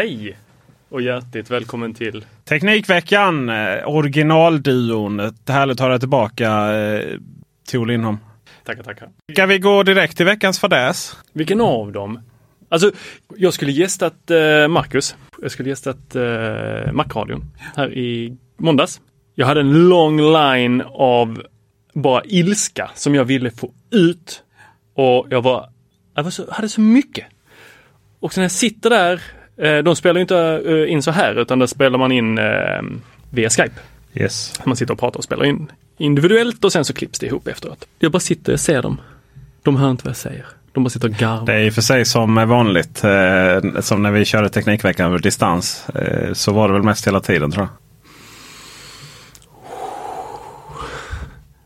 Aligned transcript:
Hej 0.00 0.36
och 0.88 1.02
hjärtligt 1.02 1.50
välkommen 1.50 1.94
till 1.94 2.24
Teknikveckan, 2.44 3.48
eh, 3.48 3.88
originalduon. 3.88 5.20
Härligt 5.48 5.74
att 5.74 5.80
ha 5.80 5.88
dig 5.88 6.00
tillbaka, 6.00 6.72
eh, 6.76 7.18
Tor 7.70 7.86
Lindholm. 7.86 8.18
Tackar, 8.64 8.82
tackar. 8.82 9.08
Ska 9.32 9.46
vi 9.46 9.58
gå 9.58 9.82
direkt 9.82 10.16
till 10.16 10.26
veckans 10.26 10.58
fadäs? 10.58 11.16
Vilken 11.32 11.60
av 11.60 11.92
dem? 11.92 12.20
Alltså, 12.68 12.92
jag 13.36 13.54
skulle 13.54 13.72
gästat 13.72 14.30
eh, 14.30 14.68
Marcus. 14.68 15.16
Jag 15.42 15.50
skulle 15.50 15.68
gästat 15.68 16.16
eh, 16.16 16.92
Macradion 16.92 17.44
här 17.76 17.94
i 17.94 18.36
måndags. 18.56 19.00
Jag 19.34 19.46
hade 19.46 19.60
en 19.60 19.88
lång 19.88 20.20
line 20.20 20.82
av 20.86 21.42
bara 21.92 22.24
ilska 22.24 22.90
som 22.94 23.14
jag 23.14 23.24
ville 23.24 23.50
få 23.50 23.72
ut. 23.90 24.42
Och 24.94 25.26
jag 25.30 25.42
var, 25.42 25.72
jag 26.14 26.22
var 26.22 26.30
så, 26.30 26.50
hade 26.50 26.68
så 26.68 26.80
mycket. 26.80 27.26
Och 28.20 28.32
så 28.32 28.40
när 28.40 28.44
jag 28.44 28.52
sitter 28.52 28.90
där, 28.90 29.22
de 29.84 29.96
spelar 29.96 30.14
ju 30.14 30.20
inte 30.22 30.62
eh, 30.66 30.92
in 30.92 31.02
så 31.02 31.10
här 31.10 31.34
utan 31.34 31.58
där 31.58 31.66
spelar 31.66 31.98
man 31.98 32.12
in 32.12 32.38
eh, 32.38 32.44
via 33.30 33.50
Skype. 33.50 33.74
Yes. 34.14 34.52
Man 34.64 34.76
sitter 34.76 34.92
och 34.94 35.00
pratar 35.00 35.18
och 35.18 35.24
spelar 35.24 35.44
in 35.44 35.72
individuellt 35.98 36.64
och 36.64 36.72
sen 36.72 36.84
så 36.84 36.92
klipps 36.94 37.18
det 37.18 37.26
ihop 37.26 37.48
efteråt. 37.48 37.84
Jag 37.98 38.12
bara 38.12 38.20
sitter 38.20 38.52
och 38.52 38.60
ser 38.60 38.82
dem. 38.82 39.00
De 39.62 39.76
hör 39.76 39.90
inte 39.90 40.04
vad 40.04 40.10
jag 40.10 40.16
säger. 40.16 40.46
De 40.72 40.84
bara 40.84 40.90
sitter 40.90 41.08
och 41.08 41.14
garvar. 41.14 41.46
Det 41.46 41.52
är 41.54 41.58
i 41.66 41.70
och 41.70 41.74
för 41.74 41.82
sig 41.82 42.04
som 42.04 42.38
är 42.38 42.46
vanligt. 42.46 43.04
Eh, 43.04 43.80
som 43.80 44.02
när 44.02 44.10
vi 44.10 44.24
körde 44.24 44.48
Teknikveckan 44.48 45.06
över 45.06 45.18
distans. 45.18 45.88
Eh, 45.88 46.32
så 46.32 46.52
var 46.52 46.68
det 46.68 46.74
väl 46.74 46.82
mest 46.82 47.06
hela 47.06 47.20
tiden 47.20 47.50
tror 47.50 47.64
jag. 47.66 47.70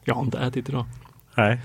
Jag 0.04 0.14
har 0.14 0.22
inte 0.22 0.38
ätit 0.38 0.68
idag. 0.68 0.84
Nej. 1.34 1.58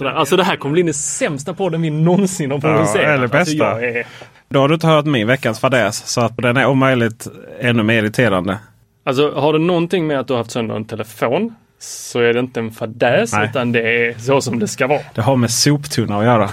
Alltså 0.00 0.36
det 0.36 0.44
här 0.44 0.56
kommer 0.56 0.72
bli 0.72 0.82
den 0.82 0.94
sämsta 0.94 1.54
podden 1.54 1.82
vi 1.82 1.90
någonsin 1.90 2.50
har 2.50 2.58
producerat. 2.58 2.96
eller 2.96 3.22
Alltså, 3.22 3.36
bästa. 3.38 3.54
jag 3.56 3.84
är, 3.84 4.06
Då 4.54 4.60
har 4.60 4.68
du 4.68 4.74
inte 4.74 4.86
hört 4.86 5.04
min 5.04 5.26
veckans 5.26 5.60
fadäs. 5.60 6.06
Så 6.06 6.20
att 6.20 6.36
den 6.36 6.56
är 6.56 6.66
om 6.66 6.78
möjligt 6.78 7.26
ännu 7.60 7.82
mer 7.82 8.02
irriterande. 8.02 8.58
alltså 9.04 9.32
har 9.34 9.52
det 9.52 9.58
någonting 9.58 10.06
med 10.06 10.20
att 10.20 10.26
du 10.26 10.32
har 10.32 10.38
haft 10.38 10.50
sönder 10.50 10.76
en 10.76 10.84
telefon 10.84 11.54
så 11.78 12.20
är 12.20 12.32
det 12.34 12.40
inte 12.40 12.60
en 12.60 12.70
fadäs 12.70 13.32
Nej. 13.32 13.48
utan 13.48 13.72
det 13.72 13.80
är 13.80 14.18
så 14.18 14.40
som 14.40 14.58
det 14.58 14.68
ska 14.68 14.86
vara. 14.86 15.00
Det 15.14 15.22
har 15.22 15.36
med 15.36 15.50
soptunna 15.50 16.18
att 16.18 16.24
göra. 16.24 16.50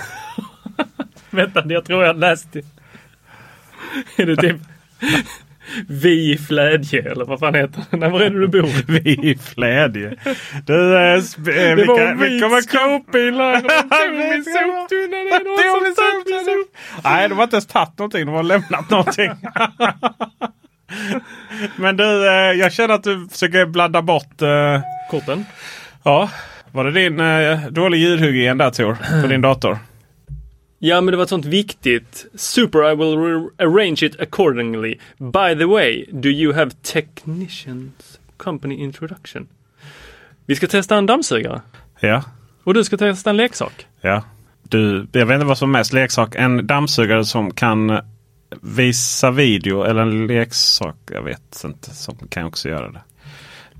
Vänta, 1.29 1.63
jag 1.65 1.85
tror 1.85 2.03
jag 2.03 2.19
läste. 2.19 2.61
Är 4.17 4.25
det 4.25 4.35
typ 4.35 4.57
Vi 5.87 6.31
i 6.33 6.37
Flädje 6.37 7.11
eller 7.11 7.25
vad 7.25 7.39
fan 7.39 7.55
heter 7.55 7.83
det? 7.91 7.97
Nej, 7.97 8.09
var 8.09 8.21
är 8.21 8.29
det 8.29 8.39
du 8.39 8.47
bor? 8.47 8.69
Vi 8.91 8.99
i 9.31 9.37
Flädje. 9.37 10.15
Du, 10.65 10.73
sp- 10.73 11.69
eh, 11.69 11.75
vi, 11.75 11.85
kan, 11.85 12.19
vi 12.19 12.39
kommer 12.39 12.61
skåpbilar 12.61 13.55
och 13.55 13.61
tog 13.89 14.11
min 14.11 14.29
Vi 14.29 14.43
ska- 14.43 14.59
soptunna. 14.59 15.17
Det 15.17 15.35
är 15.35 15.43
någon 15.43 15.57
Tog 15.73 15.83
min 15.83 15.95
som 15.95 16.03
tagit 16.03 16.27
min 16.27 16.39
soptunna. 16.39 16.63
sop- 16.63 17.03
Nej, 17.03 17.29
de 17.29 17.35
har 17.35 17.43
inte 17.43 17.55
ens 17.55 17.67
tagit 17.67 17.97
någonting. 17.97 18.25
De 18.25 18.35
har 18.35 18.43
lämnat 18.43 18.89
någonting. 18.89 19.31
Men 21.75 21.97
du, 21.97 22.27
eh, 22.27 22.33
jag 22.59 22.73
känner 22.73 22.93
att 22.93 23.03
du 23.03 23.27
försöker 23.31 23.65
blanda 23.65 24.01
bort. 24.01 24.41
Korten. 25.11 25.45
ja, 26.03 26.29
var 26.71 26.85
det 26.85 26.91
din 26.91 27.21
dålig 27.73 27.97
ljudhygien 27.97 28.57
där 28.57 28.69
Tor? 28.69 28.97
På 29.21 29.27
din 29.33 29.41
dator? 29.41 29.77
Ja, 30.83 31.01
men 31.01 31.11
det 31.11 31.17
var 31.17 31.23
ett 31.23 31.29
sånt 31.29 31.45
viktigt. 31.45 32.25
Super, 32.35 32.91
I 32.91 32.95
will 32.95 33.49
arrange 33.57 34.03
it 34.03 34.19
accordingly. 34.21 34.97
By 35.17 35.55
the 35.59 35.65
way, 35.65 36.05
do 36.11 36.29
you 36.29 36.53
have 36.53 36.71
technicians 36.81 38.19
company 38.37 38.75
introduction? 38.75 39.47
Vi 40.45 40.55
ska 40.55 40.67
testa 40.67 40.97
en 40.97 41.05
dammsugare. 41.05 41.61
Ja. 41.99 42.23
Och 42.63 42.73
du 42.73 42.83
ska 42.83 42.97
testa 42.97 43.29
en 43.29 43.37
leksak. 43.37 43.87
ja. 44.01 44.23
Du, 44.63 45.07
jag 45.11 45.25
vet 45.25 45.35
inte 45.35 45.45
vad 45.45 45.57
som 45.57 45.75
är 45.75 45.79
mest 45.79 45.93
leksak. 45.93 46.35
En 46.35 46.67
dammsugare 46.67 47.25
som 47.25 47.53
kan 47.53 47.99
visa 48.61 49.31
video 49.31 49.83
eller 49.83 50.01
en 50.01 50.27
leksak. 50.27 50.95
Jag 51.11 51.23
vet 51.23 51.61
inte. 51.65 51.95
Som 51.95 52.15
kan 52.29 52.45
också 52.45 52.69
göra 52.69 52.91
det. 52.91 53.01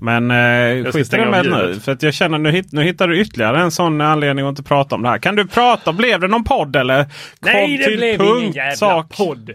Men 0.02 0.30
eh, 0.30 0.92
skit 0.92 1.14
i 1.14 1.16
det 1.16 1.26
med 1.26 1.44
nu. 1.46 1.80
För 1.80 1.92
att 1.92 2.02
jag 2.02 2.14
känner 2.14 2.38
nu, 2.38 2.50
hit, 2.50 2.72
nu 2.72 2.82
hittar 2.82 3.08
du 3.08 3.20
ytterligare 3.20 3.60
en 3.62 3.70
sån 3.70 4.00
anledning 4.00 4.44
att 4.46 4.48
inte 4.50 4.62
prata 4.62 4.94
om 4.94 5.02
det 5.02 5.08
här. 5.08 5.18
Kan 5.18 5.36
du 5.36 5.46
prata? 5.46 5.92
Blev 5.92 6.20
det 6.20 6.28
någon 6.28 6.44
podd 6.44 6.76
eller? 6.76 7.04
Kom 7.40 7.52
till 7.84 8.18
punkt, 8.18 8.78
sak. 8.78 9.16
podd. 9.16 9.50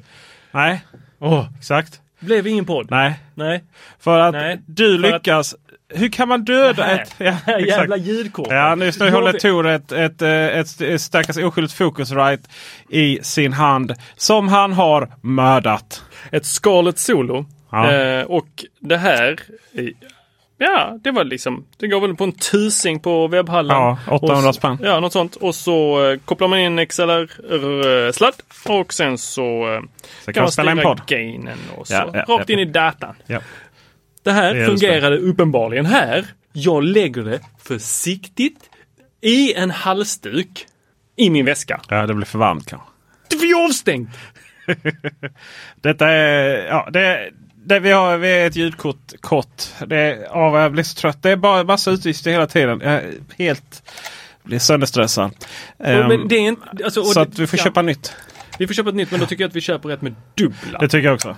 Nej, 0.51 0.81
Åh, 1.19 1.45
exakt. 1.59 1.99
blev 2.19 2.47
ingen 2.47 2.65
podd. 2.65 2.87
Nej, 2.91 3.13
Nej. 3.35 3.63
för 3.99 4.19
att 4.19 4.33
Nej, 4.33 4.59
du 4.65 5.01
för 5.01 5.07
att- 5.07 5.13
lyckas. 5.13 5.55
Hur 5.93 6.09
kan 6.09 6.27
man 6.27 6.43
döda 6.45 6.91
ett... 6.91 7.15
Ja, 7.17 7.35
Det 7.45 7.51
exakt. 7.53 7.67
jävla 7.67 7.97
ljudkortet. 7.97 8.53
Ja, 8.53 8.75
just 8.75 8.99
nu 8.99 9.09
håller 9.09 9.33
Tor 9.33 9.67
ett, 9.67 9.91
ett, 9.91 10.21
eh, 10.21 10.29
ett, 10.29 10.81
ett 10.81 11.01
stackars 11.01 11.37
oskyldigt 11.37 11.73
Focusrite 11.77 12.43
i 12.89 13.19
sin 13.21 13.53
hand. 13.53 13.93
Som 14.15 14.47
han 14.47 14.73
har 14.73 15.09
mördat. 15.21 16.03
Ett 16.31 16.45
skalet 16.45 16.99
solo. 16.99 17.45
Ja. 17.71 17.91
Eh, 17.91 18.23
och 18.25 18.47
det 18.79 18.97
här, 18.97 19.39
eh, 19.73 19.85
ja 20.57 20.97
det 21.03 21.11
var 21.11 21.23
liksom, 21.23 21.65
det 21.77 21.87
går 21.87 22.01
väl 22.01 22.15
på 22.15 22.23
en 22.23 22.31
tusing 22.31 22.99
på 22.99 23.27
webbhallen. 23.27 23.77
Ja, 23.77 23.97
800 24.11 24.35
Och 24.37 24.43
så- 24.43 24.53
spänn. 24.53 24.77
Ja, 24.83 24.99
något 24.99 25.13
sånt. 25.13 25.35
Och 25.35 25.55
så 25.55 26.05
eh, 26.11 26.19
kopplar 26.25 26.47
man 26.47 26.59
in 26.59 26.79
XLR-sladd 26.85 28.33
och 28.69 28.93
sen 28.93 29.17
så 29.17 29.73
eh, 29.75 29.81
Så 30.25 30.33
kan 30.33 30.43
man 30.43 30.51
spela 30.51 30.71
styra 30.75 30.95
gainen 31.07 31.57
och 31.77 31.87
så 31.87 31.93
Ja, 31.93 32.09
ja, 32.13 32.19
rakt 32.37 32.49
ja. 32.49 32.53
in 32.53 32.59
i 32.59 32.65
datan. 32.65 33.15
Ja. 33.27 33.39
Det 34.23 34.31
här 34.31 34.53
Det 34.53 34.65
fungerade 34.65 35.17
uppenbarligen 35.17 35.85
här. 35.85 36.25
Jag 36.53 36.83
lägger 36.83 37.23
det 37.23 37.39
försiktigt 37.63 38.69
i 39.21 39.53
en 39.53 39.71
halsduk 39.71 40.65
i 41.15 41.29
min 41.29 41.45
väska. 41.45 41.81
ja, 41.89 42.05
det 42.07 42.13
blir 42.13 42.25
för 42.25 42.39
varmt 42.39 42.65
kanske. 42.69 42.87
Det 43.29 43.35
blir 43.35 43.65
avstängt! 43.65 44.09
Detta 45.81 46.07
är... 46.09 46.65
Ja, 46.67 46.89
det, 46.93 47.29
det 47.67 47.79
vi 47.79 47.91
har 47.91 48.17
vi 48.17 48.31
är 48.31 48.47
ett 48.47 48.55
ljudkort. 48.55 49.13
Kort. 49.21 49.63
Det 49.87 50.27
ja, 50.33 50.61
jag 50.61 50.71
blir 50.71 50.83
så 50.83 50.95
trött. 50.95 51.23
Det 51.23 51.31
är 51.31 51.35
bara 51.35 51.63
massa 51.63 51.91
utgifter 51.91 52.31
hela 52.31 52.47
tiden. 52.47 52.81
Jag 52.83 52.93
är 52.93 53.13
helt... 53.37 53.83
blir 54.43 54.59
sönderstressad. 54.59 55.31
Men 55.77 56.27
det 56.27 56.35
är 56.35 56.39
inte, 56.39 56.61
alltså, 56.83 57.03
så 57.03 57.13
det- 57.13 57.21
att 57.21 57.39
vi 57.39 57.47
får 57.47 57.59
ja. 57.59 57.63
köpa 57.63 57.81
nytt. 57.81 58.13
Vi 58.59 58.67
får 58.67 58.73
köpa 58.73 58.89
ett 58.89 58.95
nytt 58.95 59.11
men 59.11 59.19
då 59.19 59.25
tycker 59.25 59.43
jag 59.43 59.49
att 59.49 59.55
vi 59.55 59.61
köper 59.61 59.89
ett 59.89 60.01
med 60.01 60.15
dubbla. 60.35 60.79
Det 60.79 60.89
tycker 60.89 61.07
jag 61.07 61.15
också. 61.15 61.35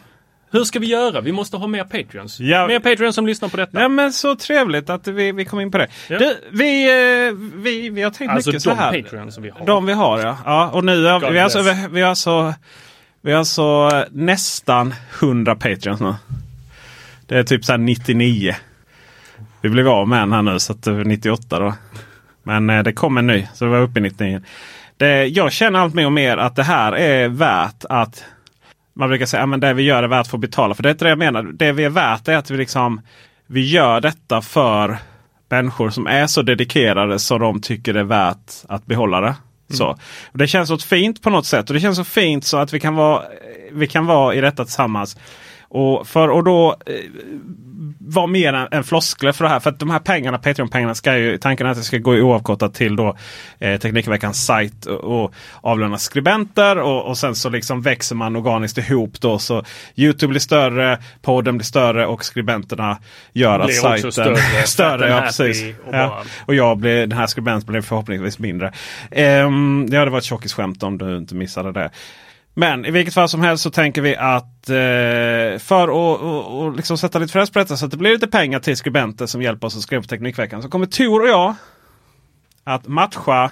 Hur 0.51 0.63
ska 0.63 0.79
vi 0.79 0.87
göra? 0.87 1.21
Vi 1.21 1.31
måste 1.31 1.57
ha 1.57 1.67
mer 1.67 1.83
Patreons. 1.83 2.39
Ja. 2.39 2.67
Mer 2.67 2.79
Patreons 2.79 3.15
som 3.15 3.27
lyssnar 3.27 3.49
på 3.49 3.57
detta. 3.57 3.81
Ja 3.81 3.87
men 3.87 4.13
så 4.13 4.35
trevligt 4.35 4.89
att 4.89 5.07
vi, 5.07 5.31
vi 5.31 5.45
kom 5.45 5.59
in 5.59 5.71
på 5.71 5.77
det. 5.77 5.87
Ja. 6.07 6.19
Du, 6.19 6.35
vi, 6.51 6.85
eh, 7.27 7.33
vi, 7.55 7.89
vi 7.89 8.01
har 8.01 8.11
tänkt 8.11 8.31
Alltså 8.31 8.49
mycket 8.49 8.61
så 8.63 8.69
de 8.69 8.77
här. 8.77 9.01
Patreons 9.01 9.33
som 9.33 9.43
vi 9.43 9.49
har. 9.49 9.65
De 9.65 9.85
vi 9.85 9.93
har 9.93 10.19
ja. 10.19 10.37
ja 10.45 10.69
och 10.69 10.83
nu 10.83 11.03
God 11.19 11.31
vi, 11.31 11.39
alltså, 11.39 11.63
bless. 11.63 11.77
vi, 11.91 12.01
är 12.01 12.05
alltså, 12.05 12.53
vi 13.21 13.31
har 13.31 13.39
alltså 13.39 13.89
eh, 13.93 14.03
nästan 14.11 14.93
100 15.19 15.55
Patreons 15.55 16.01
nu. 16.01 16.15
Det 17.25 17.37
är 17.37 17.43
typ 17.43 17.65
så 17.65 17.71
här 17.71 17.77
99. 17.77 18.55
Vi 19.61 19.69
blev 19.69 19.87
av 19.87 20.07
med 20.07 20.21
en 20.21 20.33
här 20.33 20.41
nu 20.41 20.59
så 20.59 20.73
att 20.73 20.83
det 20.83 20.91
är 20.91 21.05
98 21.05 21.59
då. 21.59 21.73
Men 22.43 22.69
eh, 22.69 22.83
det 22.83 22.93
kom 22.93 23.17
en 23.17 23.27
ny 23.27 23.47
så 23.53 23.65
vi 23.65 23.71
var 23.71 23.81
uppe 23.81 23.99
i 23.99 24.01
99. 24.01 24.41
Det, 24.97 25.25
jag 25.25 25.51
känner 25.51 25.79
allt 25.79 25.93
mer 25.93 26.05
och 26.05 26.11
mer 26.11 26.37
att 26.37 26.55
det 26.55 26.63
här 26.63 26.91
är 26.91 27.27
värt 27.27 27.85
att 27.89 28.25
man 28.93 29.09
brukar 29.09 29.25
säga 29.25 29.43
att 29.43 29.61
det 29.61 29.73
vi 29.73 29.83
gör 29.83 30.03
är 30.03 30.07
värt 30.07 30.21
att 30.21 30.27
få 30.27 30.37
betala. 30.37 30.75
För 30.75 30.83
det 30.83 30.89
är 30.89 30.91
inte 30.91 31.05
det 31.05 31.09
jag 31.09 31.19
menar. 31.19 31.43
Det 31.43 31.71
vi 31.71 31.83
är 31.83 31.89
värt 31.89 32.27
är 32.27 32.37
att 32.37 32.51
vi 32.51 32.57
liksom 32.57 33.01
vi 33.47 33.69
gör 33.69 34.01
detta 34.01 34.41
för 34.41 34.97
människor 35.49 35.89
som 35.89 36.07
är 36.07 36.27
så 36.27 36.41
dedikerade 36.41 37.19
så 37.19 37.37
de 37.37 37.61
tycker 37.61 37.93
det 37.93 37.99
är 37.99 38.03
värt 38.03 38.53
att 38.67 38.85
behålla 38.85 39.21
det. 39.21 39.35
Mm. 39.69 39.77
Så. 39.77 39.87
Och 40.31 40.37
det 40.37 40.47
känns 40.47 40.69
så 40.69 40.77
fint 40.77 41.21
på 41.21 41.29
något 41.29 41.45
sätt. 41.45 41.69
Och 41.69 41.73
det 41.73 41.79
känns 41.79 41.97
så 41.97 42.03
fint 42.03 42.45
så 42.45 42.57
att 42.57 42.73
vi 42.73 42.79
kan 42.79 42.95
vara, 42.95 43.23
vi 43.71 43.87
kan 43.87 44.05
vara 44.05 44.35
i 44.35 44.41
detta 44.41 44.65
tillsammans. 44.65 45.17
Och, 45.69 46.07
för, 46.07 46.27
och 46.27 46.43
då 46.43 46.75
eh, 46.85 46.93
vara 47.99 48.27
mer 48.27 48.53
än, 48.53 48.67
än 48.71 48.83
floskler 48.83 49.31
för 49.31 49.43
det 49.43 49.49
här. 49.49 49.59
För 49.59 49.69
att 49.69 49.79
de 49.79 49.89
här 49.89 49.99
pengarna, 49.99 50.37
Patreon-pengarna, 50.37 50.95
ska 50.95 51.17
ju, 51.17 51.37
tanken 51.37 51.67
är 51.67 51.71
att 51.71 51.77
det 51.77 51.83
ska 51.83 51.97
gå 51.97 52.11
oavkortat 52.11 52.73
till 52.73 52.95
då 52.95 53.17
eh, 53.59 53.79
Teknikveckans 53.79 54.45
sajt 54.45 54.85
och, 54.85 55.23
och 55.23 55.33
avlöna 55.61 55.97
skribenter. 55.97 56.77
Och, 56.77 57.05
och 57.05 57.17
sen 57.17 57.35
så 57.35 57.49
liksom 57.49 57.81
växer 57.81 58.15
man 58.15 58.35
organiskt 58.35 58.77
ihop 58.77 59.21
då. 59.21 59.39
Så 59.39 59.63
Youtube 59.95 60.29
blir 60.29 60.39
större, 60.39 60.97
podden 61.21 61.57
blir 61.57 61.65
större 61.65 62.05
och 62.05 62.25
skribenterna 62.25 62.97
gör 63.33 63.59
att 63.59 63.73
sajten 63.73 64.11
större, 64.11 64.37
större. 64.65 65.09
Ja, 65.09 65.21
precis. 65.21 65.63
och 65.85 65.95
Ja. 65.95 66.23
Och 66.45 66.55
jag 66.55 66.77
blir, 66.77 67.07
den 67.07 67.17
här 67.17 67.27
skribenten 67.27 67.71
blir 67.71 67.81
förhoppningsvis 67.81 68.39
mindre. 68.39 68.73
Um, 69.45 69.89
det 69.89 69.97
hade 69.97 70.11
varit 70.11 70.23
tjockisskämt 70.23 70.83
om 70.83 70.97
du 70.97 71.17
inte 71.17 71.35
missade 71.35 71.71
det. 71.71 71.89
Men 72.59 72.85
i 72.85 72.91
vilket 72.91 73.13
fall 73.13 73.29
som 73.29 73.41
helst 73.41 73.63
så 73.63 73.69
tänker 73.69 74.01
vi 74.01 74.15
att 74.15 74.69
eh, 74.69 75.59
för 75.59 75.83
att 75.83 75.89
och, 75.89 76.61
och 76.61 76.75
liksom 76.75 76.97
sätta 76.97 77.19
lite 77.19 77.33
press 77.33 77.49
på 77.49 77.59
detta 77.59 77.77
så 77.77 77.85
att 77.85 77.91
det 77.91 77.97
blir 77.97 78.11
lite 78.11 78.27
pengar 78.27 78.59
till 78.59 78.77
skribenter 78.77 79.25
som 79.25 79.41
hjälper 79.41 79.67
oss 79.67 79.77
att 79.77 79.81
skriva 79.81 80.01
på 80.01 80.07
Teknikveckan. 80.07 80.61
Så 80.61 80.69
kommer 80.69 80.85
Tor 80.85 81.21
och 81.21 81.27
jag 81.27 81.55
att 82.63 82.87
matcha 82.87 83.51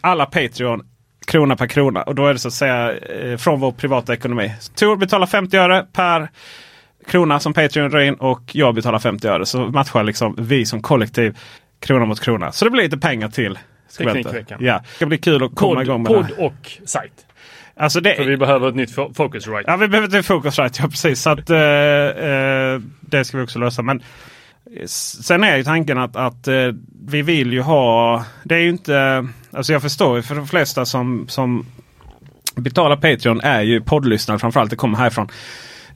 alla 0.00 0.26
Patreon 0.26 0.86
krona 1.26 1.56
per 1.56 1.66
krona. 1.66 2.02
Och 2.02 2.14
då 2.14 2.26
är 2.26 2.32
det 2.32 2.38
så 2.38 2.48
att 2.48 2.54
säga 2.54 2.96
eh, 2.98 3.36
från 3.36 3.60
vår 3.60 3.72
privata 3.72 4.14
ekonomi. 4.14 4.54
Tor 4.74 4.96
betalar 4.96 5.26
50 5.26 5.56
öre 5.56 5.86
per 5.92 6.28
krona 7.06 7.40
som 7.40 7.52
Patreon 7.52 7.90
drar 7.90 8.00
in 8.00 8.14
och 8.14 8.42
jag 8.52 8.74
betalar 8.74 8.98
50 8.98 9.28
öre. 9.28 9.46
Så 9.46 9.58
matchar 9.58 10.04
liksom 10.04 10.34
vi 10.38 10.66
som 10.66 10.82
kollektiv 10.82 11.38
krona 11.80 12.04
mot 12.04 12.20
krona. 12.20 12.52
Så 12.52 12.64
det 12.64 12.70
blir 12.70 12.82
lite 12.82 12.98
pengar 12.98 13.28
till. 13.28 13.58
Teknikveckan. 13.98 14.58
Ja, 14.64 14.78
det 14.78 14.94
ska 14.94 15.06
bli 15.06 15.18
kul 15.18 15.44
att 15.44 15.54
komma 15.54 15.74
Podd, 15.74 15.82
igång 15.82 16.02
med 16.02 16.12
det 16.12 16.16
podd 16.16 16.30
och 16.38 16.78
sajt. 16.84 17.25
Alltså 17.80 18.00
det, 18.00 18.14
För 18.14 18.24
vi 18.24 18.36
behöver 18.36 18.68
ett 18.68 18.74
nytt 18.74 18.96
fo- 18.96 19.14
Focusrite. 19.14 19.64
Ja, 19.66 19.76
vi 19.76 19.88
behöver 19.88 20.18
ett 20.18 20.26
Focusrite, 20.26 20.78
ja 20.82 20.88
precis. 20.88 21.22
Så 21.22 21.30
att, 21.30 21.50
eh, 21.50 21.58
eh, 21.58 22.80
det 23.00 23.24
ska 23.24 23.38
vi 23.38 23.44
också 23.44 23.58
lösa. 23.58 23.82
Men 23.82 24.02
sen 24.86 25.44
är 25.44 25.56
ju 25.56 25.64
tanken 25.64 25.98
att, 25.98 26.16
att 26.16 26.48
eh, 26.48 26.68
vi 27.06 27.22
vill 27.22 27.52
ju 27.52 27.60
ha... 27.60 28.24
Det 28.44 28.54
är 28.54 28.58
ju 28.58 28.68
inte... 28.68 29.26
Alltså 29.50 29.72
jag 29.72 29.82
förstår 29.82 30.16
ju 30.16 30.22
för 30.22 30.34
de 30.34 30.46
flesta 30.46 30.84
som, 30.84 31.28
som 31.28 31.66
betalar 32.56 32.96
Patreon 32.96 33.40
är 33.40 33.62
ju 33.62 33.80
poddlyssnare 33.80 34.38
framförallt. 34.38 34.70
Det 34.70 34.76
kommer 34.76 34.98
härifrån. 34.98 35.28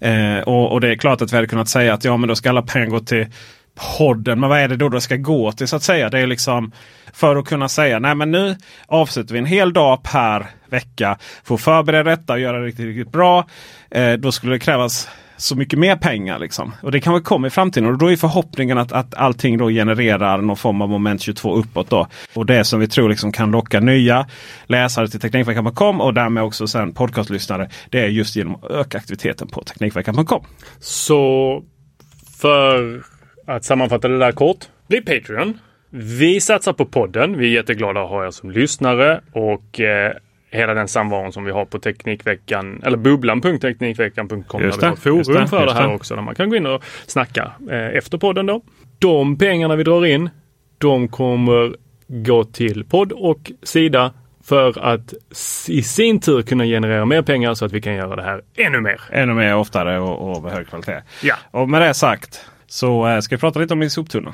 Eh, 0.00 0.38
och, 0.38 0.72
och 0.72 0.80
det 0.80 0.88
är 0.88 0.96
klart 0.96 1.22
att 1.22 1.32
vi 1.32 1.36
hade 1.36 1.48
kunnat 1.48 1.68
säga 1.68 1.94
att 1.94 2.04
ja 2.04 2.16
men 2.16 2.28
då 2.28 2.34
ska 2.34 2.48
alla 2.48 2.62
pengar 2.62 2.86
gå 2.86 3.00
till 3.00 3.26
podden. 3.74 4.40
Men 4.40 4.50
vad 4.50 4.58
är 4.58 4.68
det 4.68 4.76
då 4.76 4.88
det 4.88 5.00
ska 5.00 5.16
gå 5.16 5.52
till 5.52 5.68
så 5.68 5.76
att 5.76 5.82
säga? 5.82 6.10
Det 6.10 6.18
är 6.18 6.26
liksom 6.26 6.72
för 7.12 7.36
att 7.36 7.44
kunna 7.44 7.68
säga 7.68 7.98
nej 7.98 8.14
men 8.14 8.30
nu 8.30 8.56
avslutar 8.86 9.32
vi 9.32 9.38
en 9.38 9.46
hel 9.46 9.72
dag 9.72 10.02
per 10.02 10.46
vecka 10.68 11.18
för 11.44 11.54
att 11.54 11.60
förbereda 11.60 12.10
detta 12.10 12.32
och 12.32 12.40
göra 12.40 12.58
det 12.58 12.66
riktigt, 12.66 12.86
riktigt 12.86 13.12
bra. 13.12 13.46
Eh, 13.90 14.12
då 14.12 14.32
skulle 14.32 14.52
det 14.52 14.58
krävas 14.58 15.08
så 15.40 15.56
mycket 15.56 15.78
mer 15.78 15.96
pengar. 15.96 16.38
Liksom. 16.38 16.74
Och 16.82 16.92
det 16.92 17.00
kan 17.00 17.12
väl 17.12 17.22
komma 17.22 17.46
i 17.46 17.50
framtiden. 17.50 17.90
Och 17.90 17.98
då 17.98 18.12
är 18.12 18.16
förhoppningen 18.16 18.78
att, 18.78 18.92
att 18.92 19.14
allting 19.14 19.58
då 19.58 19.68
genererar 19.68 20.38
någon 20.38 20.56
form 20.56 20.82
av 20.82 20.88
moment 20.88 21.20
22 21.20 21.54
uppåt. 21.54 21.90
Då. 21.90 22.06
Och 22.34 22.46
det 22.46 22.64
som 22.64 22.80
vi 22.80 22.88
tror 22.88 23.08
liksom 23.08 23.32
kan 23.32 23.50
locka 23.50 23.80
nya 23.80 24.26
läsare 24.66 25.08
till 25.08 25.20
Teknikveckan.com 25.20 26.00
och 26.00 26.14
därmed 26.14 26.42
också 26.42 26.66
sen 26.66 26.94
podcastlyssnare. 26.94 27.70
Det 27.90 28.00
är 28.00 28.08
just 28.08 28.36
genom 28.36 28.54
att 28.54 28.70
öka 28.70 28.98
aktiviteten 28.98 29.48
på 29.48 29.62
Teknikveckan.com. 29.62 30.44
Så 30.80 31.62
för 32.40 33.02
att 33.50 33.64
sammanfatta 33.64 34.08
det 34.08 34.18
där 34.18 34.32
kort. 34.32 34.58
Bli 34.88 35.00
Patreon. 35.00 35.58
Vi 35.90 36.40
satsar 36.40 36.72
på 36.72 36.84
podden. 36.84 37.38
Vi 37.38 37.46
är 37.46 37.50
jätteglada 37.50 38.02
att 38.02 38.08
ha 38.08 38.26
er 38.26 38.30
som 38.30 38.50
lyssnare 38.50 39.20
och 39.32 39.80
eh, 39.80 40.12
hela 40.50 40.74
den 40.74 40.88
samvaron 40.88 41.32
som 41.32 41.44
vi 41.44 41.50
har 41.50 41.64
på 41.64 41.78
Teknikveckan 41.78 42.82
eller 42.84 42.96
bubblan.teknikveckan.com. 42.96 44.62
Där 44.62 44.78
vi 44.80 44.86
har 44.86 44.96
forum 44.96 45.34
det, 45.34 45.48
för 45.48 45.66
det 45.66 45.72
här 45.72 45.88
det. 45.88 45.94
också 45.94 46.14
där 46.14 46.22
man 46.22 46.34
kan 46.34 46.50
gå 46.50 46.56
in 46.56 46.66
och 46.66 46.84
snacka 47.06 47.52
eh, 47.70 47.96
efter 47.96 48.18
podden 48.18 48.46
då. 48.46 48.62
De 48.98 49.38
pengarna 49.38 49.76
vi 49.76 49.84
drar 49.84 50.06
in, 50.06 50.30
de 50.78 51.08
kommer 51.08 51.76
gå 52.06 52.44
till 52.44 52.84
podd 52.84 53.12
och 53.12 53.52
sida 53.62 54.12
för 54.44 54.78
att 54.78 55.14
i 55.68 55.82
sin 55.82 56.20
tur 56.20 56.42
kunna 56.42 56.64
generera 56.64 57.04
mer 57.04 57.22
pengar 57.22 57.54
så 57.54 57.64
att 57.64 57.72
vi 57.72 57.80
kan 57.80 57.94
göra 57.94 58.16
det 58.16 58.22
här 58.22 58.42
ännu 58.56 58.80
mer. 58.80 59.00
Ännu 59.10 59.34
mer 59.34 59.56
oftare 59.56 59.98
och, 59.98 60.36
och 60.36 60.42
med 60.42 60.52
hög 60.52 60.68
kvalitet. 60.68 61.02
Ja. 61.22 61.34
Och 61.50 61.68
med 61.68 61.82
det 61.82 61.94
sagt 61.94 62.50
så 62.70 63.06
eh, 63.08 63.20
ska 63.20 63.36
vi 63.36 63.40
prata 63.40 63.58
lite 63.58 63.72
om 63.74 63.78
min 63.78 63.90
soptunna. 63.90 64.32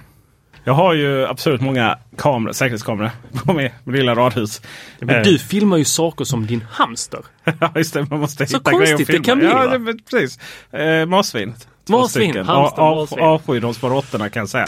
Jag 0.65 0.73
har 0.73 0.94
ju 0.94 1.27
absolut 1.27 1.61
många 1.61 1.99
kameror, 2.17 2.53
säkerhetskameror 2.53 3.11
på 3.44 3.53
mitt 3.53 3.73
lilla 3.85 4.15
radhus. 4.15 4.62
Men 5.00 5.17
Eh, 5.17 5.23
du 5.23 5.38
filmar 5.38 5.77
ju 5.77 5.85
saker 5.85 6.25
som 6.25 6.47
din 6.47 6.65
hamster. 6.71 7.21
ja, 7.61 7.73
just 7.77 7.94
det. 7.94 8.06
Man 8.11 8.21
måste 8.21 8.47
Så 8.47 8.56
hitta 8.56 8.71
grejer 8.71 8.83
att 8.83 8.88
konstigt 8.91 9.06
det 9.06 9.12
filma. 9.12 9.25
kan 9.25 9.38
bli, 9.38 9.49
Ja, 9.49 9.67
det, 9.67 9.79
men 9.79 9.99
precis. 10.11 10.38
Eh, 10.73 11.06
marsvin. 11.06 11.55
Två 11.87 11.99
Marsvin, 11.99 12.37
hamster, 12.47 12.83
Av- 12.83 12.97
marsvin. 12.97 13.19
Avsky 13.25 13.61
de 13.61 13.75
små 13.75 13.88
råttorna 13.88 14.29
kan 14.31 14.41
jag 14.41 14.49
säga. 14.49 14.67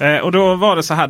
Eh, 0.00 0.22
och 0.24 0.32
då 0.32 0.54
var 0.54 0.76
det 0.76 0.82
så 0.82 0.94
här, 0.94 1.08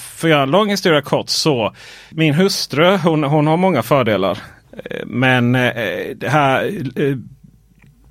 för 0.00 0.28
att 0.28 0.30
göra 0.30 0.42
en 0.42 0.50
lång 0.50 0.68
historia 0.70 1.02
kort 1.02 1.28
så. 1.28 1.74
Min 2.10 2.34
hustru 2.34 2.96
hon, 2.96 3.24
hon 3.24 3.46
har 3.46 3.56
många 3.56 3.82
fördelar. 3.82 4.38
Eh, 4.84 5.06
Men 5.06 5.54
eh, 5.54 5.72
det 6.16 6.28
här 6.28 6.70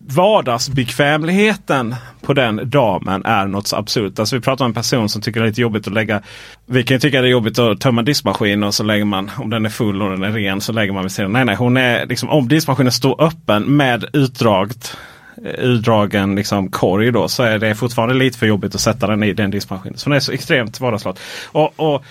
vardagsbekvämligheten 0.07 1.95
på 2.21 2.33
den 2.33 2.69
damen 2.69 3.25
är 3.25 3.47
något 3.47 3.67
så 3.67 3.75
absurt. 3.75 4.19
Alltså 4.19 4.35
vi 4.35 4.41
pratar 4.41 4.65
om 4.65 4.69
en 4.69 4.75
person 4.75 5.09
som 5.09 5.21
tycker 5.21 5.39
det 5.39 5.45
är 5.45 5.49
lite 5.49 5.61
jobbigt 5.61 5.87
att 5.87 5.93
lägga. 5.93 6.21
Vi 6.65 6.83
kan 6.83 6.95
ju 6.95 6.99
tycka 6.99 7.21
det 7.21 7.27
är 7.27 7.31
jobbigt 7.31 7.59
att 7.59 7.81
tömma 7.81 8.01
diskmaskinen 8.01 8.63
och 8.63 8.73
så 8.73 8.83
lägger 8.83 9.05
man 9.05 9.31
om 9.37 9.49
den 9.49 9.65
är 9.65 9.69
full 9.69 10.01
och 10.01 10.09
den 10.09 10.23
är 10.23 10.31
ren 10.31 10.61
så 10.61 10.73
lägger 10.73 10.93
man 10.93 11.03
vid 11.03 11.11
sidan. 11.11 11.31
Nej, 11.31 11.45
nej, 11.45 11.55
hon 11.55 11.77
är 11.77 12.05
liksom 12.05 12.29
om 12.29 12.47
diskmaskinen 12.47 12.91
står 12.91 13.23
öppen 13.23 13.77
med 13.77 14.05
utdragt 14.13 14.97
Eh, 15.44 15.51
utdragen 15.51 16.36
liksom 16.36 16.70
korg 16.72 17.12
då 17.12 17.27
så 17.27 17.44
är 17.44 17.60
det 17.60 17.75
fortfarande 17.75 18.13
lite 18.15 18.38
för 18.38 18.46
jobbigt 18.46 18.75
att 18.75 18.82
sätta 18.82 19.08
den 19.08 19.24
i 19.24 19.34
den 19.34 19.51
diskmaskinen. 19.51 19.98
Så 19.98 20.10
den 20.10 20.15
är 20.15 20.20
så 20.20 20.32
extremt 20.32 20.80
vardagslat. 20.80 21.20
Och, 21.46 21.74
och 21.80 22.04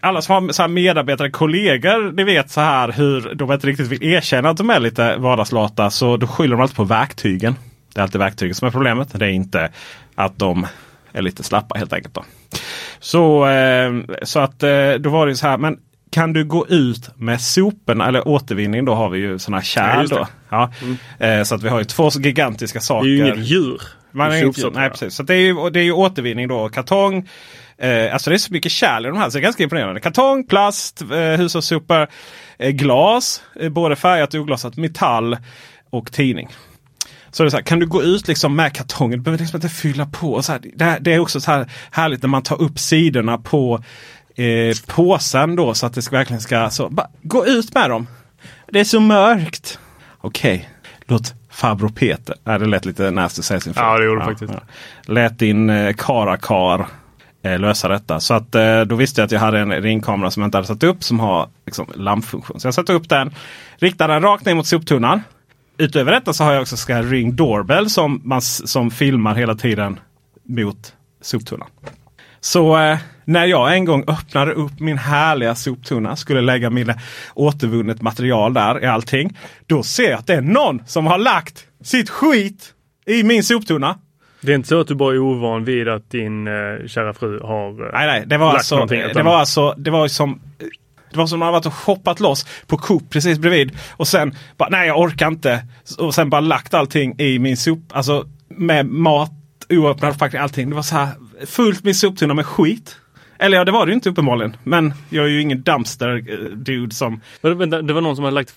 alla 0.00 0.22
som 0.22 0.34
har 0.34 0.52
så 0.52 0.62
här 0.62 0.68
medarbetare, 0.68 1.30
kollegor, 1.30 2.12
ni 2.12 2.24
vet 2.24 2.50
så 2.50 2.60
här 2.60 2.92
hur 2.92 3.34
de 3.34 3.52
inte 3.52 3.66
riktigt 3.66 3.86
vill 3.86 4.02
erkänna 4.02 4.50
att 4.50 4.56
de 4.56 4.70
är 4.70 4.80
lite 4.80 5.16
vardagslata. 5.16 5.90
Så 5.90 6.16
då 6.16 6.26
skyller 6.26 6.56
de 6.56 6.62
alltid 6.62 6.76
på 6.76 6.84
verktygen. 6.84 7.56
Det 7.94 8.00
är 8.00 8.02
alltid 8.02 8.18
verktygen 8.18 8.54
som 8.54 8.68
är 8.68 8.72
problemet. 8.72 9.08
Det 9.18 9.26
är 9.26 9.30
inte 9.30 9.70
att 10.14 10.38
de 10.38 10.66
är 11.12 11.22
lite 11.22 11.42
slappa 11.42 11.78
helt 11.78 11.92
enkelt. 11.92 12.14
Då. 12.14 12.24
Så, 13.00 13.46
eh, 13.46 13.92
så 14.22 14.40
att 14.40 14.62
eh, 14.62 14.92
då 14.98 15.10
var 15.10 15.26
det 15.26 15.36
så 15.36 15.46
här. 15.46 15.58
Men 15.58 15.78
kan 16.14 16.32
du 16.32 16.44
gå 16.44 16.66
ut 16.66 17.10
med 17.16 17.40
soporna 17.40 18.08
eller 18.08 18.28
återvinning? 18.28 18.84
Då 18.84 18.94
har 18.94 19.08
vi 19.08 19.18
ju 19.18 19.38
sådana 19.38 19.56
Ja, 19.58 19.62
kärl. 19.62 20.08
det. 20.08 20.14
då. 20.14 20.26
Ja. 20.48 20.70
Eh, 21.26 21.42
så 21.42 21.54
att 21.54 21.62
vi 21.62 21.68
har 21.68 21.78
ju 21.78 21.84
två 21.84 22.10
gigantiska 22.10 22.78
Det 22.78 22.84
saker. 22.84 23.08
är 23.08 23.10
ju 23.12 23.26
inget 23.26 23.46
djur. 23.46 23.82
Man 24.12 24.32
är 24.32 24.40
sopsortera. 24.42 24.80
nej, 24.80 24.90
precis. 24.90 25.14
Så 25.14 25.22
det 25.22 25.34
är, 25.34 25.38
ju, 25.40 25.70
det 25.70 25.80
är 25.80 25.84
ju 25.84 25.92
återvinning 25.92 26.48
då. 26.48 26.68
Kartong. 26.68 27.28
Eh, 27.78 28.12
alltså 28.12 28.30
det 28.30 28.36
är 28.36 28.38
så 28.38 28.52
mycket 28.52 28.72
kärl 28.72 29.06
i 29.06 29.08
de 29.08 29.18
här 29.18 29.30
så 29.30 29.38
det 29.38 29.40
är 29.40 29.42
ganska 29.42 29.62
imponerande. 29.62 30.00
Kartong, 30.00 30.46
plast, 30.46 31.02
eh, 31.02 31.18
hushållssopor, 31.18 32.06
eh, 32.58 32.70
glas. 32.70 33.42
Eh, 33.60 33.68
både 33.68 33.96
färgat 33.96 34.34
och 34.34 34.40
oglasat, 34.40 34.76
metall 34.76 35.36
och 35.90 36.12
tidning. 36.12 36.48
Så 37.30 37.42
det 37.42 37.48
är 37.48 37.50
så 37.50 37.56
här, 37.56 37.64
kan 37.64 37.78
du 37.78 37.86
gå 37.86 38.02
ut 38.02 38.28
liksom 38.28 38.56
med 38.56 38.72
kartongen? 38.72 39.18
Du 39.18 39.22
behöver 39.22 39.42
liksom 39.42 39.56
inte 39.56 39.68
fylla 39.68 40.06
på. 40.06 40.42
Så 40.42 40.52
här, 40.52 40.60
det, 40.74 40.98
det 41.00 41.12
är 41.14 41.18
också 41.18 41.40
så 41.40 41.50
här 41.50 41.66
härligt 41.90 42.22
när 42.22 42.28
man 42.28 42.42
tar 42.42 42.62
upp 42.62 42.78
sidorna 42.78 43.38
på 43.38 43.84
eh, 44.34 44.76
påsen 44.86 45.56
då 45.56 45.74
så 45.74 45.86
att 45.86 45.94
det 45.94 46.02
ska, 46.02 46.16
verkligen 46.16 46.40
ska... 46.40 46.70
Så, 46.70 46.88
bara, 46.88 47.08
gå 47.22 47.46
ut 47.46 47.74
med 47.74 47.90
dem! 47.90 48.06
Det 48.66 48.80
är 48.80 48.84
så 48.84 49.00
mörkt. 49.00 49.78
Okej, 50.20 50.68
låt 51.06 51.34
farbror 51.50 51.88
Peter. 51.88 52.34
Nej, 52.44 52.58
det 52.58 52.66
lät 52.66 52.84
lite 52.84 53.10
nasty 53.10 53.42
fru. 53.42 53.72
Ja, 53.76 53.98
det 53.98 54.04
gjorde 54.04 54.20
det 54.20 54.24
faktiskt. 54.24 54.52
Lät 55.06 55.38
din 55.38 55.70
eh, 55.70 55.94
karakar 55.94 56.86
eh, 57.42 57.58
lösa 57.58 57.88
detta. 57.88 58.20
Så 58.20 58.34
att 58.34 58.54
eh, 58.54 58.80
då 58.80 58.96
visste 58.96 59.20
jag 59.20 59.26
att 59.26 59.32
jag 59.32 59.40
hade 59.40 59.58
en 59.58 59.72
ringkamera 59.72 60.30
som 60.30 60.40
jag 60.40 60.46
inte 60.46 60.58
hade 60.58 60.66
satt 60.66 60.82
upp 60.82 61.04
som 61.04 61.20
har 61.20 61.48
liksom, 61.66 61.86
lampfunktion. 61.94 62.60
Så 62.60 62.66
jag 62.66 62.74
satte 62.74 62.92
upp 62.92 63.08
den, 63.08 63.34
riktade 63.76 64.12
den 64.12 64.22
rakt 64.22 64.44
ner 64.44 64.54
mot 64.54 64.66
soptunnan. 64.66 65.22
utöver 65.78 66.12
detta 66.12 66.32
så 66.32 66.44
har 66.44 66.52
jag 66.52 66.62
också 66.62 66.76
ska 66.76 67.02
Ring 67.02 67.36
Doorbell 67.36 67.90
som, 67.90 68.20
man, 68.24 68.42
som 68.42 68.90
filmar 68.90 69.34
hela 69.34 69.54
tiden 69.54 70.00
mot 70.42 70.92
soptunnan. 71.20 71.68
Så 72.44 72.78
eh, 72.78 72.98
när 73.24 73.46
jag 73.46 73.74
en 73.74 73.84
gång 73.84 74.04
öppnade 74.06 74.52
upp 74.52 74.80
min 74.80 74.98
härliga 74.98 75.54
soptunna, 75.54 76.16
skulle 76.16 76.40
lägga 76.40 76.70
mina 76.70 76.94
återvunnet 77.34 78.02
material 78.02 78.54
där 78.54 78.84
i 78.84 78.86
allting. 78.86 79.38
Då 79.66 79.82
ser 79.82 80.10
jag 80.10 80.18
att 80.18 80.26
det 80.26 80.34
är 80.34 80.40
någon 80.40 80.82
som 80.86 81.06
har 81.06 81.18
lagt 81.18 81.66
sitt 81.84 82.10
skit 82.10 82.74
i 83.06 83.22
min 83.22 83.44
soptunna. 83.44 83.98
Det 84.40 84.52
är 84.52 84.56
inte 84.56 84.68
så 84.68 84.80
att 84.80 84.88
du 84.88 84.94
bara 84.94 85.14
är 85.14 85.18
ovan 85.18 85.64
vid 85.64 85.88
att 85.88 86.10
din 86.10 86.46
eh, 86.46 86.86
kära 86.86 87.14
fru 87.14 87.40
har 87.40 87.68
eh, 87.68 87.92
Nej, 87.92 88.06
nej, 88.06 88.24
det 88.26 88.38
var 88.38 88.46
lagt 88.46 88.56
alltså, 88.56 88.74
någonting, 88.74 89.02
det 89.14 89.22
var 89.22 89.36
alltså, 89.36 89.74
det 89.76 89.90
var 89.90 90.08
som 90.08 90.40
det 91.10 91.18
var 91.18 91.26
som 91.26 91.38
man 91.38 91.46
har 91.46 91.52
varit 91.52 91.66
och 91.66 91.74
shoppat 91.74 92.20
loss 92.20 92.46
på 92.66 92.78
Coop 92.78 93.10
precis 93.10 93.38
bredvid. 93.38 93.78
Och 93.90 94.08
sen 94.08 94.34
bara, 94.56 94.68
nej 94.68 94.86
jag 94.86 95.00
orkar 95.00 95.28
inte. 95.28 95.66
Och 95.98 96.14
sen 96.14 96.30
bara 96.30 96.40
lagt 96.40 96.74
allting 96.74 97.14
i 97.18 97.38
min 97.38 97.56
sop, 97.56 97.80
alltså 97.92 98.26
med 98.48 98.86
mat, 98.86 99.32
oöppnad 99.68 100.12
förpackning, 100.12 100.42
allting. 100.42 100.70
Det 100.70 100.76
var 100.76 100.82
så 100.82 100.96
här 100.96 101.08
fullt 101.46 101.84
med 101.84 101.96
soptunna 101.96 102.34
med 102.34 102.46
skit. 102.46 102.96
Eller 103.38 103.56
ja, 103.56 103.64
det 103.64 103.72
var 103.72 103.86
det 103.86 103.90
ju 103.90 103.94
inte 103.94 104.10
uppenbarligen. 104.10 104.56
Men 104.64 104.94
jag 105.10 105.24
är 105.24 105.28
ju 105.28 105.40
ingen 105.40 105.62
dumpster 105.62 106.24
eh, 106.28 106.38
dude 106.56 106.94
som... 106.94 107.20
Vänta, 107.40 107.82
Det 107.82 107.92
var 107.92 108.00
någon 108.00 108.16
som 108.16 108.24
hade 108.24 108.34
lagt 108.34 108.54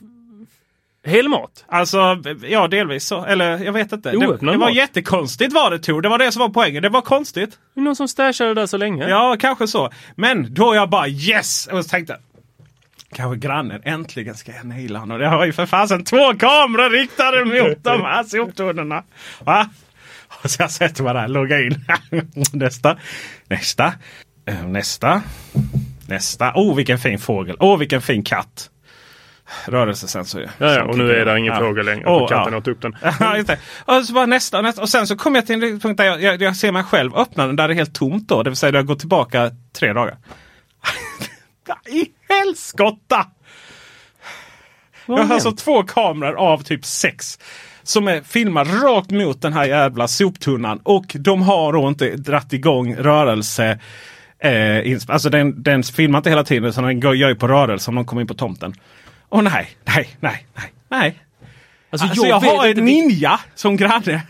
hel 1.05 1.29
mat? 1.29 1.65
Alltså, 1.67 2.23
ja 2.49 2.67
delvis 2.67 3.05
så. 3.07 3.25
Eller 3.25 3.63
jag 3.63 3.73
vet 3.73 3.91
inte. 3.91 4.11
Det, 4.11 4.17
Oöppnad 4.17 4.53
det 4.53 4.57
var 4.57 4.67
mat. 4.67 4.75
jättekonstigt 4.75 5.53
var 5.53 5.71
det 5.71 5.79
Tor. 5.79 6.01
Det 6.01 6.09
var 6.09 6.17
det 6.17 6.31
som 6.31 6.39
var 6.39 6.49
poängen. 6.49 6.83
Det 6.83 6.89
var 6.89 7.01
konstigt. 7.01 7.57
Det 7.73 7.79
är 7.79 7.83
någon 7.83 7.95
som 7.95 8.07
stashade 8.07 8.53
där 8.53 8.65
så 8.65 8.77
länge. 8.77 9.09
Ja, 9.09 9.35
kanske 9.39 9.67
så. 9.67 9.89
Men 10.15 10.53
då 10.53 10.75
jag 10.75 10.89
bara 10.89 11.07
yes! 11.07 11.67
Och 11.71 11.83
så 11.85 11.89
tänkte 11.89 12.17
Kanske 13.13 13.47
grannen 13.47 13.81
äntligen 13.83 14.35
ska 14.35 14.51
jag 14.51 14.65
naila 14.65 14.99
honom. 14.99 15.21
Jag 15.21 15.29
har 15.29 15.45
ju 15.45 15.53
för 15.53 15.65
fasen 15.65 16.03
två 16.03 16.33
kameror 16.33 16.89
riktade 16.89 17.45
mot 17.45 17.83
de 17.83 18.01
här 18.01 18.23
soptunnorna. 18.23 19.03
Va? 19.43 19.69
Och 20.43 20.51
så 20.51 20.61
jag 20.61 20.71
sätter 20.71 21.03
mig 21.03 21.13
där, 21.13 21.27
loggar 21.27 21.65
in. 21.65 21.85
nästa, 22.51 22.97
nästa, 23.49 23.93
eh, 24.45 24.67
nästa, 24.67 25.21
nästa. 26.07 26.51
Oh 26.55 26.75
vilken 26.75 26.99
fin 26.99 27.19
fågel. 27.19 27.55
Oh 27.59 27.77
vilken 27.77 28.01
fin 28.01 28.23
katt. 28.23 28.69
Rörelsesensor. 29.65 30.41
Ja, 30.57 30.73
ja, 30.73 30.83
och 30.83 30.97
nu 30.97 31.11
är 31.11 31.25
det 31.25 31.39
ingen 31.39 31.53
Ja. 31.53 31.59
fråga 31.59 31.83
längre. 31.83 32.05
Oh, 32.05 32.27
katten 32.27 32.53
ja. 32.53 32.59
åt 32.59 32.67
upp 32.67 32.81
den. 32.81 32.95
Och 33.85 34.05
så 34.05 34.13
bara 34.13 34.25
nästa, 34.25 34.61
nästa. 34.61 34.81
Och 34.81 34.89
sen 34.89 35.07
så 35.07 35.15
kom 35.15 35.35
jag 35.35 35.45
till 35.45 35.63
en 35.63 35.79
punkt 35.79 35.97
där 35.97 36.05
jag, 36.05 36.21
jag, 36.21 36.41
jag 36.41 36.55
ser 36.55 36.71
mig 36.71 36.83
själv 36.83 37.15
öppna 37.15 37.47
den 37.47 37.55
där 37.55 37.67
det 37.67 37.73
är 37.73 37.75
helt 37.75 37.95
tomt 37.95 38.27
då. 38.27 38.43
Det 38.43 38.49
vill 38.49 38.57
säga 38.57 38.73
jag 38.73 38.85
går 38.85 38.95
tillbaka 38.95 39.51
tre 39.79 39.93
dagar. 39.93 40.17
I 41.87 42.05
helskotta! 42.29 43.27
Jag 45.05 45.17
har 45.17 45.33
alltså 45.33 45.51
två 45.51 45.83
kameror 45.83 46.35
av 46.35 46.63
typ 46.63 46.85
sex. 46.85 47.39
Som 47.87 48.07
är 48.07 48.21
filmar 48.21 48.65
rakt 48.65 49.11
mot 49.11 49.41
den 49.41 49.53
här 49.53 49.65
jävla 49.65 50.07
soptunnan. 50.07 50.79
Och 50.83 51.15
de 51.19 51.41
har 51.41 51.73
då 51.73 51.87
inte 51.87 52.15
dratt 52.15 52.53
igång 52.53 52.95
rörelse. 52.95 53.79
Eh, 54.39 54.97
alltså 55.07 55.29
den, 55.29 55.63
den 55.63 55.83
filmar 55.83 56.19
inte 56.19 56.29
hela 56.29 56.43
tiden 56.43 56.69
utan 56.69 56.83
den 56.83 56.99
gör 56.99 57.29
ju 57.29 57.35
på 57.35 57.47
rörelse 57.47 57.91
om 57.91 57.95
de 57.95 58.05
kommer 58.05 58.21
in 58.21 58.27
på 58.27 58.33
tomten. 58.33 58.73
Och 59.29 59.43
nej, 59.43 59.69
nej, 59.85 60.09
nej, 60.19 60.47
nej, 60.55 60.71
nej. 60.89 61.19
Alltså, 61.89 62.07
Alltså 62.07 62.27
jag, 62.27 62.41
vet 62.41 62.51
har 62.51 62.67
en 62.67 62.85
ninja 62.85 63.39
som 63.55 63.77
granne. 63.77 64.21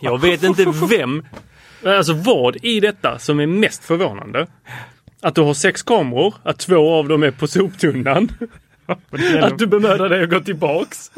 Jag 0.00 0.20
vet 0.20 0.42
inte 0.42 0.64
vem, 0.90 1.24
alltså 1.84 2.12
vad 2.12 2.56
i 2.64 2.80
detta 2.80 3.18
som 3.18 3.40
är 3.40 3.46
mest 3.46 3.84
förvånande. 3.84 4.46
Att 5.22 5.34
du 5.34 5.40
har 5.40 5.54
sex 5.54 5.82
kameror, 5.82 6.34
att 6.42 6.58
två 6.58 6.94
av 6.94 7.08
dem 7.08 7.22
är 7.22 7.30
på 7.30 7.46
soptunnan. 7.46 8.28
Att 9.42 9.58
du 9.58 9.66
bemödar 9.66 10.08
dig 10.08 10.22
att 10.22 10.30
gå 10.30 10.40
tillbaks. 10.40 11.10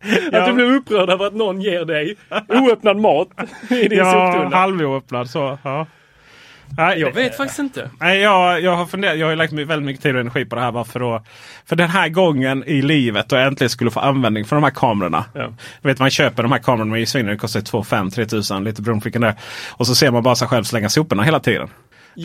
Att 0.32 0.46
du 0.46 0.52
blir 0.52 0.74
upprörd 0.74 1.10
över 1.10 1.26
att 1.26 1.34
någon 1.34 1.60
ger 1.60 1.84
dig 1.84 2.16
oöppnad 2.48 2.96
mat 2.96 3.28
i 3.70 3.88
din 3.88 3.98
Ja, 3.98 4.32
soptunna. 4.32 4.56
halvöppnad 4.56 5.30
så. 5.30 5.58
Ja. 5.62 5.86
Nej, 6.76 6.98
Jag 7.00 7.12
vet 7.14 7.36
faktiskt 7.36 7.58
inte. 7.58 7.90
Nej, 8.00 8.18
jag, 8.20 8.60
jag 8.60 8.76
har 8.76 8.86
funderat. 8.86 9.18
Jag 9.18 9.26
har 9.26 9.36
lagt 9.36 9.52
väldigt 9.52 9.82
mycket 9.86 10.02
tid 10.02 10.14
och 10.14 10.20
energi 10.20 10.44
på 10.44 10.56
det 10.56 10.62
här. 10.62 10.72
Bara 10.72 10.84
för, 10.84 11.16
att, 11.16 11.24
för 11.66 11.76
den 11.76 11.88
här 11.88 12.08
gången 12.08 12.64
i 12.66 12.82
livet 12.82 13.32
och 13.32 13.38
jag 13.38 13.46
äntligen 13.46 13.70
skulle 13.70 13.90
få 13.90 14.00
användning 14.00 14.44
för 14.44 14.56
de 14.56 14.62
här 14.62 14.70
kamerorna. 14.70 15.24
Ja. 15.34 15.52
Vet 15.82 15.98
man 15.98 16.10
köper 16.10 16.42
de 16.42 16.52
här 16.52 16.58
kamerorna 16.58 16.92
med 16.92 17.08
svinner. 17.08 17.30
Det 17.30 17.36
kostar 17.36 17.60
2 17.60 17.84
5 17.84 18.10
3 18.10 18.26
tusen 18.26 18.64
lite 18.64 18.82
beroende 18.82 19.02
på 19.02 19.04
vilken 19.04 19.22
det 19.22 19.28
är. 19.28 19.34
Och 19.72 19.86
så 19.86 19.94
ser 19.94 20.10
man 20.10 20.22
bara 20.22 20.34
sig 20.34 20.48
själv 20.48 20.64
slänga 20.64 20.88
soporna 20.88 21.22
hela 21.22 21.40
tiden. 21.40 21.68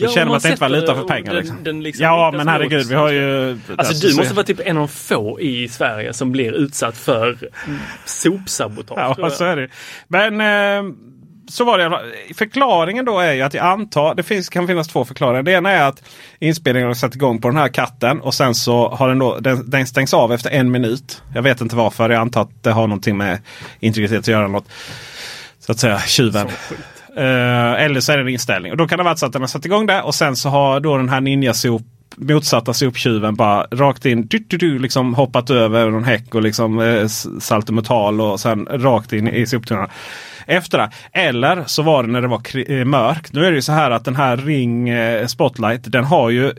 Ja, 0.04 0.08
känner 0.10 0.26
man 0.26 0.40
det 0.42 0.48
inte 0.48 0.60
var 0.60 0.68
sätter 0.68 0.80
lite 0.80 0.94
för 0.94 1.04
pengar. 1.08 1.32
den- 1.32 1.36
Liksom. 1.42 1.64
den 1.64 1.82
liksom 1.82 2.04
ja 2.04 2.32
men 2.36 2.48
herregud 2.48 2.86
vi 2.86 2.94
har 2.94 3.10
ju... 3.10 3.58
Alltså 3.76 4.06
du 4.06 4.12
så- 4.12 4.16
måste 4.16 4.34
vara 4.34 4.46
typ 4.46 4.60
en 4.64 4.76
av 4.76 4.86
få 4.88 5.40
i 5.40 5.68
Sverige 5.68 6.12
som 6.12 6.32
blir 6.32 6.52
utsatt 6.52 6.96
för 6.96 7.36
sopsabotage. 8.04 9.14
Ja, 9.18 9.30
så 9.30 9.44
är 9.44 9.56
det. 9.56 9.68
Men 10.08 10.40
eh, 10.40 10.92
så 11.48 11.64
var 11.64 11.78
det. 11.78 12.00
Förklaringen 12.34 13.04
då 13.04 13.18
är 13.20 13.32
ju 13.32 13.42
att 13.42 13.54
jag 13.54 13.64
antar, 13.66 14.14
det 14.14 14.22
finns, 14.22 14.48
kan 14.48 14.66
finnas 14.66 14.88
två 14.88 15.04
förklaringar. 15.04 15.42
Det 15.42 15.52
ena 15.52 15.70
är 15.70 15.82
att 15.88 16.02
inspelningen 16.38 16.86
har 16.88 16.94
satt 16.94 17.14
igång 17.14 17.40
på 17.40 17.48
den 17.48 17.56
här 17.56 17.68
katten 17.68 18.20
och 18.20 18.34
sen 18.34 18.54
så 18.54 18.88
har 18.88 19.08
den 19.08 19.18
då, 19.18 19.38
den, 19.38 19.70
den 19.70 19.86
stängs 19.86 20.14
av 20.14 20.32
efter 20.32 20.50
en 20.50 20.70
minut. 20.70 21.22
Jag 21.34 21.42
vet 21.42 21.60
inte 21.60 21.76
varför. 21.76 22.10
Jag 22.10 22.20
antar 22.20 22.42
att 22.42 22.62
det 22.62 22.70
har 22.70 22.86
någonting 22.86 23.16
med 23.16 23.38
integritet 23.80 24.18
att 24.18 24.28
göra. 24.28 24.48
Något, 24.48 24.68
så 25.58 25.72
att 25.72 25.78
säga 25.78 25.98
tjuven. 26.00 26.46
Eh, 26.46 26.52
Eh, 27.16 27.84
eller 27.84 28.00
så 28.00 28.12
är 28.12 28.16
det 28.16 28.22
en 28.22 28.28
inställning. 28.28 28.72
Och 28.72 28.78
då 28.78 28.88
kan 28.88 28.98
det 28.98 29.04
vara 29.04 29.16
så 29.16 29.26
att 29.26 29.32
den 29.32 29.42
har 29.42 29.46
satt 29.46 29.64
igång 29.64 29.86
det 29.86 30.02
och 30.02 30.14
sen 30.14 30.36
så 30.36 30.48
har 30.48 30.80
då 30.80 30.96
den 30.96 31.08
här 31.08 31.20
ninja-sop 31.20 31.82
motsatta 32.16 32.74
soptjuven 32.74 33.34
bara 33.34 33.66
rakt 33.70 34.06
in, 34.06 34.26
du, 34.26 34.38
du, 34.38 34.56
du, 34.56 34.78
liksom 34.78 35.14
hoppat 35.14 35.50
över 35.50 35.90
någon 35.90 36.04
häck 36.04 36.34
och 36.34 36.42
liksom 36.42 36.80
eh, 36.80 37.06
saltometal 37.40 38.20
och 38.20 38.40
sen 38.40 38.66
rakt 38.70 39.12
in 39.12 39.28
i 39.28 39.46
soptunnan. 39.46 39.88
Efter 40.46 40.78
det. 40.78 40.90
Eller 41.12 41.64
så 41.66 41.82
var 41.82 42.02
det 42.02 42.08
när 42.08 42.22
det 42.22 42.28
var 42.28 42.70
eh, 42.70 42.84
mörkt. 42.84 43.32
Nu 43.32 43.46
är 43.46 43.50
det 43.50 43.56
ju 43.56 43.62
så 43.62 43.72
här 43.72 43.90
att 43.90 44.04
den 44.04 44.16
här 44.16 44.36
Ring 44.36 44.88
eh, 44.88 45.26
Spotlight 45.26 45.92
den 45.92 46.04
har 46.04 46.30
ju, 46.30 46.52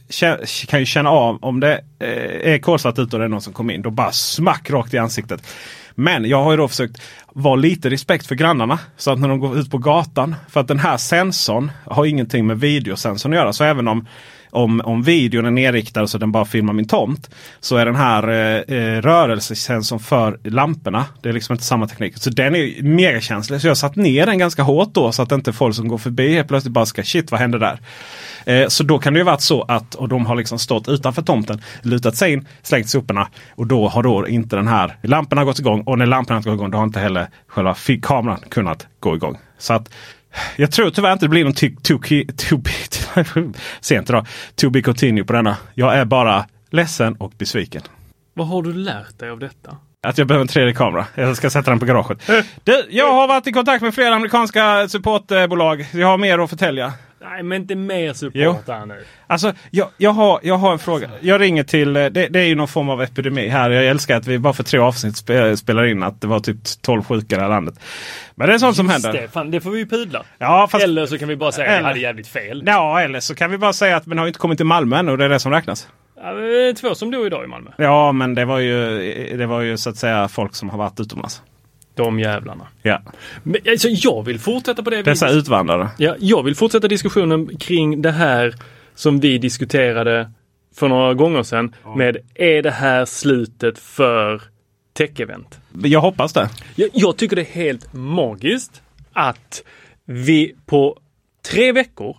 kan 0.68 0.80
ju 0.80 0.86
känna 0.86 1.10
av 1.10 1.38
om 1.42 1.60
det 1.60 1.82
eh, 2.00 2.54
är 2.54 2.58
kolsvart 2.58 3.00
ute 3.00 3.16
och 3.16 3.20
det 3.20 3.26
är 3.26 3.30
någon 3.30 3.42
som 3.42 3.54
kommer 3.54 3.74
in. 3.74 3.82
Då 3.82 3.90
bara 3.90 4.12
smack 4.12 4.70
rakt 4.70 4.94
i 4.94 4.98
ansiktet. 4.98 5.48
Men 5.96 6.26
jag 6.26 6.44
har 6.44 6.52
ju 6.52 6.58
då 6.58 6.68
försökt 6.68 7.02
vara 7.34 7.56
lite 7.56 7.90
respekt 7.90 8.28
för 8.28 8.36
grannarna. 8.36 8.80
Så 8.98 9.12
att 9.12 9.20
när 9.20 9.28
de 9.28 9.40
går 9.40 9.58
ut 9.58 9.72
på 9.72 9.78
gatan. 9.78 10.36
För 10.50 10.60
att 10.60 10.68
den 10.68 10.80
här 10.80 10.98
sensorn 10.98 11.72
har 11.86 12.06
ingenting 12.06 12.48
med 12.48 12.60
videosensorn 12.60 13.34
att 13.34 13.40
göra. 13.40 13.54
Så 13.54 13.64
även 13.64 13.88
om, 13.88 14.08
om, 14.50 14.82
om 14.82 15.04
videon 15.04 15.46
är 15.46 15.52
nedriktad 15.52 16.08
så 16.08 16.18
den 16.18 16.32
bara 16.32 16.46
filmar 16.46 16.74
min 16.74 16.88
tomt. 16.88 17.30
Så 17.60 17.78
är 17.78 17.86
den 17.86 17.96
här 17.96 18.30
eh, 18.30 18.78
eh, 18.78 19.02
rörelsesensorn 19.02 20.00
för 20.00 20.40
lamporna. 20.44 21.06
Det 21.22 21.30
är 21.30 21.34
liksom 21.34 21.54
inte 21.54 21.66
samma 21.66 21.88
teknik. 21.88 22.18
Så 22.18 22.30
den 22.30 22.56
är 22.56 22.84
megakänslig. 22.84 23.62
Så 23.62 23.68
jag 23.68 23.72
har 23.72 23.76
satt 23.76 23.96
ner 23.96 24.26
den 24.26 24.38
ganska 24.38 24.64
hårt 24.64 24.94
då. 24.94 25.12
Så 25.12 25.22
att 25.22 25.32
inte 25.32 25.54
folk 25.54 25.76
som 25.76 25.88
går 25.88 25.98
förbi 25.98 26.34
helt 26.34 26.48
plötsligt 26.48 26.74
bara 26.74 26.86
ska 26.86 27.04
shit 27.04 27.32
vad 27.32 27.40
hände 27.40 27.60
där. 27.60 27.80
Eh, 28.46 28.68
så 28.68 28.84
då 28.84 29.00
kan 29.00 29.14
det 29.14 29.20
ju 29.20 29.26
varit 29.26 29.42
så 29.42 29.62
att 29.62 29.96
och 29.96 30.10
de 30.10 30.26
har 30.26 30.36
liksom 30.36 30.60
stått 30.60 30.88
utanför 30.88 31.22
tomten, 31.22 31.62
lutat 31.82 32.16
sig 32.16 32.34
in, 32.34 32.48
slängt 32.62 32.90
soporna. 32.90 33.28
Och 33.56 33.68
då 33.68 33.88
har 33.88 34.04
då 34.04 34.28
inte 34.28 34.56
den 34.56 34.68
här 34.68 34.98
lamporna 35.02 35.44
gått 35.44 35.60
igång. 35.60 35.82
Och 35.82 35.98
när 35.98 36.06
lamporna 36.06 36.38
inte 36.38 36.50
gått 36.50 36.58
igång 36.58 36.72
då 36.72 36.78
har 36.78 36.86
inte 36.86 37.00
heller 37.00 37.28
själva 37.48 37.76
kameran 38.02 38.40
kunnat 38.50 38.88
gå 39.00 39.16
igång. 39.16 39.38
Så 39.58 39.74
att 39.74 39.90
jag 40.56 40.72
tror 40.72 40.90
tyvärr 40.90 41.14
inte 41.14 41.26
det 41.26 41.30
blir 41.30 41.44
någon 41.44 41.54
to, 41.54 41.66
to, 41.84 41.98
to, 42.50 42.58
be, 42.58 42.72
sent 43.80 44.10
idag, 44.10 44.28
to 44.56 44.70
be 44.70 44.82
continue 44.82 45.24
på 45.24 45.34
denna. 45.34 45.58
Jag 45.74 45.96
är 45.96 46.06
bara 46.06 46.46
ledsen 46.70 47.16
och 47.16 47.34
besviken. 47.38 47.82
Vad 48.34 48.48
har 48.48 48.64
du 48.64 48.74
lärt 48.74 49.20
dig 49.20 49.30
av 49.30 49.40
detta? 49.40 49.78
Att 50.08 50.18
jag 50.18 50.28
behöver 50.28 50.42
en 50.42 50.48
tredje 50.48 50.74
kamera. 50.74 51.06
Jag 51.16 51.38
ska 51.38 51.50
sätta 51.50 51.72
den 51.72 51.80
på 51.80 51.86
garaget. 51.86 52.32
Du, 52.64 52.86
jag 52.90 53.14
har 53.14 53.28
varit 53.28 53.48
i 53.48 53.52
kontakt 53.52 53.82
med 53.82 53.94
flera 53.94 54.16
amerikanska 54.16 54.88
supportbolag. 54.90 55.88
Jag 55.94 56.08
har 56.08 56.18
mer 56.18 56.40
att 56.40 56.50
förtälja. 56.50 56.94
Nej, 57.30 57.44
men 57.44 57.62
inte 57.62 57.76
mer 57.76 58.14
support 58.14 58.32
Jo. 58.36 58.56
här 58.68 58.86
nu. 58.86 59.04
Alltså, 59.28 59.54
jag, 59.72 59.88
jag, 59.98 60.12
har, 60.12 60.40
jag 60.44 60.56
har 60.58 60.72
en 60.74 60.80
fråga. 60.80 61.10
Jag 61.22 61.42
ringer 61.42 61.64
till, 61.64 61.96
eh, 61.96 62.06
det, 62.06 62.28
det 62.28 62.40
är 62.40 62.44
ju 62.46 62.56
någon 62.56 62.68
form 62.68 62.90
av 62.90 63.02
epidemi 63.02 63.48
här. 63.48 63.70
Jag 63.70 63.86
älskar 63.86 64.18
att 64.18 64.28
vi 64.28 64.40
bara 64.40 64.54
för 64.54 64.64
tre 64.64 64.80
avsnitt 64.80 65.18
spe, 65.18 65.58
spelar 65.58 65.86
in 65.86 66.04
att 66.04 66.22
det 66.22 66.28
var 66.28 66.40
typ 66.40 66.58
12 66.82 67.04
sjuka 67.04 67.36
i 67.36 67.38
det 67.38 67.42
här 67.42 67.50
landet. 67.50 67.80
Men 68.36 68.48
det 68.48 68.54
är 68.54 68.58
sånt 68.58 68.76
som 68.76 68.86
Just 68.90 69.06
händer. 69.06 69.22
Det, 69.22 69.28
fan, 69.28 69.52
det 69.52 69.62
får 69.62 69.72
vi 69.72 69.78
ju 69.80 69.86
pudla. 69.86 70.24
Ja, 70.38 70.68
fast, 70.72 70.84
Eller 70.84 71.06
så 71.06 71.18
kan 71.18 71.28
vi 71.28 71.36
bara 71.36 71.52
säga 71.52 71.68
att 71.68 71.74
vi 71.74 71.78
Eller- 71.78 71.88
hade 71.88 72.00
jävligt 72.00 72.28
fel. 72.28 72.64
ja, 72.66 73.02
eller 73.02 73.20
så 73.20 73.36
kan 73.36 73.52
vi 73.52 73.58
bara 73.58 73.74
säga 73.74 73.98
att 73.98 74.06
man 74.06 74.18
har 74.18 74.28
inte 74.28 74.40
kommit 74.40 74.58
till 74.60 74.66
Malmö 74.66 74.98
än 74.98 75.10
och 75.10 75.18
det 75.18 75.26
är 75.26 75.30
det 75.30 75.40
som 75.40 75.52
räknas. 75.52 75.88
Det 76.16 76.22
är 76.70 76.74
två 76.74 76.96
som 76.96 77.12
dog 77.12 77.26
idag 77.26 77.44
i 77.44 77.48
Malmö. 77.48 77.72
Ja, 77.78 78.12
men 78.12 78.36
det 78.36 78.46
var 78.46 78.60
ju, 78.60 78.78
det 79.38 79.46
var 79.46 79.62
ju 79.62 79.78
så 79.78 79.90
att 79.90 79.98
säga 79.98 80.28
folk 80.28 80.56
som 80.56 80.70
har 80.70 80.78
varit 80.78 81.00
utomlands. 81.00 81.42
De 81.96 82.20
jävlarna. 82.20 82.68
Ja. 82.82 83.02
Men, 83.44 83.62
alltså, 83.70 83.88
jag 83.90 84.24
vill 84.26 84.40
fortsätta 84.40 84.84
på 84.84 84.90
det 84.90 85.02
Dessa 85.04 85.26
viset. 85.26 85.38
utvandrare. 85.38 85.90
Ja, 85.98 86.16
jag 86.20 86.44
vill 86.44 86.56
fortsätta 86.56 86.88
diskussionen 86.88 87.58
kring 87.58 88.02
det 88.02 88.12
här 88.12 88.56
som 88.96 89.20
vi 89.20 89.38
diskuterade 89.38 90.32
för 90.76 90.88
några 90.88 91.14
gånger 91.14 91.44
sedan. 91.44 91.76
Med 91.96 92.18
är 92.36 92.62
det 92.64 92.72
här 92.72 93.06
slutet 93.06 93.80
för 93.80 94.42
tech-event? 94.98 95.60
Jag 95.84 96.02
hoppas 96.02 96.34
det. 96.34 96.50
Jag, 96.76 96.90
jag 96.94 97.18
tycker 97.18 97.36
det 97.36 97.42
är 97.42 97.46
helt 97.46 97.94
magiskt 97.94 98.82
att 99.14 99.64
vi 100.06 100.56
på 100.66 101.00
tre 101.52 101.72
veckor 101.72 102.18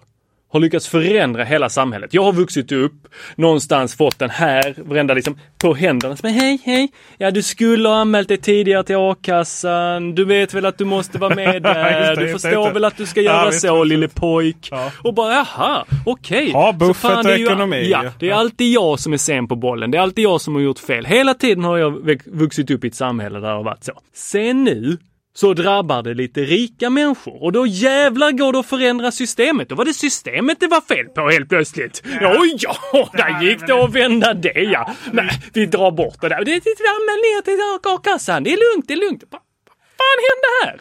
har 0.56 0.60
lyckats 0.60 0.88
förändra 0.88 1.44
hela 1.44 1.68
samhället. 1.68 2.14
Jag 2.14 2.22
har 2.22 2.32
vuxit 2.32 2.72
upp 2.72 2.92
någonstans, 3.36 3.94
fått 3.96 4.18
den 4.18 4.30
här, 4.30 4.75
varenda 4.78 5.14
liksom 5.14 5.38
på 5.58 5.75
händerna. 5.75 6.16
Men 6.22 6.32
hej, 6.34 6.58
hej! 6.64 6.88
Ja, 7.18 7.30
du 7.30 7.42
skulle 7.42 7.88
ha 7.88 7.96
anmält 7.96 8.28
dig 8.28 8.36
tidigare 8.36 8.84
till 8.84 8.96
a-kassan. 8.96 10.14
Du 10.14 10.25
vet 10.25 10.54
väl 10.54 10.66
att 10.66 10.78
du 10.78 10.84
måste 10.84 11.18
vara 11.18 11.34
med 11.34 11.62
där. 11.62 12.16
det, 12.16 12.22
du 12.26 12.32
förstår 12.32 12.70
väl 12.72 12.84
att 12.84 12.96
du 12.96 13.06
ska 13.06 13.20
Ja, 13.20 13.32
göra 13.32 13.50
visst, 13.50 13.60
så, 13.60 13.84
lille 13.84 14.08
pojk. 14.08 14.68
Ja. 14.70 14.92
Och 15.02 15.14
bara, 15.14 15.32
jaha, 15.34 15.84
okej. 16.06 16.52
Ha 16.52 16.72
Så 16.72 16.78
buffert 16.78 17.10
fan, 17.12 17.25
ju- 17.26 17.32
och 17.32 17.38
ekonomi. 17.52 17.88
Ja, 17.90 18.02
det 18.18 18.26
är 18.26 18.30
Ja. 18.30 18.36
alltid 18.36 18.72
jag 18.72 19.00
som 19.00 19.12
är 19.12 19.16
sen 19.16 19.48
på 19.48 19.56
bollen. 19.56 19.90
Det 19.90 19.98
är 19.98 20.02
alltid 20.02 20.25
jag 20.25 20.40
som 20.40 20.54
har 20.54 20.62
gjort 20.62 20.78
fel. 20.78 21.04
Hela 21.06 21.34
tiden 21.34 21.64
har 21.64 21.76
jag 21.78 22.20
vuxit 22.26 22.70
upp 22.70 22.84
i 22.84 22.88
ett 22.88 22.94
samhälle 22.94 23.38
där 23.40 23.48
det 23.48 23.54
har 23.54 23.62
varit 23.64 23.84
så. 23.84 23.92
Sen 24.14 24.64
nu 24.64 24.98
så 25.37 25.55
drabbar 25.55 26.02
det 26.02 26.14
lite 26.14 26.40
rika 26.40 26.90
människor 26.90 27.43
och 27.43 27.52
då 27.52 27.66
jävlar 27.66 28.33
går 28.33 28.52
det 28.52 28.59
att 28.59 28.66
förändra 28.66 29.11
systemet. 29.12 29.69
Då 29.69 29.75
var 29.75 29.85
det 29.85 29.95
systemet 29.95 30.61
det 30.61 30.66
var 30.66 30.81
fel 30.81 31.07
på 31.07 31.31
helt 31.31 31.49
plötsligt. 31.49 32.02
Ja, 32.21 32.45
ja, 32.59 33.11
där 33.12 33.43
gick 33.43 33.66
det 33.66 33.85
att 33.85 33.95
vända 33.95 34.35
det 34.35 34.61
ja. 34.61 34.95
Nej, 35.12 35.31
vi 35.52 35.66
drar 35.66 35.90
bort 35.90 36.21
det 36.21 36.28
där. 36.28 36.45
Det, 36.45 36.52
anmäl 36.52 37.21
ner 37.26 37.43
till 37.43 37.90
a-kassan. 37.95 38.43
Det 38.45 38.52
är 38.52 38.75
lugnt, 38.75 38.88
det 38.88 38.95
är 38.95 38.99
lugnt. 38.99 39.25
Vad 39.31 39.40
vad 39.69 40.09
fan 40.09 40.19
hände 40.28 40.49
här? 40.64 40.81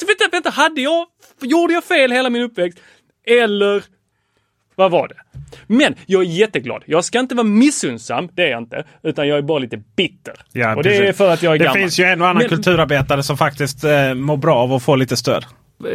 Så 0.00 0.06
vänta, 0.06 0.28
vänta, 0.32 0.50
hade 0.50 0.80
jag, 0.80 1.06
gjorde 1.40 1.72
jag 1.72 1.84
fel 1.84 2.12
hela 2.12 2.30
min 2.30 2.42
uppväxt? 2.42 2.78
Eller 3.26 3.84
vad 4.78 4.90
var 4.90 5.08
det? 5.08 5.14
Men 5.66 5.94
jag 6.06 6.22
är 6.22 6.26
jätteglad. 6.26 6.82
Jag 6.86 7.04
ska 7.04 7.18
inte 7.20 7.34
vara 7.34 7.46
missunnsam, 7.46 8.28
det 8.34 8.42
är 8.42 8.50
jag 8.50 8.58
inte. 8.62 8.84
Utan 9.02 9.28
jag 9.28 9.38
är 9.38 9.42
bara 9.42 9.58
lite 9.58 9.76
bitter. 9.96 10.34
Ja, 10.52 10.76
och 10.76 10.82
det 10.82 10.94
är 10.96 11.00
precis. 11.00 11.16
för 11.16 11.30
att 11.32 11.42
jag 11.42 11.54
är 11.54 11.58
Det 11.58 11.64
gammal. 11.64 11.78
finns 11.80 11.98
ju 12.00 12.04
en 12.04 12.20
och 12.22 12.28
annan 12.28 12.38
Men- 12.42 12.48
kulturarbetare 12.48 13.22
som 13.22 13.36
faktiskt 13.36 13.84
eh, 13.84 14.14
mår 14.14 14.36
bra 14.36 14.56
av 14.56 14.72
att 14.72 14.82
få 14.82 14.96
lite 14.96 15.16
stöd. 15.16 15.44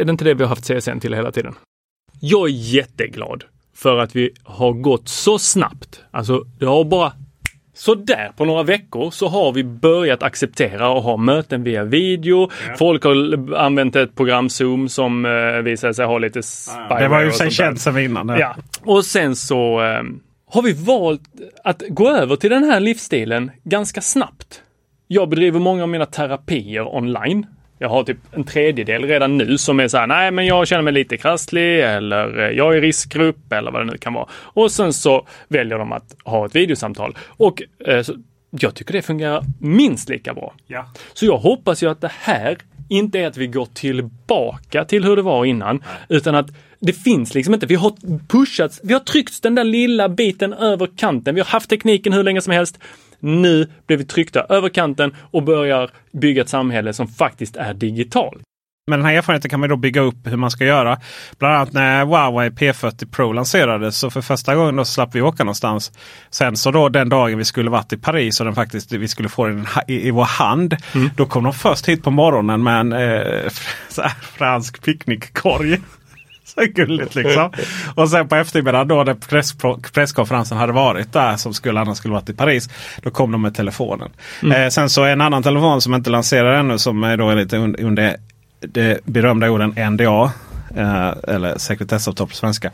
Är 0.00 0.04
det 0.04 0.10
inte 0.10 0.24
det 0.24 0.34
vi 0.34 0.42
har 0.42 0.48
haft 0.48 0.64
CSN 0.64 1.00
till 1.00 1.14
hela 1.14 1.32
tiden? 1.32 1.54
Jag 2.20 2.48
är 2.48 2.52
jätteglad 2.52 3.44
för 3.76 3.98
att 3.98 4.16
vi 4.16 4.30
har 4.42 4.72
gått 4.72 5.08
så 5.08 5.38
snabbt. 5.38 6.00
Alltså, 6.10 6.44
det 6.58 6.66
har 6.66 6.84
bara 6.84 7.12
så 7.74 7.94
där 7.94 8.32
på 8.36 8.44
några 8.44 8.62
veckor 8.62 9.10
så 9.10 9.28
har 9.28 9.52
vi 9.52 9.64
börjat 9.64 10.22
acceptera 10.22 10.88
och 10.88 11.02
ha 11.02 11.16
möten 11.16 11.64
via 11.64 11.84
video. 11.84 12.50
Folk 12.78 13.04
har 13.04 13.54
använt 13.54 13.96
ett 13.96 14.14
program 14.16 14.48
Zoom 14.48 14.88
som 14.88 15.24
eh, 15.24 15.62
visade 15.62 15.94
sig 15.94 16.06
ha 16.06 16.18
lite 16.18 16.42
spyware 16.42 17.02
Det 17.02 17.08
var 17.08 17.20
ju 17.20 17.26
och 17.26 17.34
sig 17.34 17.50
känt 17.50 17.80
sen 17.80 17.98
innan. 17.98 18.26
det. 18.26 18.38
Ja, 18.38 18.56
och 18.82 19.04
sen 19.04 19.36
så 19.36 19.82
eh, 19.84 20.02
har 20.50 20.62
vi 20.62 20.72
valt 20.72 21.22
att 21.64 21.82
gå 21.88 22.10
över 22.10 22.36
till 22.36 22.50
den 22.50 22.64
här 22.64 22.80
livsstilen 22.80 23.50
ganska 23.64 24.00
snabbt. 24.00 24.62
Jag 25.06 25.28
bedriver 25.28 25.60
många 25.60 25.82
av 25.82 25.88
mina 25.88 26.06
terapier 26.06 26.96
online. 26.96 27.46
Jag 27.84 27.88
har 27.88 28.04
typ 28.04 28.18
en 28.32 28.44
tredjedel 28.44 29.04
redan 29.04 29.36
nu 29.36 29.58
som 29.58 29.80
är 29.80 29.88
så 29.88 29.98
här, 29.98 30.06
nej 30.06 30.30
men 30.30 30.46
jag 30.46 30.66
känner 30.68 30.82
mig 30.82 30.92
lite 30.92 31.16
krasslig 31.16 31.80
eller 31.80 32.38
eh, 32.38 32.50
jag 32.50 32.72
är 32.72 32.76
i 32.76 32.80
riskgrupp 32.80 33.52
eller 33.52 33.70
vad 33.70 33.80
det 33.80 33.92
nu 33.92 33.98
kan 33.98 34.12
vara. 34.14 34.28
Och 34.32 34.72
sen 34.72 34.92
så 34.92 35.26
väljer 35.48 35.78
de 35.78 35.92
att 35.92 36.16
ha 36.24 36.46
ett 36.46 36.56
videosamtal. 36.56 37.16
Och 37.28 37.62
eh, 37.86 38.02
så, 38.02 38.14
jag 38.50 38.74
tycker 38.74 38.92
det 38.92 39.02
fungerar 39.02 39.44
minst 39.60 40.08
lika 40.08 40.34
bra. 40.34 40.54
Ja. 40.66 40.86
Så 41.14 41.26
jag 41.26 41.36
hoppas 41.36 41.82
ju 41.82 41.90
att 41.90 42.00
det 42.00 42.12
här 42.20 42.58
inte 42.88 43.18
är 43.18 43.26
att 43.26 43.36
vi 43.36 43.46
går 43.46 43.68
tillbaka 43.74 44.84
till 44.84 45.04
hur 45.04 45.16
det 45.16 45.22
var 45.22 45.44
innan, 45.44 45.84
utan 46.08 46.34
att 46.34 46.50
det 46.80 46.92
finns 46.92 47.34
liksom 47.34 47.54
inte. 47.54 47.66
Vi 47.66 47.74
har 47.74 47.92
pushats, 48.28 48.80
vi 48.82 48.92
har 48.92 49.00
tryckts 49.00 49.40
den 49.40 49.54
där 49.54 49.64
lilla 49.64 50.08
biten 50.08 50.52
över 50.52 50.88
kanten. 50.96 51.34
Vi 51.34 51.40
har 51.40 51.48
haft 51.48 51.70
tekniken 51.70 52.12
hur 52.12 52.22
länge 52.22 52.40
som 52.40 52.52
helst. 52.52 52.78
Nu 53.24 53.68
blir 53.86 53.96
vi 53.96 54.04
tryckta 54.04 54.40
över 54.40 54.68
kanten 54.68 55.14
och 55.30 55.42
börjar 55.42 55.90
bygga 56.12 56.42
ett 56.42 56.48
samhälle 56.48 56.92
som 56.92 57.08
faktiskt 57.08 57.56
är 57.56 57.74
digitalt. 57.74 58.42
Men 58.86 58.98
den 58.98 59.06
här 59.06 59.14
erfarenheten 59.14 59.50
kan 59.50 59.60
man 59.60 59.68
då 59.68 59.76
bygga 59.76 60.00
upp 60.00 60.16
hur 60.24 60.36
man 60.36 60.50
ska 60.50 60.64
göra. 60.64 60.98
Bland 61.38 61.54
annat 61.54 61.72
när 61.72 62.04
Huawei 62.04 62.50
P40 62.50 63.10
Pro 63.10 63.32
lanserades 63.32 63.98
så 63.98 64.10
för 64.10 64.20
första 64.20 64.54
gången 64.54 64.76
då 64.76 64.84
slapp 64.84 65.14
vi 65.14 65.22
åka 65.22 65.44
någonstans. 65.44 65.92
Sen 66.30 66.56
så 66.56 66.70
då 66.70 66.88
den 66.88 67.08
dagen 67.08 67.38
vi 67.38 67.44
skulle 67.44 67.70
varit 67.70 67.92
i 67.92 67.96
Paris 67.96 68.40
och 68.40 68.46
den 68.46 68.54
faktiskt, 68.54 68.92
vi 68.92 69.08
skulle 69.08 69.28
få 69.28 69.46
den 69.46 69.66
i, 69.88 70.08
i 70.08 70.10
vår 70.10 70.24
hand. 70.24 70.76
Då 71.16 71.26
kom 71.26 71.44
de 71.44 71.52
först 71.52 71.88
hit 71.88 72.02
på 72.02 72.10
morgonen 72.10 72.62
med 72.62 72.80
en 72.80 72.92
eh, 72.92 73.50
fransk 74.22 74.82
picknickkorg. 74.84 75.80
Så 76.54 76.64
gulligt 76.74 77.14
liksom. 77.14 77.50
Och 77.94 78.10
sen 78.10 78.28
på 78.28 78.36
eftermiddagen 78.36 78.88
då 78.88 79.04
när 79.04 79.14
press, 79.14 79.54
presskonferensen 79.92 80.58
hade 80.58 80.72
varit 80.72 81.12
där 81.12 81.36
som 81.36 81.54
skulle 81.54 81.80
annars 81.80 81.98
skulle 81.98 82.14
varit 82.14 82.28
i 82.28 82.34
Paris. 82.34 82.68
Då 83.02 83.10
kom 83.10 83.32
de 83.32 83.42
med 83.42 83.54
telefonen. 83.54 84.10
Eh, 84.52 84.68
sen 84.68 84.90
så 84.90 85.04
en 85.04 85.20
annan 85.20 85.42
telefon 85.42 85.80
som 85.80 85.94
inte 85.94 86.10
lanserar 86.10 86.54
ännu 86.58 86.78
som 86.78 87.04
är 87.04 87.16
då 87.16 87.30
är 87.30 87.36
lite 87.36 87.56
un- 87.56 87.84
under 87.84 88.16
det 88.60 89.00
berömda 89.04 89.50
orden 89.50 89.74
NDA. 89.92 90.32
Eh, 90.76 91.08
eller 91.34 91.58
sekretessavtal 91.58 92.26
på 92.28 92.34
svenska. 92.34 92.70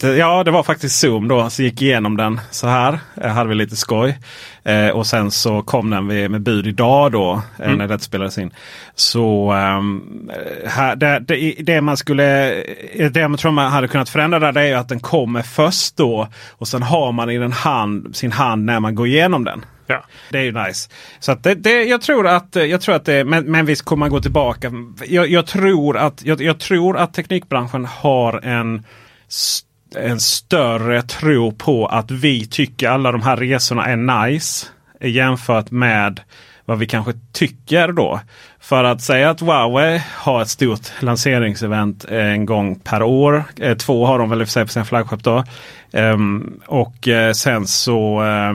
Ja, 0.00 0.44
det 0.44 0.50
var 0.50 0.62
faktiskt 0.62 0.98
Zoom 1.00 1.28
då. 1.28 1.50
Så 1.50 1.62
gick 1.62 1.82
igenom 1.82 2.16
den 2.16 2.40
så 2.50 2.66
här. 2.66 2.98
Eh, 3.22 3.30
hade 3.30 3.48
vi 3.48 3.54
lite 3.54 3.76
skoj. 3.76 4.18
Eh, 4.64 4.88
och 4.88 5.06
sen 5.06 5.30
så 5.30 5.62
kom 5.62 5.90
den 5.90 6.06
med, 6.06 6.30
med 6.30 6.40
bud 6.42 6.66
idag 6.66 7.12
då. 7.12 7.42
Eh, 7.58 7.72
när 7.76 7.88
det 7.88 7.98
spelades 7.98 8.38
in. 8.38 8.50
Så 8.94 9.50
ehm, 9.52 10.30
här, 10.66 10.96
det, 10.96 11.18
det, 11.18 11.54
det 11.60 11.80
man 11.80 11.96
skulle... 11.96 12.52
eh, 12.92 13.10
Det 13.10 13.28
man 13.28 13.38
tror 13.38 13.50
man 13.52 13.72
hade 13.72 13.88
kunnat 13.88 14.08
förändra 14.08 14.38
där 14.38 14.52
det 14.52 14.62
är 14.62 14.76
att 14.76 14.88
den 14.88 15.00
kommer 15.00 15.42
först 15.42 15.96
då. 15.96 16.28
Och 16.50 16.68
sen 16.68 16.82
har 16.82 17.12
man 17.12 17.30
i 17.30 17.38
den 17.38 17.52
hand, 17.52 18.16
sin 18.16 18.32
hand 18.32 18.64
när 18.64 18.80
man 18.80 18.94
går 18.94 19.06
igenom 19.06 19.44
den. 19.44 19.64
Ja. 19.86 20.04
Det 20.30 20.38
är 20.38 20.42
ju 20.42 20.52
nice. 20.52 20.90
Så 21.20 21.34
det, 21.34 21.54
det, 21.54 21.82
jag 21.84 22.00
tror 22.02 22.26
att, 22.28 22.56
jag 22.56 22.80
tror 22.80 22.94
att 22.94 23.04
det, 23.04 23.24
men, 23.24 23.44
men 23.44 23.66
visst 23.66 23.84
kommer 23.84 24.00
man 24.00 24.10
gå 24.10 24.20
tillbaka. 24.20 24.72
Jag, 25.06 25.28
jag, 25.30 25.46
tror 25.46 25.96
att, 25.96 26.24
jag, 26.24 26.42
jag 26.42 26.58
tror 26.60 26.96
att 26.96 27.14
teknikbranschen 27.14 27.84
har 27.84 28.40
en, 28.44 28.82
st- 29.28 29.66
en 29.96 30.20
större 30.20 31.02
tro 31.02 31.52
på 31.52 31.86
att 31.86 32.10
vi 32.10 32.46
tycker 32.46 32.88
alla 32.88 33.12
de 33.12 33.22
här 33.22 33.36
resorna 33.36 33.86
är 33.86 33.96
nice. 33.96 34.66
Jämfört 35.00 35.70
med 35.70 36.20
vad 36.64 36.78
vi 36.78 36.86
kanske 36.86 37.12
tycker 37.32 37.92
då. 37.92 38.20
För 38.60 38.84
att 38.84 39.02
säga 39.02 39.30
att 39.30 39.40
Huawei 39.40 40.02
har 40.14 40.42
ett 40.42 40.48
stort 40.48 40.92
lanseringsevent 41.00 42.04
en 42.04 42.46
gång 42.46 42.74
per 42.74 43.02
år. 43.02 43.44
Eh, 43.60 43.76
två 43.76 44.06
har 44.06 44.18
de 44.18 44.30
väl 44.30 44.40
i 44.40 44.44
och 44.44 44.48
för 44.48 44.52
sig 44.52 44.64
på 44.64 44.72
sin 44.72 44.84
flaggskepp 44.84 45.24
då. 45.24 45.44
Ehm, 45.92 46.60
och 46.66 47.08
eh, 47.08 47.32
sen 47.32 47.66
så 47.66 48.24
eh, 48.24 48.54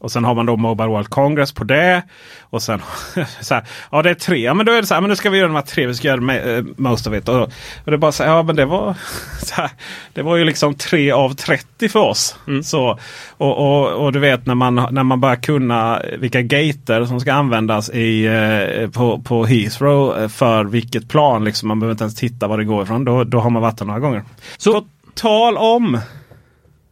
och 0.00 0.12
sen 0.12 0.24
har 0.24 0.34
man 0.34 0.46
då 0.46 0.56
Mobile 0.56 0.88
World 0.88 1.08
Congress 1.08 1.52
på 1.52 1.64
det. 1.64 2.02
Och 2.40 2.62
sen 2.62 2.82
så 3.40 3.54
här, 3.54 3.64
ja 3.92 4.02
det 4.02 4.10
är 4.10 4.14
tre. 4.14 4.38
Ja, 4.38 4.54
men 4.54 4.66
då 4.66 4.72
är 4.72 4.80
det 4.80 4.86
så 4.86 4.94
här, 4.94 5.00
men 5.00 5.10
nu 5.10 5.16
ska 5.16 5.30
vi 5.30 5.38
göra 5.38 5.48
de 5.48 5.54
här 5.54 5.62
tre. 5.62 5.86
Vi 5.86 5.94
ska 5.94 6.08
göra 6.08 6.20
ma- 6.20 6.56
eh, 6.58 6.64
most 6.76 7.06
of 7.06 7.14
it. 7.14 7.28
Och, 7.28 7.42
och 7.42 7.50
det 7.84 7.92
är 7.92 7.96
bara 7.96 8.12
så 8.12 8.22
här, 8.24 8.30
ja 8.30 8.42
men 8.42 8.56
det 8.56 8.64
var 8.64 8.94
här, 9.52 9.70
Det 10.14 10.22
var 10.22 10.36
ju 10.36 10.44
liksom 10.44 10.74
tre 10.74 11.10
av 11.10 11.34
30 11.34 11.88
för 11.88 12.00
oss. 12.00 12.36
Så, 12.64 12.98
och, 13.36 13.58
och, 13.58 13.88
och 14.04 14.12
du 14.12 14.18
vet 14.18 14.46
när 14.46 14.54
man, 14.54 14.74
när 14.90 15.02
man 15.02 15.20
börjar 15.20 15.36
kunna 15.36 16.02
vilka 16.18 16.42
gater 16.42 17.04
som 17.04 17.20
ska 17.20 17.32
användas 17.32 17.90
i, 17.90 18.26
eh, 18.26 18.90
på, 18.90 19.18
på 19.20 19.44
Heathrow 19.46 20.18
eh, 20.22 20.28
för 20.28 20.64
vilket 20.64 21.08
plan. 21.08 21.44
Liksom, 21.44 21.68
man 21.68 21.80
behöver 21.80 21.92
inte 21.94 22.04
ens 22.04 22.14
titta 22.16 22.48
var 22.48 22.58
det 22.58 22.64
går 22.64 22.82
ifrån. 22.82 23.04
Då, 23.04 23.24
då 23.24 23.40
har 23.40 23.50
man 23.50 23.62
varit 23.62 23.78
där 23.78 23.86
några 23.86 24.00
gånger. 24.00 24.24
Så- 24.58 24.72
På 24.72 24.86
tal 25.14 25.56
om. 25.56 25.98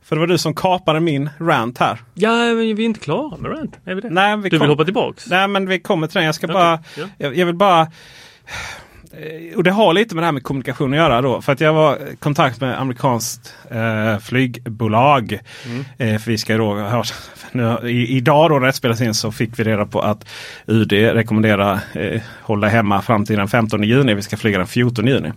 För 0.09 0.17
det 0.17 0.21
var 0.21 0.27
du 0.27 0.39
som 0.39 0.55
kapade 0.55 1.01
min 1.01 1.31
rant 1.41 1.79
här. 1.79 1.99
Ja, 2.15 2.31
men 2.37 2.57
vi 2.57 2.71
är 2.71 2.81
inte 2.81 3.01
klara 3.01 3.37
med 3.37 3.51
rant. 3.51 3.79
Är 3.85 3.95
vi 3.95 4.01
det? 4.01 4.11
Nej, 4.11 4.37
vi 4.37 4.43
du 4.43 4.49
vill 4.51 4.59
kom- 4.61 4.69
hoppa 4.69 4.85
tillbaks? 4.85 5.27
Nej 5.27 5.49
men 5.49 5.67
vi 5.69 5.81
kommer 5.81 6.07
till 6.07 6.15
den. 6.15 6.25
Jag 6.25 6.35
ska 6.35 6.47
Okej, 6.47 6.55
bara... 6.55 6.79
ja. 6.97 7.05
Jag, 7.19 7.37
jag 7.37 7.47
vill 7.47 7.55
bara... 7.55 7.81
eh, 7.81 9.57
Och 9.57 9.65
det 9.65 9.71
har 9.71 9.93
lite 9.93 10.15
med 10.15 10.23
det 10.23 10.27
här 10.27 10.33
med 10.33 10.43
kommunikation 10.43 10.93
att 10.93 10.97
göra 10.97 11.21
då. 11.21 11.43
För 11.43 11.53
att 11.53 11.61
jag 11.61 11.73
var 11.73 11.97
i 11.97 12.17
kontakt 12.17 12.61
med 12.61 12.81
amerikanskt 12.81 13.55
eh, 13.71 14.19
flygbolag. 14.19 15.39
Mm. 15.67 15.85
Eh, 16.15 16.21
för 16.21 16.31
vi 16.31 16.39
ska 16.39 16.57
då, 16.57 16.75
ha- 16.75 17.05
nu, 17.53 17.79
i, 17.91 18.17
idag 18.17 18.51
då 18.51 18.59
när 18.59 18.67
det 18.67 18.73
spelas 18.73 19.01
in 19.01 19.15
så 19.15 19.33
fick 19.33 19.59
vi 19.59 19.65
reda 19.65 19.87
på 19.87 20.01
att 20.01 20.29
UD 20.67 20.93
rekommenderar 20.93 21.81
eh, 21.95 22.21
hålla 22.43 22.69
hemma 22.69 23.03
fram 23.03 23.25
till 23.27 23.37
den 23.37 23.49
15 23.49 23.83
juni. 23.83 24.15
Vi 24.15 24.23
ska 24.23 24.37
flyga 24.37 24.59
den 24.59 24.67
14 24.67 25.07
juni. 25.07 25.33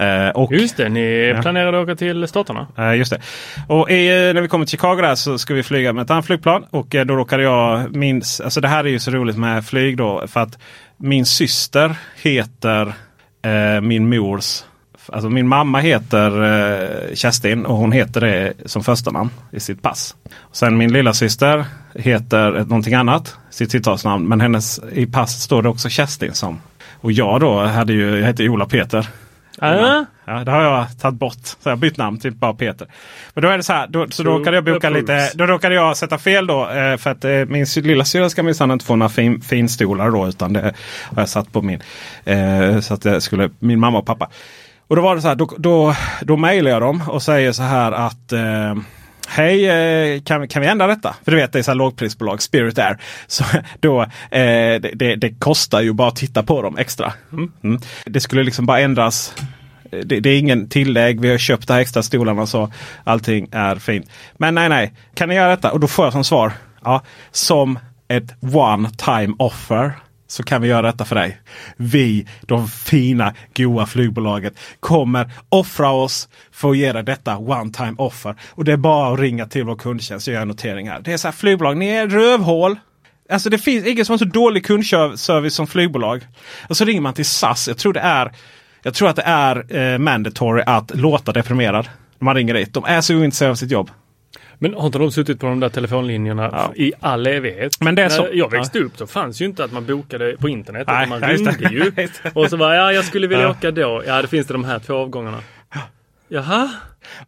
Eh, 0.00 0.28
och 0.28 0.52
Just 0.52 0.76
det, 0.76 0.88
ni 0.88 1.32
Ja. 1.36 1.42
planerade 1.42 1.78
att 1.80 1.84
åka 1.84 1.96
till 1.96 2.28
Staterna? 2.28 2.66
Eh, 2.78 2.94
just 2.94 3.10
det. 3.12 3.20
Och 3.68 3.90
i, 3.90 4.08
när 4.34 4.40
vi 4.42 4.48
kommer 4.48 4.66
till 4.66 4.70
Chicago 4.78 4.96
där 5.00 5.14
så 5.14 5.38
ska 5.38 5.54
vi 5.54 5.62
flyga 5.62 5.92
med 5.92 6.02
ett 6.02 6.10
annat 6.10 6.26
flygplan. 6.26 6.64
Och 6.70 6.94
eh, 6.94 7.04
då 7.06 7.16
råkade 7.16 7.42
jag 7.42 7.96
minns, 7.96 8.40
alltså 8.40 8.60
det 8.60 8.68
här 8.68 8.84
är 8.84 8.88
ju 8.88 8.98
så 8.98 9.10
roligt 9.10 9.36
med 9.38 9.66
flyg 9.66 9.96
då. 9.96 10.24
För 10.26 10.40
att 10.40 10.58
min 10.96 11.26
syster 11.26 11.94
heter 12.22 12.92
eh, 13.44 13.80
min 13.82 14.08
mors 14.08 14.62
Alltså 15.12 15.30
min 15.30 15.48
mamma 15.48 15.78
heter 15.78 16.42
eh, 16.42 17.14
Kerstin 17.14 17.66
och 17.66 17.76
hon 17.76 17.92
heter 17.92 18.20
det 18.20 18.52
som 18.64 18.84
första 18.84 19.10
namn 19.10 19.30
i 19.52 19.60
sitt 19.60 19.82
pass. 19.82 20.14
Och 20.38 20.56
sen 20.56 20.76
min 20.76 20.92
lilla 20.92 21.12
syster 21.12 21.64
heter 21.94 22.50
någonting 22.52 22.94
annat, 22.94 23.36
sitt 23.50 23.70
tilltalsnamn. 23.70 24.28
Men 24.28 24.40
hennes, 24.40 24.80
i 24.92 25.06
passet 25.06 25.40
står 25.40 25.62
det 25.62 25.68
också 25.68 25.88
Kerstin 25.88 26.32
som. 26.34 26.60
Och 27.00 27.12
jag 27.12 27.40
då 27.40 27.60
hade 27.64 27.92
ju, 27.92 28.16
jag 28.18 28.26
heter 28.26 28.48
Ola 28.48 28.66
Peter. 28.66 29.06
Ja. 29.68 30.04
Ja, 30.26 30.44
det 30.44 30.50
har 30.50 30.62
jag 30.62 30.98
tagit 31.00 31.18
bort. 31.18 31.42
Så 31.42 31.56
jag 31.62 31.70
har 31.70 31.76
bytt 31.76 31.96
namn 31.96 32.18
till 32.18 32.32
bara 32.32 32.54
Peter. 32.54 32.88
Men 33.34 33.42
då 33.42 33.48
är 33.48 33.56
det 33.56 33.62
så 33.62 33.72
här. 33.72 33.86
Då, 33.86 34.06
så 34.10 34.22
då 34.22 34.38
råkade 34.38 34.56
jag 34.56 34.64
boka 34.64 34.90
lite. 34.90 35.30
Då 35.34 35.46
råkade 35.46 35.74
jag 35.74 35.96
sätta 35.96 36.18
fel 36.18 36.46
då. 36.46 36.70
Eh, 36.70 36.96
för 36.96 37.10
att 37.10 37.24
eh, 37.24 37.30
min 37.30 37.66
lilla 37.76 38.04
syra 38.04 38.30
ska 38.30 38.42
minsann 38.42 38.70
inte 38.70 38.84
få 38.84 38.96
några 38.96 39.08
fin, 39.08 39.40
finstolar 39.40 40.10
då. 40.10 40.28
Utan 40.28 40.52
det 40.52 40.74
har 41.02 41.22
jag 41.22 41.28
satt 41.28 41.52
på 41.52 41.62
min. 41.62 41.82
Eh, 42.24 42.80
så 42.80 42.94
att 42.94 43.02
det 43.02 43.20
skulle 43.20 43.50
min 43.58 43.80
mamma 43.80 43.98
och 43.98 44.06
pappa. 44.06 44.30
Och 44.86 44.96
då 44.96 45.02
var 45.02 45.14
det 45.14 45.22
så 45.22 45.28
här, 45.28 45.34
då, 45.34 45.50
då, 45.58 45.94
då 46.22 46.36
mejlar 46.36 46.70
jag 46.70 46.82
dem 46.82 47.02
och 47.08 47.22
säger 47.22 47.52
så 47.52 47.62
här 47.62 47.92
att 47.92 48.32
Hej, 49.28 49.66
eh, 49.66 50.22
kan, 50.22 50.48
kan 50.48 50.62
vi 50.62 50.68
ändra 50.68 50.86
detta? 50.86 51.14
För 51.24 51.30
du 51.30 51.36
vet, 51.36 51.52
det 51.52 51.58
är 51.58 51.62
så 51.62 51.70
här 51.70 51.76
lågprisbolag, 51.76 52.42
Spirit 52.42 52.78
Air. 52.78 52.98
Så 53.26 53.44
då, 53.80 54.02
eh, 54.02 54.08
det, 54.30 54.90
det, 54.94 55.16
det, 55.16 55.30
kostar 55.30 55.80
ju 55.80 55.92
bara 55.92 56.08
att 56.08 56.16
titta 56.16 56.42
på 56.42 56.62
dem 56.62 56.78
extra. 56.78 57.12
Mm. 57.32 57.78
Det 58.06 58.20
skulle 58.20 58.42
liksom 58.42 58.66
bara 58.66 58.80
ändras. 58.80 59.34
Det, 59.90 60.20
det, 60.20 60.30
är 60.30 60.38
ingen 60.38 60.68
tillägg. 60.68 61.20
Vi 61.20 61.30
har 61.30 61.38
köpt 61.38 61.68
de 61.68 61.74
här 61.74 61.80
extra 61.80 62.02
stolarna 62.02 62.46
så 62.46 62.72
allting 63.04 63.48
är 63.52 63.76
fint. 63.76 64.10
Men 64.36 64.54
nej, 64.54 64.68
nej. 64.68 64.92
Kan 65.14 65.28
ni 65.28 65.34
göra 65.34 65.50
detta? 65.50 65.72
Och 65.72 65.80
då 65.80 65.88
får 65.88 66.06
jag 66.06 66.12
som 66.12 66.24
svar. 66.24 66.52
Ja, 66.84 67.02
som 67.30 67.78
ett 68.08 68.34
one 68.54 68.90
time 68.90 69.34
offer 69.38 69.92
så 70.34 70.42
kan 70.42 70.62
vi 70.62 70.68
göra 70.68 70.82
detta 70.82 71.04
för 71.04 71.14
dig. 71.14 71.40
Vi, 71.76 72.26
de 72.40 72.68
fina, 72.68 73.34
goa 73.56 73.86
flygbolaget, 73.86 74.58
kommer 74.80 75.30
offra 75.48 75.90
oss 75.90 76.28
för 76.52 76.70
att 76.70 76.76
ge 76.76 76.92
dig 76.92 77.02
detta 77.02 77.36
one 77.38 77.70
time 77.70 77.94
offer. 77.98 78.36
Och 78.50 78.64
det 78.64 78.72
är 78.72 78.76
bara 78.76 79.12
att 79.12 79.20
ringa 79.20 79.46
till 79.46 79.64
vår 79.64 79.76
kundtjänst 79.76 80.28
och 80.28 80.32
göra 80.32 80.42
en 80.42 80.48
notering 80.48 80.88
här. 80.88 81.00
Det 81.00 81.12
är 81.12 81.16
så 81.16 81.28
här 81.28 81.32
flygbolag, 81.32 81.76
ni 81.76 81.88
är 81.88 82.06
rövhål. 82.06 82.76
Alltså 83.30 83.50
det 83.50 83.58
finns 83.58 83.86
ingen 83.86 84.04
som 84.04 84.12
har 84.12 84.18
så 84.18 84.24
dålig 84.24 84.66
kundservice 84.66 85.54
som 85.54 85.66
flygbolag. 85.66 86.26
Och 86.68 86.76
så 86.76 86.84
ringer 86.84 87.00
man 87.00 87.14
till 87.14 87.24
SAS. 87.24 87.68
Jag 87.68 87.78
tror 87.78 87.92
det 87.92 88.00
är 88.00 88.32
jag 88.82 88.94
tror 88.94 89.08
att 89.08 89.16
det 89.16 89.22
är 89.22 89.76
eh, 89.76 89.98
mandatory 89.98 90.62
att 90.66 90.96
låta 90.96 91.32
deprimerad. 91.32 91.88
När 92.18 92.24
man 92.24 92.34
ringer 92.34 92.54
dit. 92.54 92.74
De 92.74 92.84
är 92.84 93.00
så 93.00 93.14
ointresserade 93.14 93.50
av 93.50 93.56
sitt 93.56 93.70
jobb. 93.70 93.90
Men 94.64 94.74
har 94.74 94.86
inte 94.86 94.98
de 94.98 95.10
suttit 95.10 95.40
på 95.40 95.46
de 95.46 95.60
där 95.60 95.68
telefonlinjerna 95.68 96.50
ja. 96.52 96.72
i 96.76 96.92
all 97.00 97.26
evighet? 97.26 97.80
Men 97.80 97.94
det 97.94 98.02
är 98.02 98.08
så. 98.08 98.22
När 98.22 98.32
jag 98.32 98.50
växte 98.50 98.78
ja. 98.78 98.84
upp 98.84 98.98
så 98.98 99.06
fanns 99.06 99.40
ju 99.40 99.44
inte 99.44 99.64
att 99.64 99.72
man 99.72 99.86
bokade 99.86 100.36
på 100.36 100.48
internet. 100.48 100.86
Nej, 100.86 101.06
man 101.06 101.20
ringde 101.20 101.68
ju. 101.70 101.92
och 102.34 102.50
så 102.50 102.56
var 102.56 102.74
ja, 102.74 102.92
jag 102.92 103.04
skulle 103.04 103.26
vilja 103.26 103.44
ja. 103.44 103.50
åka 103.50 103.70
då. 103.70 104.02
Ja, 104.06 104.22
det 104.22 104.28
finns 104.28 104.46
det 104.46 104.54
de 104.54 104.64
här 104.64 104.78
två 104.78 104.94
avgångarna. 104.94 105.38
Jaha? 106.28 106.70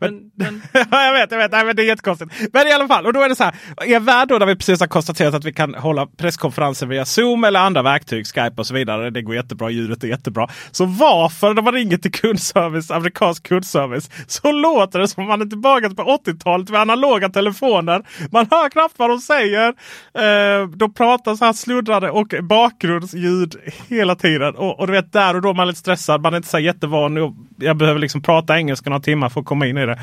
Men, 0.01 0.31
men... 0.35 0.62
jag 0.91 1.12
vet, 1.12 1.31
jag 1.31 1.39
vet. 1.39 1.53
Nej, 1.53 1.65
men 1.65 1.77
det 1.77 1.83
är 1.83 1.87
jättekonstigt. 1.87 2.33
Men 2.53 2.67
i 2.67 2.73
alla 2.73 2.89
fall, 2.89 3.07
och 3.07 3.12
då 3.12 3.23
är 3.23 3.29
det 3.29 3.37
så 3.37 3.45
här. 3.45 3.55
Er 3.87 4.01
värld 4.01 4.29
då, 4.29 4.39
där 4.39 4.47
vi 4.47 4.57
precis 4.57 4.81
har 4.81 4.87
konstaterat 4.87 5.35
att 5.35 5.45
vi 5.45 5.53
kan 5.53 5.75
hålla 5.75 6.07
presskonferenser 6.07 6.87
via 6.87 7.05
Zoom 7.05 7.45
eller 7.45 7.61
andra 7.61 7.83
verktyg, 7.83 8.27
Skype 8.27 8.55
och 8.57 8.67
så 8.67 8.75
vidare. 8.75 9.11
Det 9.11 9.23
går 9.23 9.35
jättebra, 9.35 9.71
ljudet 9.71 10.05
är 10.05 10.09
jättebra. 10.09 10.49
Så 10.71 10.85
varför 10.85 11.55
när 11.55 11.62
man 11.62 11.75
ringer 11.75 11.97
till 11.97 12.12
kundservice, 12.12 12.91
amerikansk 12.91 13.49
kundservice, 13.49 14.11
så 14.27 14.53
låter 14.53 14.99
det 14.99 15.09
som 15.09 15.27
man 15.27 15.43
är 15.43 15.47
tillbaka 15.47 15.91
på 15.91 16.03
80-talet 16.03 16.71
med 16.71 16.81
analoga 16.81 17.29
telefoner. 17.29 18.03
Man 18.31 18.47
hör 18.51 18.69
knappt 18.69 18.95
vad 18.99 19.11
de 19.11 19.19
säger. 19.19 19.69
Eh, 20.15 20.69
de 20.69 20.95
pratar 20.95 21.35
så 21.35 21.45
här 21.45 21.53
sluddrade 21.53 22.11
och 22.11 22.35
bakgrundsljud 22.43 23.57
hela 23.89 24.15
tiden. 24.15 24.55
Och, 24.55 24.81
och 24.81 24.87
du 24.87 24.93
vet, 24.93 25.12
där 25.12 25.35
och 25.35 25.43
då 25.43 25.51
är 25.51 25.55
man 25.55 25.69
lite 25.69 25.81
stressad. 25.81 26.23
Man 26.23 26.33
är 26.33 26.37
inte 26.37 26.49
så 26.49 26.59
jättevan. 26.59 27.37
Jag 27.59 27.77
behöver 27.77 28.01
liksom 28.01 28.23
prata 28.23 28.59
engelska 28.59 28.91
några 28.91 29.03
timmar 29.03 29.29
för 29.29 29.41
att 29.41 29.47
komma 29.47 29.65
in 29.66 29.79
i 29.79 29.87
det. 29.87 30.02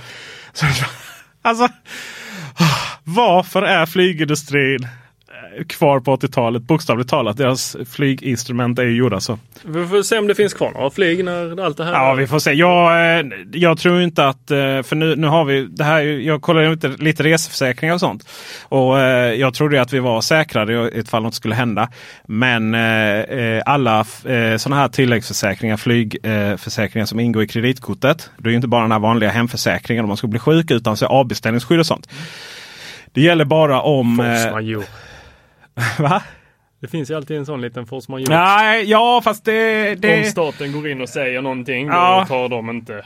Så, 0.53 0.65
alltså, 1.41 1.63
ah, 2.53 2.99
varför 3.03 3.61
är 3.61 3.85
flygindustrin 3.85 4.87
kvar 5.67 5.99
på 5.99 6.15
80-talet. 6.15 6.63
Bokstavligt 6.63 7.09
talat. 7.09 7.37
Deras 7.37 7.77
flyginstrument 7.89 8.79
är 8.79 8.83
ju 8.83 8.95
gjorda 8.95 9.19
så. 9.19 9.39
Vi 9.63 9.87
får 9.87 10.03
se 10.03 10.17
om 10.17 10.27
det 10.27 10.35
finns 10.35 10.53
kvar 10.53 10.71
några 10.71 10.89
flyg 10.89 11.25
när 11.25 11.63
allt 11.65 11.77
det 11.77 11.83
här... 11.83 11.93
Ja, 11.93 12.13
vi 12.13 12.27
får 12.27 12.39
se. 12.39 12.51
Jag, 12.51 13.19
eh, 13.19 13.25
jag 13.51 13.77
tror 13.77 14.01
inte 14.01 14.27
att... 14.27 14.51
Eh, 14.51 14.57
för 14.57 14.95
nu, 14.95 15.15
nu 15.15 15.27
har 15.27 15.45
vi 15.45 15.67
det 15.69 15.83
här. 15.83 16.01
Jag 16.01 16.41
kollade 16.41 16.69
lite, 16.69 16.87
lite 16.87 17.23
reseförsäkringar 17.23 17.93
och 17.93 17.99
sånt. 17.99 18.29
Och 18.63 18.99
eh, 18.99 19.33
jag 19.33 19.53
trodde 19.53 19.81
att 19.81 19.93
vi 19.93 19.99
var 19.99 20.21
säkrade 20.21 20.91
ifall 20.93 21.23
något 21.23 21.35
skulle 21.35 21.55
hända. 21.55 21.89
Men 22.27 22.75
alla 23.65 24.03
sådana 24.57 24.81
här 24.81 24.87
tilläggsförsäkringar, 24.87 25.77
flygförsäkringar 25.77 27.05
som 27.05 27.19
ingår 27.19 27.43
i 27.43 27.47
kreditkortet. 27.47 28.29
Det 28.37 28.47
är 28.47 28.49
ju 28.49 28.55
inte 28.55 28.67
bara 28.67 28.81
den 28.81 28.91
här 28.91 28.99
vanliga 28.99 29.29
hemförsäkringen 29.29 30.03
om 30.03 30.07
man 30.07 30.17
skulle 30.17 30.31
bli 30.31 30.39
sjuk 30.39 30.71
utan 30.71 30.97
så 30.97 31.05
avbeställningsskydd 31.05 31.79
och 31.79 31.85
sånt. 31.85 32.09
Det 33.11 33.21
gäller 33.21 33.45
bara 33.45 33.81
om... 33.81 34.17
Force 34.17 34.83
Va? 35.99 36.23
Det 36.81 36.87
finns 36.87 37.11
ju 37.11 37.15
alltid 37.15 37.37
en 37.37 37.45
sån 37.45 37.61
liten 37.61 37.85
force 37.85 38.11
majeure. 38.11 38.35
Nej, 38.35 38.83
ja 38.89 39.21
fast 39.23 39.45
det, 39.45 39.95
det... 39.95 40.17
Om 40.17 40.23
staten 40.23 40.71
går 40.71 40.89
in 40.89 41.01
och 41.01 41.09
säger 41.09 41.41
någonting 41.41 41.87
ja. 41.87 42.19
då 42.19 42.35
tar 42.35 42.49
de 42.49 42.69
inte 42.69 43.05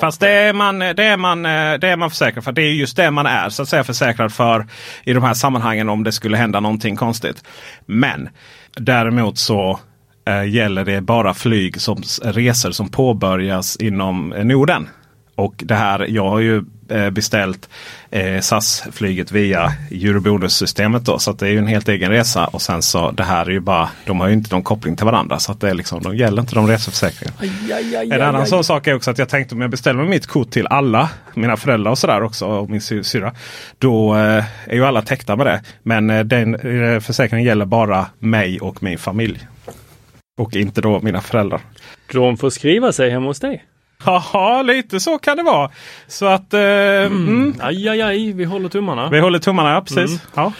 Fast 0.00 0.20
det 0.20 0.30
är, 0.30 0.52
man, 0.52 0.78
det, 0.78 1.04
är 1.04 1.16
man, 1.16 1.42
det 1.42 1.88
är 1.88 1.96
man 1.96 2.10
försäkrad 2.10 2.44
för. 2.44 2.52
Det 2.52 2.62
är 2.62 2.72
just 2.72 2.96
det 2.96 3.10
man 3.10 3.26
är 3.26 3.48
så 3.48 3.62
att 3.62 3.68
säga 3.68 3.84
försäkrad 3.84 4.32
för 4.32 4.66
i 5.04 5.12
de 5.12 5.22
här 5.22 5.34
sammanhangen 5.34 5.88
om 5.88 6.04
det 6.04 6.12
skulle 6.12 6.36
hända 6.36 6.60
någonting 6.60 6.96
konstigt. 6.96 7.44
Men 7.86 8.28
däremot 8.76 9.38
så 9.38 9.80
äh, 10.26 10.48
gäller 10.48 10.84
det 10.84 11.00
bara 11.00 11.34
flyg 11.34 11.80
som 11.80 12.02
resor 12.22 12.70
som 12.70 12.88
påbörjas 12.88 13.76
inom 13.76 14.28
Norden. 14.28 14.88
Och 15.34 15.54
det 15.56 15.74
här, 15.74 16.06
jag 16.08 16.28
har 16.28 16.40
ju 16.40 16.56
eh, 16.56 16.62
beställt 17.12 17.68
eh, 18.10 18.40
SAS-flyget 18.40 19.32
via 19.32 19.72
Eurobonus-systemet. 19.90 21.04
Då, 21.04 21.18
så 21.18 21.32
det 21.32 21.46
är 21.46 21.50
ju 21.50 21.58
en 21.58 21.66
helt 21.66 21.88
egen 21.88 22.10
resa. 22.10 22.46
Och 22.46 22.62
sen 22.62 22.82
så 22.82 23.10
det 23.10 23.22
här 23.22 23.46
är 23.46 23.50
ju 23.50 23.60
bara, 23.60 23.90
de 24.06 24.20
har 24.20 24.28
ju 24.28 24.34
inte 24.34 24.54
någon 24.54 24.62
koppling 24.62 24.96
till 24.96 25.04
varandra. 25.04 25.38
Så 25.38 25.52
att 25.52 25.60
det 25.60 25.70
är 25.70 25.74
liksom, 25.74 26.02
de 26.02 26.16
gäller 26.16 26.42
inte 26.42 26.54
de 26.54 26.66
reseförsäkringarna. 26.66 28.14
En 28.14 28.22
annan 28.22 28.46
sån 28.46 28.64
sak 28.64 28.86
är 28.86 28.94
också 28.94 29.10
att 29.10 29.18
jag 29.18 29.28
tänkte 29.28 29.54
om 29.54 29.60
jag 29.60 29.70
beställer 29.70 30.04
mitt 30.04 30.26
kort 30.26 30.50
till 30.50 30.66
alla, 30.66 31.10
mina 31.34 31.56
föräldrar 31.56 31.90
och 31.90 31.98
sådär 31.98 32.22
också 32.22 32.46
och 32.46 32.70
min 32.70 32.80
syra. 32.80 33.32
Då 33.78 34.16
eh, 34.16 34.44
är 34.66 34.74
ju 34.74 34.84
alla 34.84 35.02
täckta 35.02 35.36
med 35.36 35.46
det. 35.46 35.62
Men 35.82 36.10
eh, 36.10 36.24
den 36.24 36.54
eh, 36.54 37.00
försäkringen 37.00 37.46
gäller 37.46 37.64
bara 37.64 38.06
mig 38.18 38.60
och 38.60 38.82
min 38.82 38.98
familj. 38.98 39.46
Och 40.38 40.56
inte 40.56 40.80
då 40.80 41.00
mina 41.00 41.20
föräldrar. 41.20 41.60
De 42.12 42.36
får 42.36 42.50
skriva 42.50 42.92
sig 42.92 43.10
hemma 43.10 43.26
hos 43.26 43.40
dig? 43.40 43.64
Ja, 44.06 44.62
lite 44.62 45.00
så 45.00 45.18
kan 45.18 45.36
det 45.36 45.42
vara. 45.42 45.70
Så 46.06 46.26
att... 46.26 46.54
Eh, 46.54 46.60
mm. 46.60 47.28
Mm. 47.28 47.54
Aj, 47.60 47.88
aj, 47.88 48.00
aj, 48.00 48.32
vi 48.32 48.44
håller 48.44 48.68
tummarna. 48.68 49.08
Vi 49.08 49.20
håller 49.20 49.38
tummarna, 49.38 49.72
ja 49.74 49.80
precis. 49.80 50.10
Mm. 50.10 50.18
Ja. 50.34 50.52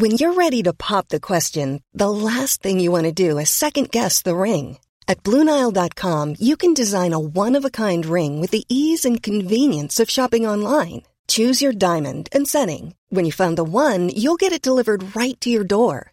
When 0.00 0.12
you're 0.12 0.34
ready 0.44 0.62
to 0.62 0.72
pop 0.72 1.08
the 1.08 1.20
question, 1.20 1.80
the 1.98 2.10
last 2.10 2.62
thing 2.62 2.78
you 2.78 2.92
want 2.92 3.16
to 3.16 3.30
do 3.30 3.38
is 3.38 3.50
second 3.50 3.90
guess 3.90 4.22
the 4.22 4.36
ring. 4.36 4.78
At 5.08 5.22
BlueNile.com 5.22 6.34
you 6.38 6.56
can 6.56 6.74
design 6.74 7.12
a 7.12 7.18
one-of-a-kind 7.18 8.06
ring 8.06 8.40
with 8.40 8.50
the 8.50 8.64
ease 8.68 9.08
and 9.08 9.22
convenience 9.22 10.02
of 10.02 10.10
shopping 10.10 10.46
online. 10.46 11.02
Choose 11.28 11.64
your 11.64 11.72
diamond 11.72 12.28
and 12.32 12.48
setting. 12.48 12.94
When 13.10 13.24
you 13.24 13.32
find 13.32 13.56
the 13.56 13.64
one, 13.64 14.08
you'll 14.08 14.36
get 14.36 14.52
it 14.52 14.62
delivered 14.62 15.16
right 15.16 15.38
to 15.40 15.50
your 15.50 15.64
door. 15.64 16.12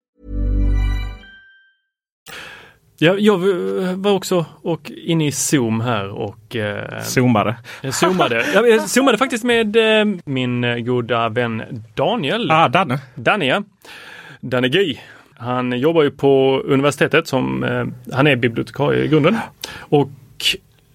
Ja, 3.03 3.15
jag 3.17 3.37
var 3.95 4.11
också 4.11 4.45
och 4.61 4.91
inne 4.91 5.27
i 5.27 5.31
Zoom 5.31 5.81
här 5.81 6.09
och... 6.09 6.55
Eh, 6.55 7.01
zoomade. 7.03 7.55
Jag 7.81 7.93
zoomade. 7.93 8.45
jag 8.53 8.89
zoomade 8.89 9.17
faktiskt 9.17 9.43
med 9.43 9.75
eh, 9.75 10.05
min 10.25 10.85
goda 10.85 11.29
vän 11.29 11.83
Daniel. 11.95 12.51
Ah, 12.51 12.69
Danne. 12.69 12.99
Danne, 13.15 13.45
ja. 13.45 13.63
Danne 14.41 14.69
Guy. 14.69 14.97
Han 15.33 15.79
jobbar 15.79 16.03
ju 16.03 16.11
på 16.11 16.61
universitetet 16.65 17.27
som, 17.27 17.63
eh, 17.63 18.13
han 18.15 18.27
är 18.27 18.35
bibliotekarie 18.35 19.03
i 19.03 19.07
grunden. 19.07 19.37
Och 19.79 20.09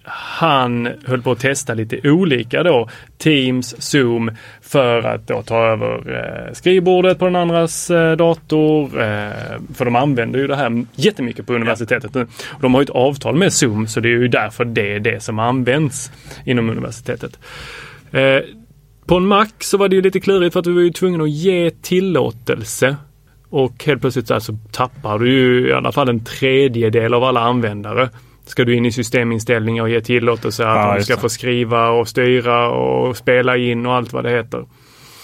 han 0.09 0.89
höll 1.05 1.21
på 1.21 1.31
att 1.31 1.39
testa 1.39 1.73
lite 1.73 2.09
olika 2.09 2.63
då, 2.63 2.89
Teams, 3.17 3.75
Zoom, 3.79 4.31
för 4.61 5.03
att 5.03 5.27
då 5.27 5.41
ta 5.41 5.65
över 5.65 6.15
eh, 6.15 6.53
skrivbordet 6.53 7.19
på 7.19 7.25
den 7.25 7.35
andras 7.35 7.89
eh, 7.91 8.17
dator. 8.17 9.01
Eh, 9.01 9.31
för 9.73 9.85
de 9.85 9.95
använder 9.95 10.39
ju 10.39 10.47
det 10.47 10.55
här 10.55 10.85
jättemycket 10.95 11.47
på 11.47 11.53
universitetet 11.53 12.13
nu. 12.13 12.27
Och 12.49 12.61
de 12.61 12.73
har 12.73 12.81
ju 12.81 12.83
ett 12.83 12.89
avtal 12.89 13.35
med 13.35 13.53
Zoom 13.53 13.87
så 13.87 13.99
det 13.99 14.09
är 14.09 14.19
ju 14.19 14.27
därför 14.27 14.65
det 14.65 14.93
är 14.93 14.99
det 14.99 15.23
som 15.23 15.39
används 15.39 16.11
inom 16.45 16.69
universitetet. 16.69 17.39
Eh, 18.11 18.39
på 19.05 19.15
en 19.15 19.27
Mac 19.27 19.47
så 19.59 19.77
var 19.77 19.89
det 19.89 19.95
ju 19.95 20.01
lite 20.01 20.19
klurigt 20.19 20.53
för 20.53 20.59
att 20.59 20.63
du 20.63 20.73
var 20.73 20.81
ju 20.81 20.91
tvungen 20.91 21.21
att 21.21 21.29
ge 21.29 21.69
tillåtelse 21.69 22.95
och 23.49 23.83
helt 23.85 24.01
plötsligt 24.01 24.27
så, 24.27 24.33
här 24.33 24.39
så 24.39 24.57
tappar 24.71 25.19
du 25.19 25.31
ju 25.31 25.69
i 25.69 25.73
alla 25.73 25.91
fall 25.91 26.09
en 26.09 26.23
tredjedel 26.23 27.13
av 27.13 27.23
alla 27.23 27.39
användare 27.39 28.09
ska 28.47 28.65
du 28.65 28.75
in 28.75 28.85
i 28.85 28.91
systeminställningar 28.91 29.83
och 29.83 29.89
ge 29.89 30.01
tillåtelse 30.01 30.67
att 30.67 30.75
ja, 30.75 30.95
de 30.95 31.03
ska 31.03 31.17
få 31.17 31.29
skriva 31.29 31.89
och 31.89 32.07
styra 32.07 32.69
och 32.69 33.17
spela 33.17 33.57
in 33.57 33.85
och 33.85 33.93
allt 33.93 34.13
vad 34.13 34.23
det 34.23 34.29
heter. 34.29 34.65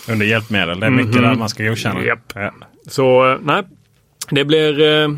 Under 0.09 0.25
hjälpmedel, 0.25 0.79
det 0.79 0.85
är 0.85 0.89
mycket 0.89 1.15
mm 1.15 1.23
-hmm. 1.23 1.29
där 1.29 1.35
man 1.35 1.49
ska 1.49 1.63
godkänna. 1.63 2.03
Yep. 2.03 2.19
Ja. 2.35 2.53
Så 2.87 3.31
eh, 3.31 3.37
nej, 3.41 3.63
det 4.29 4.45
blir 4.45 4.81
eh, 4.81 5.09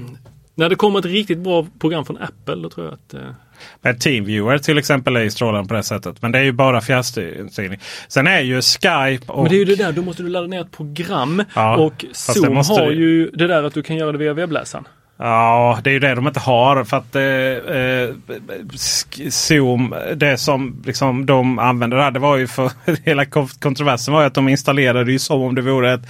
när 0.56 0.70
det 0.70 0.76
kommer 0.76 1.00
ett 1.00 1.06
riktigt 1.06 1.40
bra 1.40 1.68
program 1.80 2.06
från 2.06 2.18
Apple 2.18 2.56
då 2.56 2.70
tror 2.70 2.86
jag 2.86 2.94
att 2.94 3.14
eh... 3.14 3.36
Men 3.82 4.00
Teamviewer 4.00 4.58
till 4.58 4.78
exempel 4.78 5.16
är 5.16 5.22
ju 5.22 5.32
strålande 5.32 5.68
på 5.68 5.74
det 5.74 5.84
sättet. 5.84 6.22
Men 6.22 6.32
det 6.32 6.40
är 6.40 6.44
ju 6.44 6.52
bara 6.52 6.82
fjärrstyrning. 6.82 7.80
Sen 8.08 8.28
är 8.28 8.42
ju 8.42 8.62
Skype 8.62 9.32
och... 9.32 9.44
Men 9.44 9.50
det 9.50 9.56
är 9.56 9.60
ju 9.60 9.66
det 9.66 9.76
där, 9.76 9.92
då 9.92 10.02
måste 10.02 10.24
du 10.24 10.30
ladda 10.30 10.48
ner 10.48 10.62
ett 10.62 10.72
program. 10.72 11.44
Ja, 11.56 11.78
och 11.78 12.06
Zoom 12.12 12.56
har 12.56 12.90
du... 12.90 12.96
ju 12.96 13.30
det 13.30 13.48
där 13.48 13.64
att 13.64 13.74
du 13.74 13.84
kan 13.84 13.96
göra 13.96 14.12
det 14.12 14.18
via 14.18 14.34
webbläsaren. 14.34 14.88
Ja, 15.18 15.80
det 15.84 15.90
är 15.90 15.94
ju 15.94 16.00
det 16.00 16.16
de 16.16 16.28
inte 16.28 16.40
har. 16.40 16.84
För 16.84 16.98
att 16.98 17.16
eh, 17.16 17.24
eh, 17.24 18.16
Zoom, 19.30 19.96
det 20.16 20.38
som 20.38 20.82
liksom 20.86 21.26
de 21.26 21.60
använde 21.60 21.96
där, 21.96 22.12
det 22.12 22.20
var 22.20 22.38
ju 22.38 22.48
för 22.48 22.72
hela 23.04 23.26
kontroversen 23.60 24.14
var 24.14 24.22
ju 24.22 24.28
att 24.28 24.34
de 24.34 24.50
installerade 24.50 25.12
ju 25.12 25.20
som 25.20 25.42
om 25.42 25.56
det 25.56 25.62
vore 25.62 25.94
ett, 25.94 26.02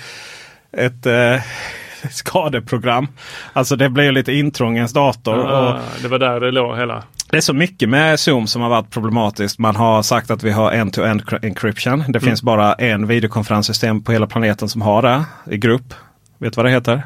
ett 0.72 1.06
eh, 1.06 1.42
skadeprogram. 2.12 3.08
Alltså 3.54 3.76
det 3.76 3.90
blev 3.90 4.14
lite 4.14 4.34
intrång 4.34 4.74
i 4.74 4.78
ens 4.78 4.94
dator. 4.94 5.38
Ja, 5.38 5.74
och 5.74 6.02
det 6.02 6.08
var 6.08 6.20
där 6.20 6.40
det 6.40 6.52
låg 6.52 6.78
hela. 6.78 7.04
Det 7.30 7.38
är 7.38 7.42
så 7.42 7.54
mycket 7.54 7.90
med 7.90 8.20
Zoom 8.20 8.48
som 8.48 8.62
har 8.62 8.70
varit 8.70 8.90
problematiskt. 8.90 9.60
Man 9.60 9.76
har 9.76 10.02
sagt 10.02 10.32
att 10.32 10.44
vi 10.44 10.52
har 10.52 10.72
end-to-end 10.72 11.22
-end 11.22 11.46
encryption. 11.46 12.00
Det 12.00 12.06
mm. 12.06 12.22
finns 12.22 12.44
bara 12.44 12.74
en 12.74 13.08
videokonferenssystem 13.08 14.04
på 14.04 14.12
hela 14.12 14.28
planeten 14.28 14.70
som 14.70 14.82
har 14.82 15.02
det 15.02 15.26
i 15.52 15.58
grupp. 15.58 15.94
Vet 16.38 16.54
du 16.54 16.58
vad 16.58 16.66
det 16.66 16.72
heter? 16.72 17.04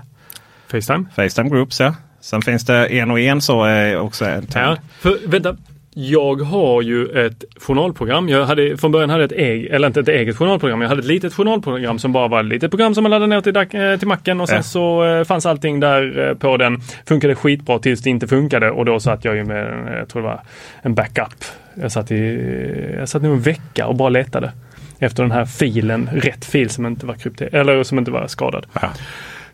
Facetime. 0.72 1.06
Facetime 1.16 1.50
Groups 1.50 1.80
ja. 1.80 1.96
Sen 2.22 2.42
finns 2.42 2.66
det 2.66 2.88
en 2.88 3.12
och 3.12 3.20
en 3.20 3.42
så 3.42 3.64
är 3.64 4.00
också 4.00 4.26
en 4.26 4.48
ja, 4.54 4.78
för, 5.00 5.28
Vänta, 5.28 5.56
jag 5.94 6.42
har 6.42 6.82
ju 6.82 7.26
ett 7.26 7.44
journalprogram. 7.58 8.30
Jag 8.30 8.46
hade, 8.46 8.78
från 8.78 8.92
början 8.92 9.10
hade 9.10 9.24
ett 9.24 9.32
eget, 9.32 9.72
eller 9.72 9.88
inte 9.88 10.00
ett 10.00 10.08
eget 10.08 10.38
journalprogram. 10.38 10.82
Jag 10.82 10.90
hade 10.90 11.00
ett 11.00 11.08
litet 11.08 11.34
journalprogram 11.34 12.00
som 12.00 12.12
bara 12.12 12.28
var 12.28 12.40
ett 12.40 12.46
litet 12.46 12.72
program 12.72 12.96
som 12.96 13.04
man 13.04 13.10
laddade 13.10 13.28
ner 13.28 13.42
till, 13.42 13.56
eh, 13.56 14.00
till 14.00 14.08
macken 14.08 14.42
och 14.42 14.48
sen 14.48 14.58
ja. 14.58 14.64
så 14.64 15.04
eh, 15.04 15.24
fanns 15.24 15.46
allting 15.46 15.80
där 15.80 16.30
eh, 16.30 16.36
på 16.36 16.58
den. 16.58 16.82
Funkade 17.06 17.36
skitbra 17.36 17.80
tills 17.80 18.02
det 18.02 18.10
inte 18.10 18.28
funkade 18.28 18.72
och 18.72 18.86
då 18.86 19.00
satt 19.00 19.26
jag 19.26 19.36
ju 19.36 19.44
med, 19.44 19.98
jag 20.00 20.10
tror 20.10 20.22
det 20.22 20.28
var 20.28 20.42
en 20.82 20.96
backup. 20.96 21.46
Jag 21.74 21.92
satt 21.92 22.12
i, 22.12 22.96
jag 22.98 23.10
satt 23.10 23.24
i 23.24 23.26
en 23.26 23.42
vecka 23.42 23.88
och 23.88 23.96
bara 23.96 24.10
letade 24.10 24.52
efter 25.00 25.24
den 25.24 25.32
här 25.32 25.46
filen, 25.46 26.10
rätt 26.14 26.46
fil 26.46 26.70
som 26.70 26.86
inte 26.86 27.06
var 27.06 27.16
krypterad 27.16 27.54
eller 27.54 27.84
som 27.84 27.98
inte 27.98 28.12
var 28.12 28.28
skadad. 28.28 28.66
Ja 28.82 28.90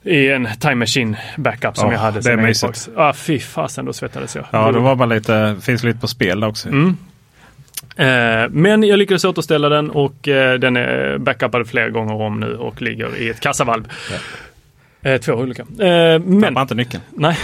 i 0.06 0.32
en 0.32 0.48
Time 0.60 0.76
Machine 0.76 1.18
backup 1.38 1.78
som 1.78 1.88
oh, 1.88 1.94
jag 1.94 2.00
hade. 2.00 2.20
Det 2.20 2.32
är 2.32 2.38
mysigt. 2.38 2.90
Ah, 2.96 3.14
fy 3.14 3.40
fasen, 3.40 3.86
då 3.86 3.94
svettades 3.94 4.36
jag. 4.36 4.46
Ja, 4.52 4.72
då 4.72 4.80
var 4.80 4.96
man 4.96 5.10
lite, 5.10 5.56
finns 5.62 5.84
lite 5.84 6.00
på 6.00 6.08
spel 6.08 6.44
också. 6.44 6.70
Mm. 6.70 6.98
Eh, 7.96 8.50
men 8.50 8.84
jag 8.84 9.00
lyckades 9.00 9.26
återställa 9.26 9.70
den 9.70 9.90
och 9.90 10.28
eh, 10.28 10.60
den 10.60 10.78
är 10.78 11.18
backupad 11.18 11.68
flera 11.68 11.90
gånger 11.90 12.14
om 12.14 12.40
nu 12.40 12.56
och 12.56 12.82
ligger 12.82 13.18
i 13.18 13.30
ett 13.30 13.40
kassavalv. 13.40 13.88
Ja. 14.12 15.10
Eh, 15.10 15.22
två 15.22 15.34
olika. 15.34 15.66
Men... 15.76 16.42
Tappa 16.42 16.62
inte 16.62 16.76
nyckeln. 16.76 17.04
Nej. 17.12 17.38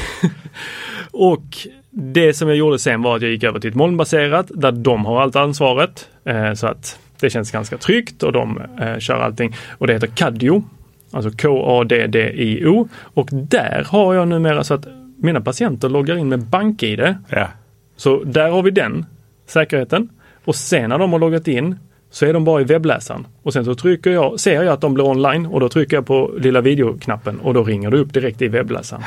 och 1.12 1.46
det 1.90 2.34
som 2.34 2.48
jag 2.48 2.58
gjorde 2.58 2.80
sen 2.80 3.02
var 3.02 3.16
att 3.16 3.22
jag 3.22 3.32
gick 3.32 3.44
över 3.44 3.60
till 3.60 3.70
ett 3.70 3.76
molnbaserat 3.76 4.48
där 4.50 4.72
de 4.72 5.06
har 5.06 5.22
allt 5.22 5.36
ansvaret. 5.36 6.08
Så 6.56 6.68
att 6.68 7.00
det 7.20 7.30
känns 7.30 7.52
ganska 7.52 7.78
tryggt 7.78 8.24
och 8.24 8.32
de 8.32 8.62
kör 9.00 9.22
allting. 9.22 9.56
Och 9.78 9.88
det 9.88 9.94
heter 9.94 10.08
Cadio 10.08 10.64
Alltså 11.12 11.32
K-A-D-D-I-O. 11.32 12.88
Och 12.94 13.30
där 13.32 13.88
har 13.90 14.14
jag 14.14 14.28
numera 14.28 14.64
så 14.64 14.74
att 14.74 14.88
mina 15.18 15.42
patienter 15.42 15.90
loggar 15.90 16.18
in 16.18 16.30
med 16.30 16.40
BankID. 16.46 17.16
Ja. 17.30 17.48
Så 17.96 18.24
där 18.24 18.50
har 18.50 18.64
vi 18.64 18.72
den 18.72 19.06
säkerheten. 19.48 20.10
Och 20.46 20.56
sen 20.56 20.90
när 20.90 20.98
de 20.98 21.12
har 21.12 21.20
loggat 21.20 21.48
in 21.48 21.76
så 22.12 22.26
är 22.26 22.34
de 22.34 22.44
bara 22.44 22.62
i 22.62 22.64
webbläsaren. 22.64 23.28
Och 23.44 23.54
sen 23.54 23.66
så 23.66 23.76
trycker 23.76 24.12
jag, 24.12 24.40
ser 24.40 24.64
jag 24.64 24.74
att 24.74 24.82
de 24.82 24.94
blir 24.94 25.06
online 25.06 25.46
och 25.46 25.60
då 25.60 25.70
trycker 25.70 25.98
jag 25.98 26.06
på 26.06 26.32
lilla 26.40 26.62
videoknappen 26.62 27.40
och 27.40 27.54
då 27.54 27.64
ringer 27.64 27.92
det 27.92 27.98
upp 27.98 28.14
direkt 28.14 28.42
i 28.42 28.48
webbläsaren. 28.48 29.04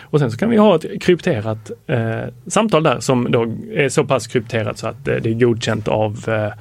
Och 0.00 0.18
sen 0.20 0.30
så 0.30 0.38
kan 0.38 0.50
vi 0.50 0.56
ha 0.56 0.76
ett 0.76 1.02
krypterat 1.02 1.70
eh, 1.86 2.20
samtal 2.46 2.82
där 2.82 3.00
som 3.00 3.26
då 3.30 3.42
är 3.74 3.88
så 3.88 4.04
pass 4.04 4.26
krypterat 4.26 4.78
så 4.78 4.86
att 4.86 5.08
eh, 5.08 5.16
det 5.16 5.30
är 5.30 5.34
godkänt 5.34 5.88
av 5.88 6.28
eh, 6.28 6.52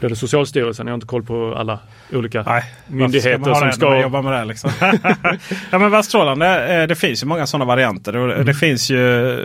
det 0.00 0.16
Socialstyrelsen. 0.16 0.86
Jag 0.86 0.92
har 0.92 0.96
inte 0.96 1.06
koll 1.06 1.22
på 1.22 1.54
alla 1.54 1.78
olika 2.12 2.42
Nej, 2.42 2.62
myndigheter 2.86 3.54
som 3.54 3.72
ska 3.72 4.00
jobba 4.00 4.22
med 4.22 4.32
det. 4.32 4.44
Liksom? 4.44 4.70
ja, 5.70 5.78
men 5.78 6.02
strålande. 6.02 6.80
Eh, 6.80 6.86
det 6.86 6.94
finns 6.94 7.22
ju 7.22 7.26
många 7.26 7.46
sådana 7.46 7.64
varianter. 7.64 8.12
Mm. 8.12 8.46
Det 8.46 8.54
finns 8.54 8.90
ju 8.90 9.38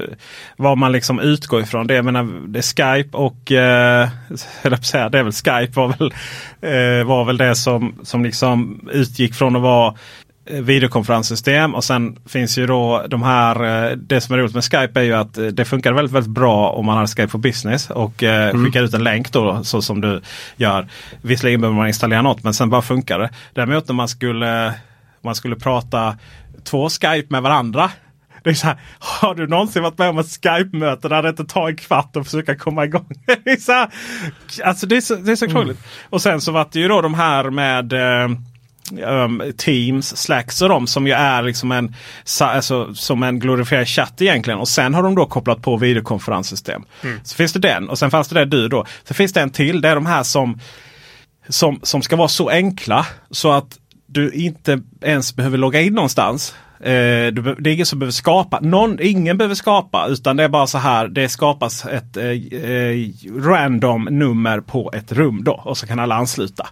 vad 0.58 0.78
man 0.78 0.91
liksom 0.91 1.19
utgår 1.19 1.62
ifrån. 1.62 1.88
Det, 1.88 1.93
jag 1.93 2.06
menar, 2.06 2.47
det 2.47 2.60
är 2.60 2.63
Skype 2.63 3.17
och 3.17 3.52
eh, 3.52 4.10
säga, 4.82 5.10
det 5.10 5.19
är 5.19 5.23
väl 5.23 5.34
Skype 5.34 5.80
var 5.80 5.88
väl, 5.88 6.13
eh, 6.62 7.08
var 7.08 7.26
väl 7.26 7.38
det 7.38 7.56
som, 7.56 7.95
som 8.04 8.23
liksom 8.23 8.89
utgick 8.91 9.34
från 9.34 9.56
att 9.56 9.62
vara 9.62 9.88
Eh, 9.89 10.22
videokonferenssystem 10.45 11.75
och 11.75 11.84
sen 11.84 12.17
finns 12.25 12.58
ju 12.58 12.67
då 12.67 13.06
de 13.08 13.23
här. 13.23 13.86
Eh, 13.91 13.97
det 13.97 14.21
som 14.21 14.36
är 14.36 14.39
roligt 14.39 14.53
med 14.53 14.63
Skype 14.63 14.99
är 14.99 15.03
ju 15.03 15.13
att 15.13 15.38
eh, 15.38 15.45
det 15.45 15.65
funkar 15.65 15.93
väldigt, 15.93 16.15
väldigt 16.15 16.32
bra 16.32 16.69
om 16.69 16.86
man 16.86 16.97
har 16.97 17.08
Skype 17.08 17.27
for 17.27 17.39
Business 17.39 17.89
och 17.89 18.23
mm. 18.23 18.65
skickar 18.65 18.84
ut 18.84 18.93
en 18.93 19.03
länk 19.03 19.32
då 19.32 19.63
så 19.63 19.82
som 19.82 20.01
du 20.01 20.21
gör. 20.56 20.88
Visserligen 21.21 21.62
behöver 21.62 21.77
man 21.77 21.88
installera 21.88 22.21
något 22.21 22.43
men 22.43 22.53
sen 22.53 22.69
bara 22.69 22.82
funkar 22.82 23.19
det. 23.19 23.29
Däremot 23.53 23.88
när 23.88 23.95
man 23.95 24.08
skulle, 24.08 24.73
man 25.21 25.36
skulle 25.36 25.56
prata 25.56 26.17
två 26.63 26.89
Skype 26.89 27.27
med 27.29 27.41
varandra. 27.41 27.91
Det 28.43 28.49
är 28.49 28.53
så 28.53 28.67
här, 28.67 28.77
har 28.99 29.36
du 29.36 29.47
någonsin 29.47 29.84
varit 29.84 29.97
med 29.97 30.10
om 30.10 30.17
ett 30.17 30.39
Skype-möte 30.43 31.10
där 31.10 31.23
det 31.23 31.29
inte 31.29 31.45
tar 31.45 31.67
en 31.67 31.75
kvart 31.75 32.15
att 32.15 32.25
försöka 32.25 32.56
komma 32.56 32.86
igång? 32.86 33.10
det 33.43 33.51
är 33.51 33.58
så, 33.58 33.71
här, 33.71 33.89
alltså 34.63 34.88
det 34.88 34.97
är 34.97 35.01
så, 35.01 35.15
det 35.15 35.32
är 35.32 35.36
så 35.36 35.45
mm. 35.45 35.77
Och 36.10 36.21
sen 36.21 36.41
så 36.41 36.51
var 36.51 36.67
det 36.71 36.79
ju 36.79 36.88
då 36.88 37.01
de 37.01 37.13
här 37.13 37.49
med 37.49 37.93
um, 38.99 39.43
Teams, 39.58 40.17
Slacks 40.17 40.62
och 40.62 40.69
de 40.69 40.88
som 40.88 41.08
ju 41.08 41.13
är 41.13 41.41
liksom 41.41 41.71
en, 41.71 41.95
alltså, 42.39 42.95
som 42.95 43.23
en 43.23 43.39
glorifierad 43.39 43.88
chatt 43.88 44.21
egentligen. 44.21 44.60
Och 44.60 44.67
sen 44.67 44.93
har 44.93 45.03
de 45.03 45.15
då 45.15 45.25
kopplat 45.25 45.62
på 45.62 45.77
videokonferenssystem. 45.77 46.84
Mm. 47.03 47.19
Så 47.23 47.36
finns 47.36 47.53
det 47.53 47.60
den 47.60 47.89
och 47.89 47.99
sen 47.99 48.12
fanns 48.12 48.27
det 48.27 48.36
där 48.36 48.45
du 48.45 48.67
då. 48.67 48.86
Så 49.03 49.13
finns 49.13 49.34
det 49.34 49.41
en 49.41 49.49
till. 49.49 49.82
Det 49.82 49.89
är 49.89 49.95
de 49.95 50.06
här 50.06 50.23
som, 50.23 50.60
som, 51.49 51.79
som 51.84 52.01
ska 52.01 52.15
vara 52.15 52.27
så 52.27 52.49
enkla 52.49 53.08
så 53.32 53.51
att 53.51 53.79
du 54.06 54.32
inte 54.32 54.82
ens 55.01 55.36
behöver 55.36 55.58
logga 55.58 55.82
in 55.82 55.93
någonstans. 55.93 56.56
Eh, 56.84 57.27
du 57.34 57.56
det 57.60 57.69
är 57.69 57.73
ingen 57.73 57.86
som 57.86 57.99
behöver 57.99 58.12
skapa. 58.12 58.60
Någon, 58.60 58.97
ingen 59.01 59.38
behöver 59.38 59.56
skapa 59.56 60.08
utan 60.08 60.38
det 60.38 60.43
är 60.43 60.49
bara 60.49 60.67
så 60.67 60.77
här. 60.77 61.08
Det 61.08 61.29
skapas 61.29 61.86
ett 61.86 62.17
eh, 62.17 62.25
eh, 62.25 63.10
random 63.38 64.03
nummer 64.03 64.60
på 64.60 64.91
ett 64.93 65.12
rum 65.12 65.43
då 65.43 65.62
och 65.65 65.77
så 65.77 65.88
kan 65.88 65.99
alla 65.99 66.15
ansluta. 66.15 66.63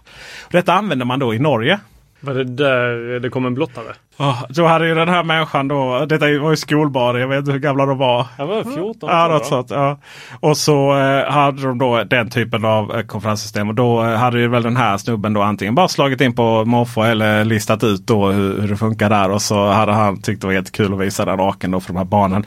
Och 0.44 0.52
detta 0.52 0.72
använder 0.72 1.06
man 1.06 1.18
då 1.18 1.34
i 1.34 1.38
Norge. 1.38 1.80
Var 2.24 2.34
det 2.34 2.44
där 2.44 3.20
det 3.20 3.30
kom 3.30 3.46
en 3.46 3.54
blottare? 3.54 3.94
Oh, 4.18 4.42
då 4.48 4.66
hade 4.66 4.88
ju 4.88 4.94
den 4.94 5.08
här 5.08 5.24
människan 5.24 5.68
då, 5.68 6.06
detta 6.06 6.38
var 6.38 6.50
ju 6.50 6.56
skolbarn, 6.56 7.20
jag 7.20 7.28
vet 7.28 7.38
inte 7.38 7.52
hur 7.52 7.58
gamla 7.58 7.86
de 7.86 7.98
var. 7.98 8.26
Han 8.38 8.48
var 8.48 8.64
14 8.64 9.10
Ja, 9.10 9.28
något 9.28 9.46
sånt, 9.46 9.70
ja. 9.70 9.98
Och 10.40 10.56
så 10.56 10.98
eh, 10.98 11.32
hade 11.32 11.62
de 11.62 11.78
då 11.78 12.04
den 12.04 12.30
typen 12.30 12.64
av 12.64 12.96
eh, 12.96 13.02
konferenssystem. 13.02 13.68
Och 13.68 13.74
då 13.74 14.04
eh, 14.04 14.14
hade 14.14 14.40
ju 14.40 14.48
väl 14.48 14.62
den 14.62 14.76
här 14.76 14.98
snubben 14.98 15.32
då 15.32 15.42
antingen 15.42 15.74
bara 15.74 15.88
slagit 15.88 16.20
in 16.20 16.34
på 16.34 16.64
Morfo 16.64 17.02
eller 17.02 17.44
listat 17.44 17.84
ut 17.84 18.06
då 18.06 18.30
hur, 18.30 18.60
hur 18.60 18.68
det 18.68 18.76
funkar 18.76 19.10
där. 19.10 19.30
Och 19.30 19.42
så 19.42 19.70
hade 19.70 19.92
han 19.92 20.22
tyckt 20.22 20.40
det 20.40 20.46
var 20.46 20.54
helt 20.54 20.72
kul 20.72 20.94
att 20.94 21.00
visa 21.00 21.24
den 21.24 21.36
naken 21.36 21.70
då 21.70 21.80
för 21.80 21.92
de 21.92 21.98
här 21.98 22.04
barnen. 22.04 22.46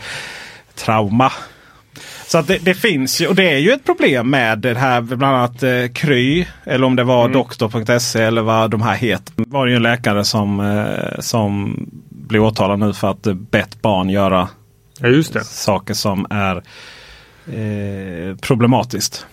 Trauma. 0.76 1.32
Så 2.28 2.38
att 2.38 2.48
det, 2.48 2.58
det 2.58 2.74
finns 2.74 3.22
ju 3.22 3.28
och 3.28 3.36
det 3.36 3.50
är 3.50 3.58
ju 3.58 3.72
ett 3.72 3.86
problem 3.86 4.30
med 4.30 4.60
det 4.60 4.78
här 4.78 5.02
bland 5.02 5.36
annat 5.36 5.64
eh, 5.64 5.88
Kry 5.94 6.46
eller 6.64 6.86
om 6.86 6.96
det 6.96 7.04
var 7.04 7.30
doktor.se 7.30 8.22
eller 8.22 8.42
vad 8.42 8.72
de 8.72 8.82
här 8.82 8.96
heter. 8.96 9.34
Det 9.36 9.44
var 9.48 9.68
ju 9.68 9.76
en 9.76 9.84
läkare 9.84 10.24
som, 10.24 10.60
eh, 10.60 11.20
som 11.20 11.76
blev 12.10 12.44
åtalad 12.44 12.80
nu 12.80 12.94
för 12.94 13.12
att 13.12 13.24
bett 13.24 13.82
barn 13.82 14.10
göra 14.10 14.48
Ja, 15.00 15.44
saker 15.44 15.94
som 15.94 16.28
är 16.30 16.56
eh, 17.48 18.36
problematiskt. 18.38 19.26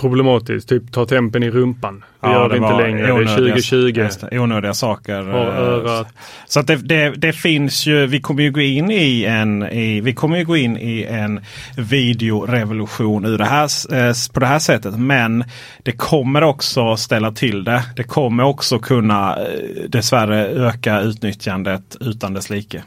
Problematiskt. 0.00 0.68
Typ 0.68 0.92
ta 0.92 1.06
tempen 1.06 1.42
i 1.42 1.50
rumpan. 1.50 2.04
Det 2.20 2.28
gör 2.28 2.48
vi 2.48 2.56
inte 2.56 2.76
längre. 2.76 3.02
Det 3.02 3.08
är 3.08 3.12
onödiga- 3.12 3.34
2020. 3.54 4.00
just 4.00 4.20
det, 4.30 4.38
Onödiga 4.38 4.74
saker. 4.74 5.28
Eh, 5.28 5.34
örat. 5.58 6.06
Så 6.46 6.60
att 6.60 6.66
det, 6.66 6.76
det, 6.76 7.10
det 7.10 7.32
finns 7.32 7.86
ju, 7.86 8.06
vi 8.06 8.20
kommer 8.20 8.42
ju 8.42 8.50
gå 8.50 8.60
in 8.60 8.90
i 8.90 9.24
en, 9.24 9.62
i, 9.62 10.00
vi 10.00 10.14
kommer 10.14 10.38
ju 10.38 10.44
gå 10.44 10.56
in 10.56 10.76
i 10.76 11.02
en 11.10 11.40
videorevolution 11.76 13.24
ur 13.24 13.38
det 13.38 13.44
här, 13.44 13.64
eh, 14.08 14.12
på 14.32 14.40
det 14.40 14.46
här 14.46 14.58
sättet. 14.58 14.98
Men 14.98 15.44
det 15.82 15.92
kommer 15.92 16.42
också 16.42 16.96
ställa 16.96 17.32
till 17.32 17.64
det. 17.64 17.82
Det 17.96 18.02
kommer 18.02 18.42
också 18.42 18.78
kunna 18.78 19.36
eh, 19.36 19.44
dessvärre 19.88 20.46
öka 20.48 21.00
utnyttjandet 21.00 21.96
utan 22.00 22.34
dess 22.34 22.50
like. 22.50 22.82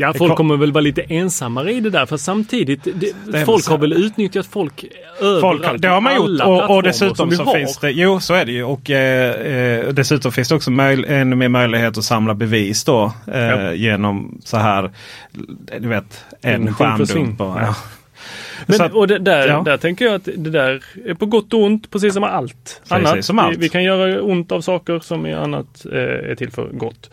Ja, 0.00 0.14
folk 0.14 0.28
kom- 0.30 0.36
kommer 0.36 0.56
väl 0.56 0.72
vara 0.72 0.80
lite 0.82 1.02
ensamare 1.02 1.72
i 1.72 1.80
det 1.80 1.90
där. 1.90 2.06
För 2.06 2.16
samtidigt, 2.16 2.88
det, 2.94 3.44
folk 3.44 3.66
har 3.68 3.78
väl 3.78 3.92
utnyttjat 3.92 4.46
folk 4.46 4.84
överallt. 5.20 5.64
Folk, 5.66 5.82
det 5.82 5.88
har 5.88 6.00
man 6.00 6.16
gjort 6.16 6.40
och, 6.44 6.76
och 6.76 6.82
dessutom 6.82 7.30
så 7.30 7.42
har. 7.44 7.54
finns 7.54 7.78
det, 7.78 7.90
jo 7.90 8.20
så 8.20 8.34
är 8.34 8.44
det 8.44 8.52
ju. 8.52 8.64
Och 8.64 8.90
eh, 8.90 9.30
eh, 9.78 9.88
dessutom 9.88 10.32
finns 10.32 10.48
det 10.48 10.54
också 10.54 10.70
möj, 10.70 11.04
ännu 11.08 11.36
mer 11.36 11.48
möjlighet 11.48 11.98
att 11.98 12.04
samla 12.04 12.34
bevis 12.34 12.84
då. 12.84 13.12
Eh, 13.32 13.38
Ja. 13.40 13.72
Genom 13.72 14.38
så 14.44 14.56
här, 14.56 14.90
du 15.80 15.88
vet, 15.88 16.24
en 16.40 16.74
skärmdump. 16.74 17.36
ja. 17.38 17.74
Men, 18.66 18.80
att- 18.80 18.92
och 18.92 19.08
det, 19.08 19.18
där, 19.18 19.48
ja. 19.48 19.62
där 19.64 19.76
tänker 19.76 20.04
jag 20.04 20.14
att 20.14 20.24
det 20.36 20.50
där 20.50 20.84
är 21.06 21.14
på 21.14 21.26
gott 21.26 21.52
och 21.54 21.62
ont, 21.62 21.90
precis 21.90 22.14
som 22.14 22.24
allt 22.24 22.80
Precis 22.88 23.08
annat. 23.08 23.24
som 23.24 23.38
allt. 23.38 23.56
Vi, 23.56 23.60
vi 23.60 23.68
kan 23.68 23.84
göra 23.84 24.22
ont 24.22 24.52
av 24.52 24.60
saker 24.60 25.00
som 25.00 25.26
i 25.26 25.34
annat 25.34 25.86
eh, 25.92 25.98
är 26.30 26.34
till 26.34 26.50
för 26.50 26.68
gott. 26.72 27.10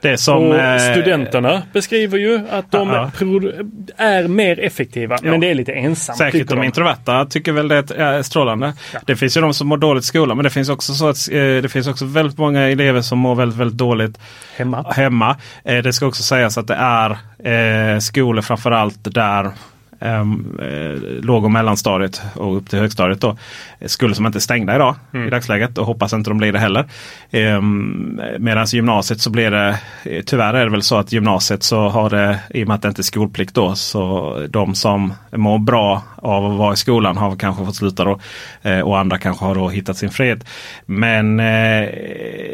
Det 0.00 0.18
som, 0.18 0.48
och 0.50 0.54
eh, 0.56 0.92
studenterna 0.92 1.62
beskriver 1.72 2.18
ju 2.18 2.40
att 2.50 2.72
de 2.72 2.88
Ja. 2.90 3.10
pro- 3.16 3.52
är 3.96 4.28
mer 4.28 4.60
effektiva. 4.60 5.18
Men 5.22 5.40
det 5.40 5.50
är 5.50 5.54
lite 5.54 5.72
ensamt. 5.72 6.18
Säkert 6.18 6.48
de 6.48 6.54
de. 6.54 6.64
introverta 6.64 7.24
tycker 7.26 7.52
väl 7.52 7.68
det 7.68 7.90
är 7.96 8.22
strålande. 8.22 8.72
Det 9.06 9.16
finns 9.16 9.36
ju 9.36 9.40
de 9.40 9.54
som 9.54 9.68
mår 9.68 9.76
dåligt 9.76 10.04
i 10.04 10.06
skolan 10.06 10.36
men 10.36 10.44
det 10.44 10.50
finns 10.50 10.68
också 10.68 10.94
så 10.94 11.08
att 11.08 11.16
eh, 11.32 11.34
det 11.38 11.72
finns 11.72 11.86
också 11.88 12.04
väldigt 12.04 12.38
många 12.38 12.60
elever 12.60 13.00
som 13.00 13.18
mår 13.18 13.34
väldigt, 13.34 13.58
väldigt 13.58 13.78
dåligt 13.78 14.18
hemma. 14.56 14.92
hemma. 14.96 15.36
Eh, 15.64 15.78
det 15.82 15.92
ska 15.92 16.06
också 16.06 16.22
sägas 16.22 16.58
att 16.58 16.66
det 16.66 16.74
är 16.74 17.18
skolor 18.00 18.42
framförallt 18.42 18.98
där 19.14 19.50
eh, 20.00 20.24
låg 21.22 21.44
och 21.44 21.50
mellanstadiet 21.50 22.22
och 22.34 22.56
upp 22.56 22.70
till 22.70 22.78
högstadiet 22.78 23.20
då. 23.20 23.36
eh, 23.78 23.86
Skolor 23.86 24.14
som 24.14 24.26
inte 24.26 24.38
är 24.38 24.40
stängda 24.40 24.74
idag 24.74 24.94
i 25.26 25.30
dagsläget 25.30 25.78
och 25.78 25.86
hoppas 25.86 26.12
inte 26.12 26.30
de 26.30 26.38
blir 26.38 26.52
det 26.52 26.58
heller. 26.58 26.84
Ehm, 27.30 28.20
Medan 28.38 28.66
gymnasiet 28.66 29.20
så 29.20 29.30
blir 29.30 29.50
det 29.50 29.78
eh, 30.04 30.22
Tyvärr 30.26 30.54
är 30.54 30.64
det 30.64 30.70
väl 30.70 30.82
så 30.82 30.96
att 30.96 31.12
gymnasiet 31.12 31.62
så 31.62 31.88
har 31.88 32.10
det 32.10 32.38
i 32.50 32.64
och 32.64 32.68
med 32.68 32.74
att 32.74 32.82
det 32.82 32.88
inte 32.88 33.00
är 33.00 33.02
skolplikt 33.02 33.54
då 33.54 33.74
så 33.74 34.34
de 34.50 34.74
som 34.74 35.12
mår 35.32 35.58
bra 35.58 36.02
av 36.16 36.52
att 36.52 36.58
vara 36.58 36.72
i 36.72 36.76
skolan 36.76 37.16
har 37.16 37.36
kanske 37.36 37.64
fått 37.64 37.76
sluta 37.76 38.04
då. 38.04 38.20
Eh, 38.62 38.80
och 38.80 38.98
andra 38.98 39.18
kanske 39.18 39.44
har 39.44 39.54
då 39.54 39.68
hittat 39.68 39.96
sin 39.96 40.10
fred. 40.10 40.44
Men 40.86 41.40
eh, 41.40 41.88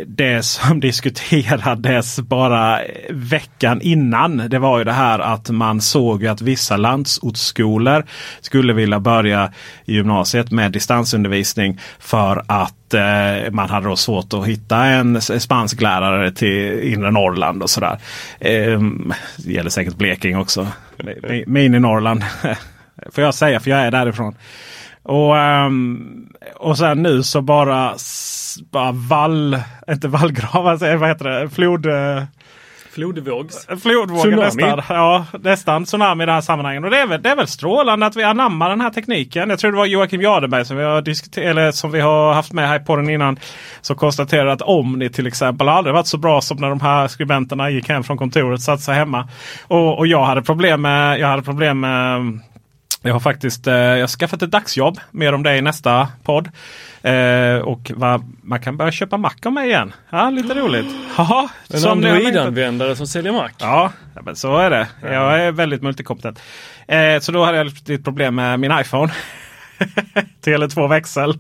det 0.07 0.45
som 0.45 0.81
diskuterades 1.29 2.21
bara 2.21 2.81
veckan 3.11 3.81
innan 3.81 4.37
det 4.37 4.59
var 4.59 4.79
ju 4.79 4.85
det 4.85 4.93
här 4.93 5.19
att 5.19 5.51
man 5.51 5.81
såg 5.81 6.27
att 6.27 6.43
vissa 6.43 6.77
metodskolor 7.35 8.05
skulle 8.41 8.73
vilja 8.73 9.01
börja 9.01 9.53
i 9.85 9.95
gymnasiet 9.95 10.51
med 10.51 10.73
distansundervisning 10.73 11.81
för 11.99 12.43
att 12.47 12.95
eh, 12.95 13.51
man 13.53 13.69
hade 13.71 13.89
då 13.89 13.97
svårt 13.97 14.33
att 14.33 14.47
hitta 14.47 14.85
en 14.85 15.21
spansk 15.21 15.45
spansklärare 15.45 16.33
till 16.33 16.81
inre 16.93 17.11
Norrland 17.11 17.63
och 17.63 17.71
sådär. 17.71 17.99
Eh, 18.41 18.81
det 19.37 19.53
gäller 19.53 19.71
säkert 19.71 19.97
Blekinge 19.97 20.39
också. 20.39 20.67
Mi- 20.99 21.45
Min 21.47 21.75
i 21.75 21.81
Norrland. 21.81 22.23
Får 23.13 23.25
jag 23.25 23.35
säga 23.35 23.61
för 23.61 23.71
jag 23.71 23.81
är 23.81 23.91
därifrån. 23.91 24.35
Och, 25.03 25.39
ehm, 25.39 26.27
och 26.57 26.79
sen 26.79 27.03
nu 27.03 27.23
så 27.23 27.43
bara, 27.43 27.95
bara 28.71 28.93
vall, 28.93 29.59
inte 29.89 30.09
vallgravar, 30.09 30.97
vad 30.97 31.09
heter 31.09 31.25
det? 31.25 31.51
Flod... 31.51 31.87
Eh, 31.87 32.23
Flodvågs. 32.95 33.67
Tsunami. 34.21 34.45
nästan. 34.45 34.83
Ja, 34.89 35.27
nästan 35.43 35.85
tsunami 35.85 36.23
i 36.23 36.27
det 36.27 36.33
här 36.33 36.41
sammanhanget. 36.41 36.85
Och 36.85 36.91
det 36.91 36.99
är, 36.99 37.07
väl, 37.07 37.23
det 37.23 37.29
är 37.31 37.37
väl 37.37 37.47
strålande 37.47 38.07
att 38.07 38.17
vi 38.17 38.23
anammar 38.23 38.71
den 38.71 38.81
här 38.81 38.91
tekniken. 38.91 39.51
Jag 39.51 39.59
tror 39.59 39.73
det 39.73 39.79
var 39.79 39.87
Joakim 39.87 40.21
Jardenberg 40.21 40.65
som 40.65 40.77
vi 40.77 40.85
har, 40.85 41.03
diskuter- 41.03 41.43
eller 41.43 41.73
som 41.73 41.91
vi 41.93 42.01
har 42.01 42.33
haft 42.33 42.53
med 42.53 42.69
här 42.69 42.79
på 42.79 42.97
den 42.97 43.11
innan. 43.11 43.39
Som 43.81 43.97
konstaterade 43.97 44.53
att 44.53 44.63
Omni 44.63 45.11
till 45.11 45.27
exempel 45.27 45.69
aldrig 45.69 45.95
varit 45.95 46.07
så 46.07 46.19
bra 46.19 46.41
som 46.41 46.57
när 46.57 46.69
de 46.69 46.81
här 46.81 47.09
skribenterna 47.09 47.71
gick 47.71 47.89
hem 47.89 48.05
från 48.05 48.17
kontoret 48.17 48.59
och 48.59 48.63
satte 48.63 48.83
sig 48.83 48.95
hemma. 48.95 49.29
Och, 49.67 49.99
och 49.99 50.07
jag 50.07 50.25
hade 50.25 50.43
problem 50.43 50.83
med, 50.83 51.19
jag 51.19 51.29
hade 51.29 51.43
problem 51.43 51.81
med 51.81 52.21
jag 53.09 53.13
har 53.15 53.21
faktiskt 53.21 53.67
eh, 53.67 53.75
jag 53.75 54.01
har 54.01 54.07
skaffat 54.07 54.43
ett 54.43 54.51
dagsjobb. 54.51 54.99
Mer 55.11 55.33
om 55.33 55.43
det 55.43 55.57
i 55.57 55.63
nästa 55.63 56.09
podd. 56.23 56.49
Eh, 57.03 57.57
och 57.59 57.91
va, 57.95 58.21
man 58.43 58.61
kan 58.61 58.77
börja 58.77 58.93
köpa 58.93 59.17
Mac 59.17 59.35
av 59.45 59.53
mig 59.53 59.69
igen. 59.69 59.93
Ja, 60.11 60.31
lite 60.31 60.55
roligt. 60.61 60.87
Haha, 61.15 61.49
En. 61.75 61.85
Android-användare 61.87 62.97
som 62.97 63.07
säljer 63.07 63.33
Mac. 63.33 63.51
Ja, 63.59 63.93
ja, 64.15 64.23
men 64.25 64.37
så 64.37 64.57
är 64.59 64.71
det. 64.71 64.87
Jag 65.03 65.41
är 65.41 65.53
väldigt 65.53 65.83
multikompetent. 65.83 66.41
Eh, 66.89 67.19
så 67.21 67.33
då 67.33 67.45
hade 67.45 67.59
jag 67.59 67.67
lite 67.67 67.99
problem 67.99 68.35
med 68.35 68.61
min 68.61 68.79
iPhone. 68.81 69.13
Tele2 70.45 70.89
växel. 70.89 71.35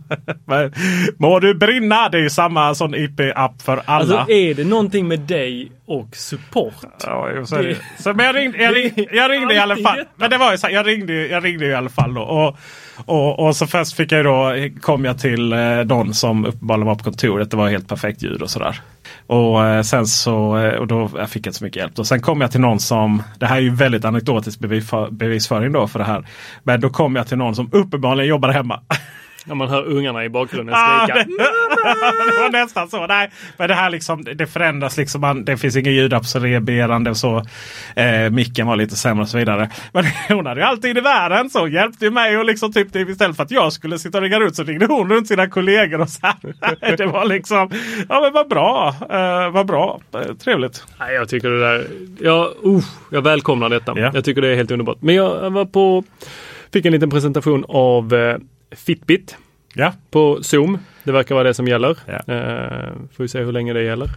Må 1.18 1.40
du 1.40 1.54
brinna! 1.54 2.08
Det 2.08 2.18
är 2.18 2.22
ju 2.22 2.30
samma 2.30 2.74
sån 2.74 2.94
IP-app 2.94 3.62
för 3.62 3.82
alla. 3.84 4.18
Alltså 4.18 4.32
är 4.32 4.54
det 4.54 4.64
någonting 4.64 5.08
med 5.08 5.20
dig 5.20 5.72
och 5.86 6.16
support? 6.16 6.74
Ja, 7.06 7.30
jo, 7.36 7.46
så, 7.46 7.56
är 7.56 7.62
det. 7.62 7.76
så 8.02 8.14
men 8.14 8.26
jag 8.26 8.36
ringde, 8.36 8.58
jag 8.62 8.76
ringde, 8.76 9.06
jag 9.12 9.30
ringde 9.30 9.54
i 9.54 9.58
alla 9.58 9.76
fall. 9.76 10.04
Men 10.16 10.30
det 10.30 10.38
var 10.38 10.52
ju 10.52 10.58
så 10.58 10.68
jag 10.70 10.86
ringde, 10.86 11.26
jag 11.26 11.44
ringde 11.44 11.66
i 11.66 11.74
alla 11.74 11.90
fall 11.90 12.14
då. 12.14 12.22
Och, 12.22 12.56
och, 13.06 13.46
och 13.46 13.56
så 13.56 13.66
först 13.66 13.96
fick 13.96 14.12
jag 14.12 14.24
då, 14.24 14.52
kom 14.80 15.04
jag 15.04 15.18
till 15.18 15.52
eh, 15.52 15.58
någon 15.84 16.14
som 16.14 16.44
uppenbarligen 16.44 16.86
var 16.86 16.94
på 16.94 17.04
kontoret. 17.04 17.50
Det 17.50 17.56
var 17.56 17.68
helt 17.68 17.88
perfekt 17.88 18.22
ljud 18.22 18.42
och 18.42 18.50
sådär. 18.50 18.80
Och 19.26 19.66
eh, 19.66 19.82
sen 19.82 20.06
så, 20.06 20.58
eh, 20.58 20.74
och 20.74 20.86
då 20.86 21.10
jag 21.16 21.30
fick 21.30 21.46
jag 21.46 21.50
inte 21.50 21.58
så 21.58 21.64
mycket 21.64 21.80
hjälp. 21.80 21.98
Och 21.98 22.06
sen 22.06 22.20
kom 22.20 22.40
jag 22.40 22.50
till 22.50 22.60
någon 22.60 22.80
som, 22.80 23.22
det 23.38 23.46
här 23.46 23.56
är 23.56 23.60
ju 23.60 23.74
väldigt 23.74 24.04
anekdotisk 24.04 24.58
bevisföring 25.10 25.72
då 25.72 25.88
för 25.88 25.98
det 25.98 26.04
här. 26.04 26.26
Men 26.62 26.80
då 26.80 26.90
kom 26.90 27.16
jag 27.16 27.26
till 27.26 27.38
någon 27.38 27.54
som 27.54 27.68
uppenbarligen 27.72 28.28
jobbar 28.28 28.48
hemma. 28.48 28.80
När 29.44 29.54
man 29.54 29.68
hör 29.68 29.84
ungarna 29.84 30.24
i 30.24 30.28
bakgrunden 30.28 30.74
Ah, 30.78 31.06
skrika. 31.06 31.14
det, 31.14 31.24
det 32.34 32.40
var 32.40 32.50
nästan 32.52 32.88
så. 32.88 33.06
Nej, 33.06 33.30
men 33.56 33.68
det 33.68 33.74
här 33.74 33.90
liksom, 33.90 34.24
det 34.34 34.46
förändras 34.46 34.96
liksom. 34.96 35.20
Man, 35.20 35.44
det 35.44 35.56
finns 35.56 35.76
ingen 35.76 35.92
ljudabsorberande 35.94 37.10
och 37.10 37.16
så. 37.16 37.42
Eh, 37.96 38.30
micken 38.30 38.66
var 38.66 38.76
lite 38.76 38.96
sämre 38.96 39.22
och 39.22 39.28
så 39.28 39.38
vidare. 39.38 39.70
Men 39.92 40.04
hon 40.28 40.46
hade 40.46 40.60
ju 40.60 40.66
alltid 40.66 40.98
i 40.98 41.00
världen 41.00 41.50
så. 41.50 41.68
Hjälpte 41.68 42.04
ju 42.04 42.10
mig 42.10 42.38
och 42.38 42.44
liksom 42.44 42.72
typ 42.72 42.96
istället 42.96 43.36
för 43.36 43.42
att 43.42 43.50
jag 43.50 43.72
skulle 43.72 43.98
sitta 43.98 44.18
och 44.18 44.22
ringa 44.22 44.38
ut 44.38 44.56
så 44.56 44.62
ringde 44.64 44.86
hon 44.86 45.10
runt 45.12 45.28
sina 45.28 45.46
kollegor 45.48 46.00
och 46.00 46.08
så 46.08 46.26
här. 46.26 46.96
Det 46.96 47.06
var 47.06 47.24
liksom, 47.24 47.70
ja 48.08 48.20
men 48.20 48.32
vad 48.32 48.48
bra. 48.48 48.94
Eh, 49.10 49.50
vad 49.50 49.66
bra. 49.66 50.00
Eh, 50.14 50.34
trevligt. 50.34 50.84
Nej, 51.00 51.14
jag 51.14 51.28
tycker 51.28 51.50
det 51.50 51.60
där, 51.60 51.86
ja, 52.20 52.50
uh, 52.66 52.80
jag 53.10 53.22
välkomnar 53.22 53.68
detta. 53.68 53.92
Ja. 53.96 54.10
Jag 54.14 54.24
tycker 54.24 54.42
det 54.42 54.48
är 54.48 54.56
helt 54.56 54.70
underbart. 54.70 54.96
Men 55.00 55.14
jag 55.14 55.50
var 55.50 55.64
på, 55.64 56.04
fick 56.72 56.86
en 56.86 56.92
liten 56.92 57.10
presentation 57.10 57.64
av 57.68 58.14
eh, 58.14 58.36
Fitbit 58.70 59.36
Ja. 59.76 59.92
på 60.10 60.38
Zoom. 60.42 60.78
Det 61.04 61.12
verkar 61.12 61.34
vara 61.34 61.48
det 61.48 61.54
som 61.54 61.68
gäller. 61.68 61.98
Ja. 62.06 62.34
Eh, 62.34 62.92
får 63.16 63.24
vi 63.24 63.28
se 63.28 63.38
hur 63.38 63.52
länge 63.52 63.72
det 63.72 63.82
gäller. 63.82 64.10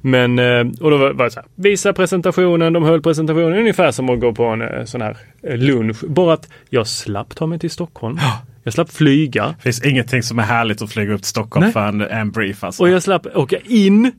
Men, 0.00 0.38
eh, 0.38 0.60
och 0.80 0.90
då 0.90 0.96
var 0.96 1.24
det 1.24 1.30
så 1.30 1.40
här, 1.40 1.48
visa 1.54 1.92
presentationen, 1.92 2.72
de 2.72 2.82
höll 2.82 3.02
presentationen 3.02 3.58
ungefär 3.58 3.90
som 3.90 4.10
att 4.10 4.20
gå 4.20 4.32
på 4.32 4.44
en 4.44 4.62
eh, 4.62 4.84
sån 4.84 5.00
här 5.02 5.16
eh, 5.42 5.56
lunch. 5.56 6.04
Bara 6.08 6.34
att 6.34 6.48
jag 6.68 6.86
slapp 6.86 7.36
ta 7.36 7.46
mig 7.46 7.58
till 7.58 7.70
Stockholm. 7.70 8.18
Jag 8.62 8.72
slapp 8.74 8.90
flyga. 8.92 9.46
Det 9.56 9.62
finns 9.62 9.82
ingenting 9.84 10.22
som 10.22 10.38
är 10.38 10.42
härligt 10.42 10.82
att 10.82 10.92
flyga 10.92 11.12
upp 11.12 11.22
till 11.22 11.28
Stockholm 11.30 11.64
Nej. 11.64 11.72
för 11.72 11.88
en, 11.88 12.00
en 12.00 12.30
brief 12.30 12.64
alltså. 12.64 12.82
Och 12.82 12.88
jag 12.90 13.02
slapp 13.02 13.26
åka 13.36 13.56
in 13.64 14.12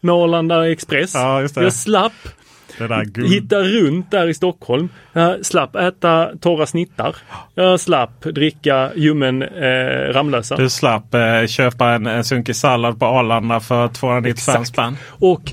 med 0.00 0.14
Arlanda 0.14 0.70
Express. 0.70 1.14
Ja. 1.14 1.40
Jag 1.56 1.72
slapp. 1.72 2.12
Hitta 3.28 3.58
runt 3.62 4.10
där 4.10 4.28
i 4.28 4.34
Stockholm. 4.34 4.88
Jag 5.12 5.46
slapp 5.46 5.76
äta 5.76 6.30
torra 6.40 6.66
snittar. 6.66 7.16
Jag 7.54 7.80
slapp 7.80 8.20
dricka 8.20 8.90
ljummen 8.94 9.42
eh, 9.42 10.12
Ramlösa. 10.12 10.56
Du 10.56 10.70
slapp 10.70 11.14
eh, 11.14 11.46
köpa 11.46 11.90
en, 11.90 12.06
en 12.06 12.24
sunkig 12.24 12.56
sallad 12.56 12.98
på 12.98 13.06
Arlanda 13.06 13.60
för 13.60 13.88
295 13.88 14.64
spänn. 14.64 14.96
Och 15.08 15.52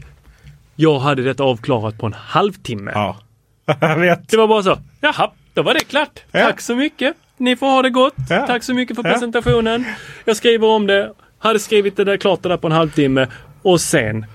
jag 0.76 0.99
hade 0.99 1.23
detta 1.23 1.43
avklarat 1.43 1.97
på 1.97 2.05
en 2.05 2.13
halvtimme. 2.13 2.91
Ja. 2.93 3.17
Jag 3.80 3.99
vet. 3.99 4.30
Det 4.30 4.38
var 4.38 4.47
bara 4.47 4.63
så. 4.63 4.78
Jaha, 5.01 5.32
då 5.53 5.61
var 5.61 5.73
det 5.73 5.80
klart. 5.80 6.19
Ja. 6.32 6.39
Tack 6.39 6.61
så 6.61 6.76
mycket. 6.76 7.15
Ni 7.38 7.55
får 7.55 7.67
ha 7.67 7.82
det 7.82 7.89
gott. 7.89 8.15
Ja. 8.30 8.47
Tack 8.47 8.63
så 8.63 8.73
mycket 8.73 8.95
för 8.95 9.03
presentationen. 9.03 9.86
Jag 10.26 10.38
skriver 10.38 10.67
om 10.67 10.88
det. 10.88 11.13
Hade 11.39 11.59
skrivit 11.59 11.97
det 11.97 12.03
där 12.03 12.17
klart 12.17 12.43
det 12.43 12.49
där 12.49 12.57
på 12.57 12.67
en 12.67 12.73
halvtimme. 12.73 13.28
Och 13.61 13.82
sen 13.82 14.26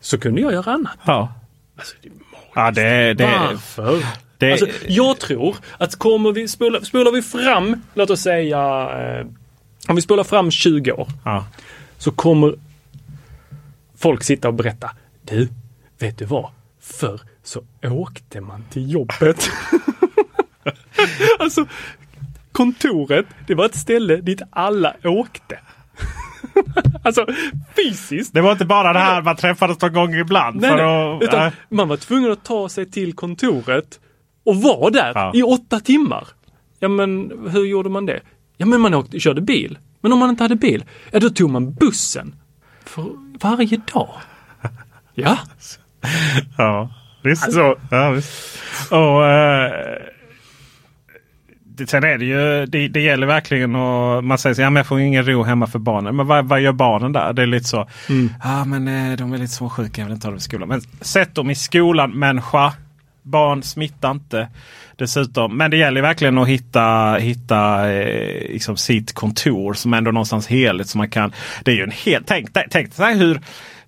så 0.00 0.18
kunde 0.18 0.40
jag 0.40 0.52
göra 0.52 0.72
annat. 0.72 0.98
Ja. 1.04 1.32
Alltså, 1.76 1.94
det 2.02 2.08
är 2.08 2.12
Ja, 2.54 2.70
det, 2.70 3.14
det, 3.14 3.24
Varför? 3.24 4.06
det, 4.38 4.52
Alltså, 4.52 4.66
jag 4.88 5.20
tror 5.20 5.56
att 5.78 5.96
kommer 5.96 6.32
vi, 6.32 6.48
spolar, 6.48 6.80
spolar 6.80 7.12
vi 7.12 7.22
fram, 7.22 7.82
låt 7.94 8.10
oss 8.10 8.20
säga, 8.20 8.90
eh, 9.00 9.26
om 9.88 9.96
vi 9.96 10.02
spolar 10.02 10.24
fram 10.24 10.50
20 10.50 10.92
år, 10.92 11.08
ja. 11.24 11.46
så 11.98 12.10
kommer 12.10 12.54
folk 13.96 14.24
sitta 14.24 14.48
och 14.48 14.54
berätta. 14.54 14.90
Du, 15.22 15.48
vet 15.98 16.18
du 16.18 16.24
vad? 16.24 16.50
Förr 16.80 17.20
så 17.42 17.62
åkte 17.82 18.40
man 18.40 18.64
till 18.70 18.92
jobbet. 18.92 19.50
alltså, 21.38 21.66
kontoret, 22.52 23.26
det 23.46 23.54
var 23.54 23.64
ett 23.66 23.76
ställe 23.76 24.16
dit 24.16 24.42
alla 24.50 24.94
åkte. 25.04 25.58
alltså 27.04 27.26
fysiskt. 27.76 28.34
det 28.34 28.40
var 28.40 28.52
inte 28.52 28.64
bara 28.64 28.92
det 28.92 28.98
här 28.98 29.22
man 29.22 29.36
träffades 29.36 29.80
någon 29.80 29.92
gång 29.92 30.14
ibland. 30.14 30.60
Nej, 30.60 30.76
nej, 30.76 31.14
att, 31.16 31.22
utan 31.22 31.38
nej. 31.40 31.52
man 31.68 31.88
var 31.88 31.96
tvungen 31.96 32.32
att 32.32 32.44
ta 32.44 32.68
sig 32.68 32.90
till 32.90 33.12
kontoret 33.14 34.00
och 34.44 34.56
vara 34.56 34.90
där 34.90 35.12
Ja. 35.14 35.32
i 35.34 35.42
åtta 35.42 35.80
timmar. 35.80 36.28
Ja 36.78 36.88
men 36.88 37.32
hur 37.50 37.64
gjorde 37.64 37.88
man 37.90 38.06
det? 38.06 38.20
Ja 38.56 38.66
men 38.66 38.80
man 38.80 38.94
åkte, 38.94 39.20
körde 39.20 39.40
bil. 39.40 39.78
Men 40.00 40.12
om 40.12 40.18
man 40.18 40.30
inte 40.30 40.44
hade 40.44 40.56
bil, 40.56 40.84
ja 41.10 41.20
då 41.20 41.30
tog 41.30 41.50
man 41.50 41.72
bussen. 41.74 42.34
För 42.84 43.04
varje 43.40 43.80
dag. 43.92 44.14
Ja, 45.14 45.38
Ja, 46.58 46.90
visst. 47.22 47.44
Alltså- 47.44 47.76
ja, 47.90 48.10
visst. 48.10 48.32
Och, 48.90 49.26
eh, 49.26 49.96
sen 51.86 52.04
är 52.04 52.18
det 52.18 52.24
ju, 52.24 52.66
det, 52.66 52.88
det 52.88 53.00
gäller 53.00 53.26
verkligen 53.26 53.76
att 53.76 54.24
man 54.24 54.38
säger 54.38 54.54
så, 54.54 54.62
ja, 54.62 54.70
men 54.70 54.76
jag 54.76 54.86
får 54.86 55.00
ingen 55.00 55.26
ro 55.26 55.42
hemma 55.42 55.66
för 55.66 55.78
barnen. 55.78 56.16
Men 56.16 56.26
vad, 56.26 56.48
vad 56.48 56.60
gör 56.60 56.72
barnen 56.72 57.12
där? 57.12 57.32
Det 57.32 57.42
är 57.42 57.46
lite 57.46 57.68
så, 57.68 57.88
ja 58.42 58.64
men 58.64 58.88
eh, 58.88 59.16
de 59.16 59.32
är 59.32 59.38
lite 59.38 59.52
småsjuka, 59.52 60.00
jag 60.00 60.06
vill 60.06 60.14
inte 60.14 60.26
ha 60.26 60.30
dem 60.30 60.38
i 60.38 60.40
skolan. 60.40 60.68
Men 60.68 60.80
sätt 61.00 61.34
dem 61.34 61.50
i 61.50 61.54
skolan 61.54 62.10
människa. 62.10 62.72
Barn 63.22 63.62
smittar 63.62 64.10
inte 64.10 64.48
dessutom. 64.96 65.56
Men 65.56 65.70
det 65.70 65.76
gäller 65.76 66.02
verkligen 66.02 66.38
att 66.38 66.48
hitta, 66.48 67.14
hitta 67.14 67.92
eh, 67.92 68.52
liksom 68.52 68.76
sitt 68.76 69.12
kontor 69.12 69.74
som 69.74 69.94
ändå 69.94 70.10
någonstans 70.10 70.46
heligt. 70.46 70.88
Så 70.88 70.98
man 70.98 71.10
kan, 71.10 71.32
det 71.64 71.70
är 71.70 71.74
ju 71.74 71.82
en 71.82 71.90
hel, 71.90 72.22
tänk, 72.26 72.48
tänk 72.70 72.96
dig 72.96 73.18
hur 73.18 73.40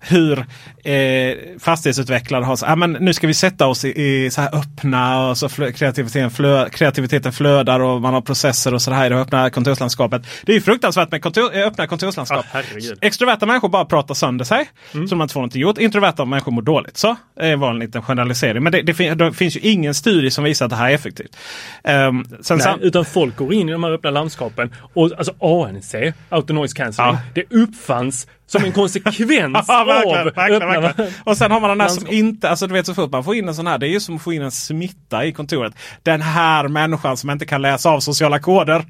hur 0.07 0.39
eh, 0.83 1.35
fastighetsutvecklare 1.59 2.43
har 2.43 2.55
så, 2.55 2.65
ah, 2.65 2.75
men 2.75 2.91
nu 2.91 3.13
ska 3.13 3.27
vi 3.27 3.33
sätta 3.33 3.67
oss 3.67 3.85
i, 3.85 4.01
i 4.01 4.31
så 4.31 4.41
här 4.41 4.55
öppna 4.55 5.27
och 5.29 5.37
så 5.37 5.49
flö, 5.49 5.71
kreativiteten, 5.71 6.31
flö, 6.31 6.69
kreativiteten 6.69 7.33
flödar 7.33 7.79
och 7.79 8.01
man 8.01 8.13
har 8.13 8.21
processer 8.21 8.73
och 8.73 8.81
så 8.81 8.91
här 8.91 9.05
i 9.05 9.09
det 9.09 9.15
öppna 9.15 9.49
kontorslandskapet. 9.49 10.21
Det 10.43 10.51
är 10.51 10.53
ju 10.55 10.61
fruktansvärt 10.61 11.11
med 11.11 11.21
kontor, 11.21 11.55
eh, 11.57 11.67
öppna 11.67 11.87
kontorslandskap. 11.87 12.45
Herregud. 12.49 12.97
Extroverta 13.01 13.45
människor 13.45 13.69
bara 13.69 13.85
pratar 13.85 14.13
sönder 14.15 14.45
sig. 14.45 14.69
Så 15.09 15.15
man 15.15 15.25
inte 15.25 15.33
får 15.33 15.39
någonting 15.41 15.61
gjort. 15.61 15.77
Introverta 15.77 16.25
människor 16.25 16.51
mår 16.51 16.61
dåligt. 16.61 16.97
Så 16.97 17.15
det 17.39 17.55
var 17.55 17.69
en 17.69 17.79
liten 17.79 18.01
generalisering. 18.01 18.63
Men 18.63 18.71
det, 18.71 18.81
det, 18.81 18.93
fin, 18.93 19.17
det 19.17 19.33
finns 19.33 19.55
ju 19.55 19.59
ingen 19.59 19.93
studie 19.93 20.31
som 20.31 20.43
visar 20.43 20.65
att 20.65 20.69
det 20.69 20.75
här 20.75 20.89
är 20.89 20.93
effektivt. 20.95 21.37
Um, 21.83 22.25
sen, 22.41 22.57
Nej, 22.57 22.63
sam- 22.63 22.79
utan 22.81 23.05
folk 23.05 23.35
går 23.35 23.53
in 23.53 23.69
i 23.69 23.71
de 23.71 23.83
här 23.83 23.91
öppna 23.91 24.09
landskapen 24.09 24.73
och 24.93 25.11
alltså 25.17 25.31
ANC, 25.39 25.95
Auto 26.29 26.53
Noise 26.53 26.75
Cancelling, 26.75 27.13
Ja. 27.13 27.19
det 27.33 27.55
uppfanns 27.57 28.27
som 28.47 28.63
en 28.63 28.71
konsekvens 28.81 29.65
Ja, 29.67 29.81
av 29.81 29.87
verkligen, 29.87 30.59
verkligen. 30.59 31.13
Och 31.23 31.37
sen 31.37 31.51
har 31.51 31.59
man 31.59 31.69
den 31.69 31.81
här 31.81 31.87
som 31.87 32.07
inte, 32.07 32.49
alltså 32.49 32.67
du 32.67 32.73
vet 32.73 32.85
så 32.85 32.93
fort 32.93 33.11
man 33.11 33.23
får 33.23 33.35
in 33.35 33.47
en 33.47 33.55
sån 33.55 33.67
här, 33.67 33.77
det 33.77 33.87
är 33.87 33.89
ju 33.91 33.99
som 33.99 34.15
att 34.15 34.21
få 34.21 34.33
in 34.33 34.41
en 34.41 34.51
smitta 34.51 35.25
i 35.25 35.31
kontoret. 35.33 35.73
Den 36.03 36.21
här 36.21 36.67
människan 36.67 37.17
som 37.17 37.29
inte 37.29 37.45
kan 37.45 37.61
läsa 37.61 37.89
av 37.89 37.99
sociala 37.99 38.39
koder. 38.39 38.85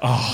Åh, 0.00 0.30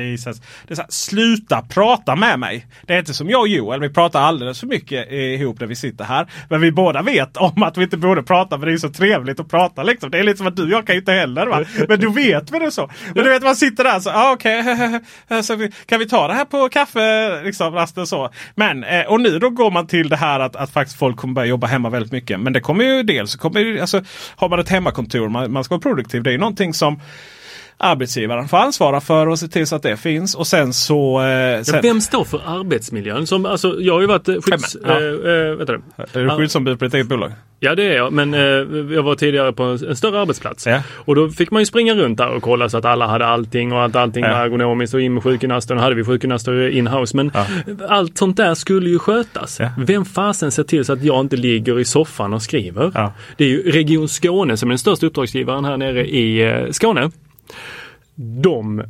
Jesus. 0.00 0.40
Det 0.66 0.74
är 0.74 0.74
så 0.74 0.82
här, 0.82 0.90
sluta 0.90 1.62
prata 1.62 2.16
med 2.16 2.38
mig. 2.38 2.66
Det 2.86 2.94
är 2.94 2.98
inte 2.98 3.14
som 3.14 3.30
jag 3.30 3.40
och 3.40 3.48
Joel, 3.48 3.80
vi 3.80 3.88
pratar 3.88 4.20
alldeles 4.20 4.60
för 4.60 4.66
mycket 4.66 5.12
ihop 5.12 5.60
när 5.60 5.66
vi 5.66 5.76
sitter 5.76 6.04
här. 6.04 6.26
Men 6.48 6.60
vi 6.60 6.72
båda 6.72 7.02
vet 7.02 7.36
om 7.36 7.62
att 7.62 7.76
vi 7.76 7.82
inte 7.82 7.96
borde 7.96 8.22
prata 8.22 8.58
för 8.58 8.66
det 8.66 8.72
är 8.72 8.76
så 8.76 8.88
trevligt 8.88 9.40
att 9.40 9.48
prata. 9.48 9.82
Liksom. 9.82 10.10
Det 10.10 10.18
är 10.18 10.22
lite 10.22 10.38
som 10.38 10.46
att 10.46 10.56
du 10.56 10.62
och 10.62 10.70
jag 10.70 10.86
kan 10.86 10.94
ju 10.94 11.00
inte 11.00 11.12
heller. 11.12 11.46
Va? 11.46 11.64
Men 11.88 12.00
du 12.00 12.12
vet 12.12 12.50
väl 12.50 12.60
det 12.60 12.70
så. 12.70 12.90
Men 13.14 13.24
du 13.24 13.30
vet 13.30 13.42
man 13.42 13.56
sitter 13.56 13.84
där 13.84 14.00
så, 14.00 14.10
ah, 14.10 14.32
okej, 14.32 14.64
så 15.42 15.68
kan 15.86 15.98
vi 15.98 16.08
ta 16.08 16.28
det 16.28 16.34
här 16.34 16.44
på 16.44 16.68
kaffe, 16.68 17.42
liksom, 17.44 17.74
rasten 17.74 18.06
så. 18.06 18.30
Men, 18.54 18.84
eh, 18.84 19.02
och 19.02 19.20
nu 19.20 19.38
då 19.38 19.50
går 19.50 19.70
man 19.70 19.86
till 19.86 20.08
det 20.08 20.16
här 20.16 20.40
att, 20.40 20.56
att 20.56 20.70
faktiskt 20.70 20.98
folk 20.98 21.16
kommer 21.16 21.34
börja 21.34 21.48
jobba 21.48 21.66
hemma 21.66 21.90
väldigt 21.90 22.12
mycket. 22.12 22.40
Men 22.40 22.52
det 22.52 22.60
kommer 22.60 22.84
ju 22.84 23.02
dels, 23.02 23.32
så 23.32 23.38
kommer 23.38 23.60
ju, 23.60 23.80
alltså, 23.80 24.02
har 24.36 24.48
man 24.48 24.58
ett 24.58 24.68
hemmakontor, 24.68 25.28
man, 25.28 25.52
man 25.52 25.64
ska 25.64 25.74
vara 25.74 25.82
produktiv. 25.82 26.22
Det 26.22 26.30
är 26.30 26.32
ju 26.32 26.38
någonting 26.38 26.74
som 26.74 27.00
arbetsgivaren 27.76 28.48
får 28.48 28.56
ansvara 28.56 29.00
för 29.00 29.28
och 29.28 29.38
se 29.38 29.48
till 29.48 29.66
så 29.66 29.76
att 29.76 29.82
det 29.82 29.96
finns. 29.96 30.34
Och 30.34 30.46
sen 30.46 30.72
så... 30.72 31.20
Eh, 31.22 31.26
Ja, 31.28 31.64
sen, 31.64 31.80
vem 31.82 32.00
står 32.00 32.24
för 32.24 32.40
arbetsmiljön? 32.46 33.26
Som, 33.26 33.46
alltså, 33.46 33.76
jag 33.80 33.94
har 33.94 34.00
ju 34.00 34.06
varit 34.06 34.28
eh, 34.28 34.34
skydds... 34.42 34.76
Ja. 34.84 34.90
Eh, 34.90 35.06
eh, 35.06 35.54
vänta 35.56 35.72
nu. 35.72 35.80
är 36.12 36.24
du 36.24 36.30
skyddsombud 36.30 36.78
på 36.78 36.84
ditt 36.84 36.94
eget 36.94 37.06
bolag? 37.08 37.32
Ja 37.64 37.74
det 37.74 37.82
är 37.84 37.96
jag, 37.96 38.12
men 38.12 38.34
eh, 38.34 38.40
jag 38.94 39.02
var 39.02 39.14
tidigare 39.14 39.52
på 39.52 39.62
en, 39.62 39.84
en 39.88 39.96
större 39.96 40.20
arbetsplats. 40.20 40.66
Ja. 40.66 40.82
Och 40.94 41.14
då 41.14 41.28
fick 41.28 41.50
man 41.50 41.62
ju 41.62 41.66
springa 41.66 41.94
runt 41.94 42.18
där 42.18 42.28
och 42.28 42.42
kolla 42.42 42.68
så 42.68 42.78
att 42.78 42.84
alla 42.84 43.06
hade 43.06 43.26
allting 43.26 43.72
och 43.72 43.84
att 43.84 43.96
allting 43.96 44.24
Ja. 44.24 44.30
var 44.32 44.44
ergonomiskt 44.44 44.94
och 44.94 45.00
in 45.00 45.14
med 45.14 45.22
sjukgymnaster. 45.22 45.74
Nu 45.74 45.80
hade 45.80 45.94
vi 45.94 46.04
sjukgymnaster 46.04 46.68
in-house 46.68 47.16
men 47.16 47.30
Ja. 47.34 47.46
allt 47.88 48.18
sånt 48.18 48.36
där 48.36 48.54
skulle 48.54 48.90
ju 48.90 48.98
skötas. 48.98 49.60
Ja. 49.60 49.68
Vem 49.78 50.04
fasen 50.04 50.50
ser 50.50 50.62
till 50.64 50.84
så 50.84 50.92
att 50.92 51.02
jag 51.04 51.20
inte 51.20 51.36
ligger 51.36 51.80
i 51.80 51.84
soffan 51.84 52.32
och 52.34 52.42
skriver? 52.42 52.92
Ja. 52.94 53.12
Det 53.36 53.44
är 53.44 53.48
ju 53.48 53.70
Region 53.70 54.08
Skåne 54.08 54.56
som 54.56 54.68
är 54.68 54.72
den 54.72 54.78
största 54.78 55.06
uppdragsgivaren 55.06 55.64
här 55.64 55.76
nere 55.76 56.06
i 56.08 56.42
eh, 56.42 56.70
Skåne. 56.70 57.10
De 58.14 58.82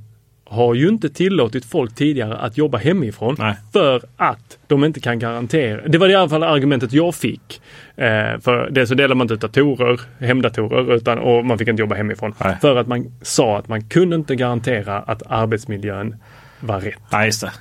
har 0.52 0.74
ju 0.74 0.88
inte 0.88 1.08
tillåtit 1.08 1.64
folk 1.64 1.94
tidigare 1.94 2.36
att 2.36 2.58
jobba 2.58 2.78
hemifrån 2.78 3.36
Nej. 3.38 3.54
för 3.72 4.02
att 4.16 4.58
de 4.66 4.84
inte 4.84 5.00
kan 5.00 5.18
garantera. 5.18 5.88
Det 5.88 5.98
var 5.98 6.08
i 6.08 6.14
alla 6.14 6.28
fall 6.28 6.42
argumentet 6.42 6.92
jag 6.92 7.14
fick. 7.14 7.62
Eh, 7.96 8.40
för 8.40 8.70
det 8.70 8.86
så 8.86 8.94
delar 8.94 9.14
man 9.14 9.24
inte 9.24 9.34
ut 9.34 9.40
datorer, 9.40 10.00
hemdatorer, 10.20 10.94
utan, 10.94 11.18
och 11.18 11.44
man 11.44 11.58
fick 11.58 11.68
inte 11.68 11.80
jobba 11.80 11.94
hemifrån. 11.94 12.34
Nej. 12.44 12.56
För 12.60 12.76
att 12.76 12.86
man 12.86 13.12
sa 13.22 13.58
att 13.58 13.68
man 13.68 13.84
kunde 13.84 14.16
inte 14.16 14.36
garantera 14.36 14.98
att 14.98 15.22
arbetsmiljön 15.28 16.16
var 16.60 16.80
rätt. 16.80 16.98
Ja, 17.10 17.24
just 17.24 17.40
det. 17.40 17.52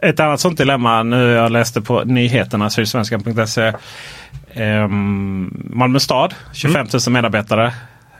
Ett 0.00 0.20
annat 0.20 0.40
sånt 0.40 0.58
dilemma 0.58 1.02
nu 1.02 1.30
jag 1.30 1.52
läste 1.52 1.80
på 1.80 2.04
nyheterna, 2.04 2.70
sydsvenskan.se. 2.70 3.72
Um, 4.56 5.70
Malmö 5.72 6.00
stad, 6.00 6.34
25 6.52 6.86
000 7.06 7.12
medarbetare. 7.12 7.72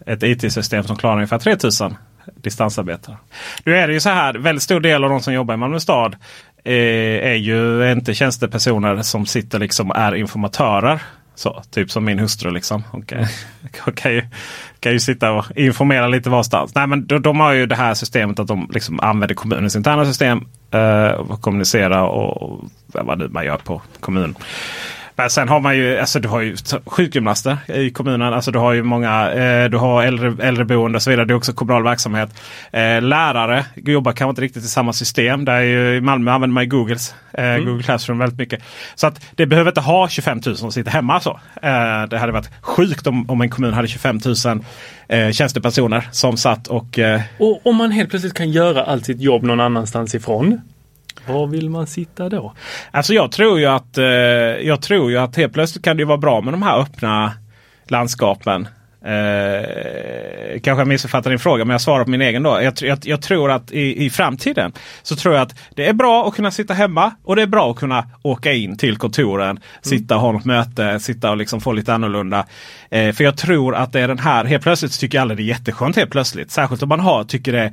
Ett 0.06 0.22
IT-system 0.22 0.84
som 0.84 0.96
klarar 0.96 1.14
ungefär 1.14 1.38
3 1.38 1.56
000 1.80 1.96
distansarbetare. 2.34 3.16
Nu 3.64 3.76
är 3.76 3.86
det 3.88 3.92
ju 3.92 4.00
så 4.00 4.10
här, 4.10 4.34
väldigt 4.34 4.62
stor 4.62 4.80
del 4.80 5.04
av 5.04 5.10
de 5.10 5.20
som 5.20 5.34
jobbar 5.34 5.54
i 5.54 5.56
Malmö 5.56 5.80
stad 5.80 6.16
eh, 6.64 7.30
är 7.30 7.34
ju 7.34 7.92
inte 7.92 8.14
tjänstepersoner 8.14 9.02
som 9.02 9.26
sitter 9.26 9.58
liksom 9.58 9.90
och 9.90 9.96
är 9.96 10.14
informatörer. 10.14 11.02
Så, 11.36 11.62
typ 11.70 11.90
som 11.90 12.04
min 12.04 12.18
hustru 12.18 12.50
liksom. 12.50 12.84
Hon 12.90 13.02
kan, 13.02 13.26
hon 13.84 13.94
kan, 13.94 14.12
ju, 14.12 14.22
kan 14.80 14.92
ju 14.92 15.00
sitta 15.00 15.32
och 15.32 15.44
informera 15.56 16.08
lite 16.08 16.30
varstans. 16.30 16.74
Nej, 16.74 16.86
men 16.86 17.06
de, 17.06 17.22
de 17.22 17.40
har 17.40 17.52
ju 17.52 17.66
det 17.66 17.74
här 17.74 17.94
systemet 17.94 18.38
att 18.38 18.46
de 18.46 18.70
liksom 18.74 19.00
använder 19.00 19.34
kommunens 19.34 19.76
interna 19.76 20.04
system 20.04 20.46
eh, 20.70 21.08
och 21.08 21.40
kommunicera 21.40 22.06
och, 22.06 22.42
och 22.42 22.64
vad 22.86 23.18
nu 23.18 23.28
man 23.28 23.44
gör 23.44 23.56
på 23.56 23.82
kommunen. 24.00 24.34
Men 25.16 25.30
sen 25.30 25.48
har 25.48 25.60
man 25.60 25.76
ju, 25.76 25.98
alltså 25.98 26.20
du 26.20 26.28
har 26.28 26.40
ju 26.40 26.56
sjukgymnaster 26.86 27.58
i 27.74 27.90
kommunen. 27.90 28.32
Alltså 28.34 28.50
du 28.50 28.58
har 28.58 28.72
ju 28.72 28.82
många, 28.82 29.32
eh, 29.32 29.70
du 29.70 29.76
har 29.76 30.02
äldre, 30.02 30.46
äldreboende 30.48 30.96
och 30.96 31.02
så 31.02 31.10
vidare. 31.10 31.26
Det 31.26 31.32
är 31.32 31.36
också 31.36 31.52
kommunal 31.52 31.82
verksamhet. 31.82 32.30
Eh, 32.72 33.02
lärare 33.02 33.64
jobbar 33.74 34.12
kanske 34.12 34.30
inte 34.30 34.42
riktigt 34.42 34.64
i 34.64 34.68
samma 34.68 34.92
system. 34.92 35.44
Där 35.44 35.54
är 35.54 35.60
ju, 35.60 35.96
I 35.96 36.00
Malmö 36.00 36.32
använder 36.32 36.54
man 36.54 36.62
ju 36.64 36.70
Googles, 36.70 37.14
eh, 37.32 37.56
Google 37.56 37.82
Classroom 37.82 38.18
väldigt 38.18 38.38
mycket. 38.38 38.62
Så 38.94 39.06
att 39.06 39.20
det 39.34 39.46
behöver 39.46 39.70
inte 39.70 39.80
ha 39.80 40.08
25 40.08 40.40
000 40.46 40.56
som 40.56 40.72
sitter 40.72 40.90
hemma. 40.90 41.20
Så. 41.20 41.40
Eh, 41.62 42.02
det 42.10 42.18
hade 42.18 42.32
varit 42.32 42.50
sjukt 42.60 43.06
om, 43.06 43.30
om 43.30 43.40
en 43.40 43.50
kommun 43.50 43.74
hade 43.74 43.88
25 43.88 44.20
000 44.44 44.64
eh, 45.08 45.30
tjänstepersoner 45.30 46.08
som 46.12 46.36
satt 46.36 46.66
och 46.66 46.98
eh, 46.98 47.20
Och 47.38 47.66
om 47.66 47.76
man 47.76 47.90
helt 47.90 48.10
plötsligt 48.10 48.34
kan 48.34 48.50
göra 48.50 48.84
allt 48.84 49.04
sitt 49.04 49.20
jobb 49.20 49.42
någon 49.42 49.60
annanstans 49.60 50.14
ifrån, 50.14 50.60
var 51.28 51.46
vill 51.46 51.70
man 51.70 51.86
sitta 51.86 52.28
då? 52.28 52.52
Alltså 52.90 53.14
jag 53.14 53.32
tror 53.32 53.58
ju 53.58 53.66
att, 53.66 53.98
eh, 53.98 54.04
jag 54.04 54.82
tror 54.82 55.10
ju 55.10 55.18
att 55.18 55.36
helt 55.36 55.52
plötsligt 55.52 55.84
kan 55.84 55.96
det 55.96 56.04
vara 56.04 56.18
bra 56.18 56.40
med 56.40 56.54
de 56.54 56.62
här 56.62 56.80
öppna 56.80 57.32
landskapen. 57.88 58.68
Eh, 59.04 60.60
kanske 60.60 60.80
jag 60.80 60.88
missuppfattar 60.88 61.30
din 61.30 61.38
fråga 61.38 61.64
men 61.64 61.74
jag 61.74 61.80
svarar 61.80 62.04
på 62.04 62.10
min 62.10 62.20
egen 62.20 62.42
då. 62.42 62.58
Jag, 62.62 62.74
jag, 62.80 62.98
jag 63.02 63.22
tror 63.22 63.50
att 63.50 63.72
i, 63.72 64.04
i 64.04 64.10
framtiden 64.10 64.72
så 65.02 65.16
tror 65.16 65.34
jag 65.34 65.42
att 65.42 65.54
det 65.74 65.86
är 65.86 65.92
bra 65.92 66.28
att 66.28 66.34
kunna 66.34 66.50
sitta 66.50 66.74
hemma 66.74 67.12
och 67.24 67.36
det 67.36 67.42
är 67.42 67.46
bra 67.46 67.70
att 67.70 67.76
kunna 67.76 68.04
åka 68.22 68.52
in 68.52 68.76
till 68.76 68.96
kontoren. 68.96 69.60
Sitta 69.82 70.14
och 70.14 70.20
ha 70.20 70.32
något 70.32 70.44
möte, 70.44 71.00
sitta 71.00 71.30
och 71.30 71.36
liksom 71.36 71.60
få 71.60 71.72
lite 71.72 71.94
annorlunda. 71.94 72.46
Eh, 72.90 73.12
för 73.12 73.24
jag 73.24 73.36
tror 73.36 73.74
att 73.74 73.92
det 73.92 74.00
är 74.00 74.08
den 74.08 74.18
här, 74.18 74.44
helt 74.44 74.62
plötsligt 74.62 74.92
så 74.92 75.00
tycker 75.00 75.20
alla 75.20 75.34
det 75.34 75.42
är 75.42 75.44
jätteskönt 75.44 75.96
helt 75.96 76.10
plötsligt. 76.10 76.50
Särskilt 76.50 76.82
om 76.82 76.88
man 76.88 77.00
har, 77.00 77.24
tycker 77.24 77.52
det 77.52 77.72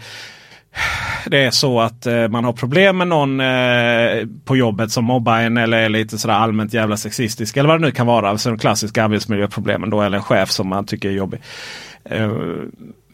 det 1.26 1.43
är 1.43 1.51
så 1.51 1.82
att 1.82 2.05
eh, 2.05 2.28
man 2.28 2.43
har 2.43 2.53
problem 2.53 2.97
med 2.97 3.07
någon 3.07 3.39
eh, 3.39 4.28
på 4.45 4.55
jobbet 4.57 4.91
som 4.91 5.05
mobbar 5.05 5.39
en 5.39 5.57
eller 5.57 5.78
är 5.78 5.89
lite 5.89 6.17
sådär 6.17 6.34
allmänt 6.36 6.74
jävla 6.74 6.97
sexistisk. 6.97 7.57
Eller 7.57 7.69
vad 7.69 7.82
det 7.82 7.86
nu 7.86 7.91
kan 7.91 8.07
vara. 8.07 8.30
Alltså 8.30 8.49
de 8.49 8.57
klassiska 8.59 9.03
arbetsmiljöproblemen 9.03 9.89
då. 9.89 10.01
Eller 10.01 10.17
en 10.17 10.24
chef 10.24 10.49
som 10.51 10.67
man 10.67 10.86
tycker 10.86 11.09
är 11.09 11.13
jobbig. 11.13 11.41
Eh, 12.05 12.32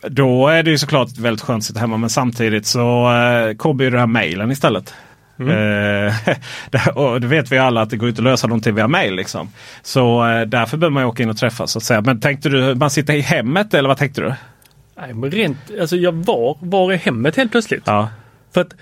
då 0.08 0.48
är 0.48 0.64
det 0.64 0.72
ju 0.72 0.78
såklart 0.78 1.18
väldigt 1.18 1.42
skönt 1.42 1.62
att 1.62 1.66
sitta 1.66 1.80
hemma. 1.80 1.98
Men 1.98 2.10
samtidigt 2.10 2.66
så 2.66 3.14
eh, 3.14 3.56
kommer 3.56 3.84
ju 3.84 3.90
den 3.90 4.00
här 4.00 4.08
mejlen 4.08 4.52
istället. 4.52 4.94
Eh, 5.40 5.46
det- 6.72 6.92
och 6.96 7.22
det 7.22 7.28
vet 7.28 7.52
vi 7.52 7.58
alla 7.58 7.82
att 7.82 7.90
det 7.90 7.98
går 7.98 8.10
inte 8.10 8.20
att 8.22 8.24
lösa 8.24 8.48
någonting 8.48 8.76
via 8.76 8.88
mail. 8.88 9.16
Liksom. 9.16 9.50
Så 9.82 10.28
eh, 10.28 10.42
därför 10.42 10.78
behöver 10.78 10.94
man 10.94 11.04
ju 11.04 11.08
åka 11.08 11.24
in 11.24 11.30
och 11.30 11.38
träffas. 11.38 11.72
Så 11.72 11.78
att 11.80 11.84
säga. 11.84 12.02
Men 12.02 12.20
tänkte 12.22 12.50
du 12.50 12.76
man 12.76 12.90
sitter 12.90 13.14
i 13.14 13.22
hemmet 13.22 13.74
eller 13.74 13.88
vad 13.90 13.98
tänkte 13.98 14.22
du? 14.22 14.34
Nej, 14.98 15.14
men 15.14 15.32
rent, 15.32 15.58
alltså 15.82 15.96
jag 15.96 16.12
var, 16.12 16.58
var 16.62 16.92
är 16.94 16.98
hemmet 16.98 17.36
helt 17.36 17.52
plötsligt? 17.52 17.84
Ja. 17.86 18.10
För 18.54 18.62
att 18.62 18.76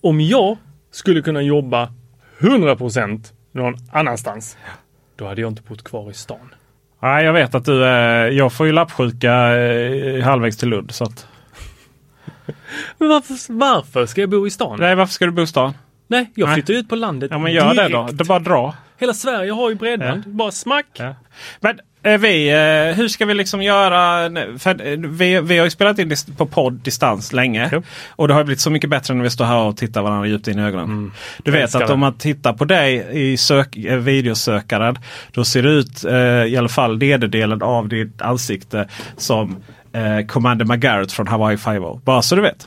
om 0.00 0.20
jag 0.20 0.56
skulle 0.90 1.22
kunna 1.22 1.42
jobba 1.42 1.92
100% 2.38 3.32
någon 3.52 3.74
annanstans, 3.92 4.56
då 5.16 5.26
hade 5.26 5.40
jag 5.40 5.50
inte 5.50 5.62
bott 5.62 5.84
kvar 5.84 6.10
i 6.10 6.14
stan. 6.14 6.54
Nej, 7.02 7.24
jag 7.24 7.32
vet 7.32 7.54
att 7.54 7.64
du 7.64 7.84
är... 7.84 8.30
Jag 8.30 8.52
får 8.52 8.66
ju 8.66 8.72
lappsjuka 8.72 9.58
eh, 9.58 10.22
halvvägs 10.24 10.56
till 10.56 10.68
Lund. 10.68 10.90
Så 10.90 11.04
att, 11.04 11.26
Men 12.98 13.08
varför, 13.08 13.52
varför 13.52 14.06
ska 14.06 14.20
jag 14.20 14.30
bo 14.30 14.46
i 14.46 14.50
stan? 14.50 14.76
nej, 14.80 14.94
varför 14.94 15.12
ska 15.14 15.24
du 15.26 15.30
bo 15.32 15.42
i 15.42 15.46
stan? 15.46 15.74
Nej, 16.06 16.30
jag 16.34 16.46
Nej. 16.46 16.54
flyttar 16.54 16.74
ut 16.74 16.88
på 16.88 16.96
landet 16.96 17.30
Ja, 17.30 17.38
men 17.38 17.52
gör 17.52 17.68
det 17.68 17.74
direkt. 17.74 17.92
då. 17.92 18.08
Det 18.12 18.22
är 18.22 18.26
bara 18.26 18.38
dra. 18.38 18.74
Hela 19.00 19.14
Sverige 19.14 19.52
har 19.52 19.70
ju 19.70 19.74
bredband. 19.74 20.22
Bara 20.26 20.50
smack. 20.50 20.86
Ja. 20.92 21.14
Men 21.60 21.80
eh, 22.02 22.18
vi, 22.20 22.48
eh, 22.48 22.96
hur 22.96 23.08
ska 23.08 23.26
vi 23.26 23.34
liksom 23.34 23.62
göra? 23.62 24.28
nu? 24.28 24.58
För, 24.58 24.86
eh, 24.86 24.98
vi, 24.98 25.40
vi 25.40 25.58
har 25.58 25.64
ju 25.64 25.70
spelat 25.70 25.98
in 25.98 26.14
på 26.36 26.46
podd 26.46 26.72
distans 26.72 27.32
länge. 27.32 27.68
Jo. 27.72 27.82
Och 28.08 28.28
det 28.28 28.34
har 28.34 28.44
blivit 28.44 28.60
så 28.60 28.70
mycket 28.70 28.90
bättre 28.90 29.14
när 29.14 29.22
vi 29.22 29.30
står 29.30 29.44
här 29.44 29.58
och 29.58 29.76
tittar 29.76 30.02
varandra 30.02 30.26
djupt 30.26 30.48
in 30.48 30.58
i 30.58 30.62
ögonen. 30.62 31.12
Du 31.44 31.50
vet 31.50 31.74
att 31.74 31.86
det. 31.86 31.92
om 31.92 32.00
man 32.00 32.18
tittar 32.18 32.52
på 32.52 32.64
dig 32.64 33.06
i 33.10 33.36
sök, 33.36 33.76
eh, 33.76 33.96
videosökaren. 33.96 34.98
Då 35.32 35.44
ser 35.44 35.62
det 35.62 35.70
ut 35.70 36.04
eh, 36.04 36.14
i 36.44 36.56
alla 36.56 36.68
fall 36.68 36.98
nederdelen 36.98 37.62
av 37.62 37.88
ditt 37.88 38.22
ansikte 38.22 38.88
som 39.16 39.62
eh, 39.92 40.26
Commander 40.26 40.64
McGarrett 40.64 41.12
från 41.12 41.28
Hawaii 41.28 41.56
5 41.56 41.82
Bara 42.04 42.22
så 42.22 42.36
du 42.36 42.42
vet. 42.42 42.66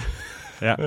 Ja. 0.59 0.77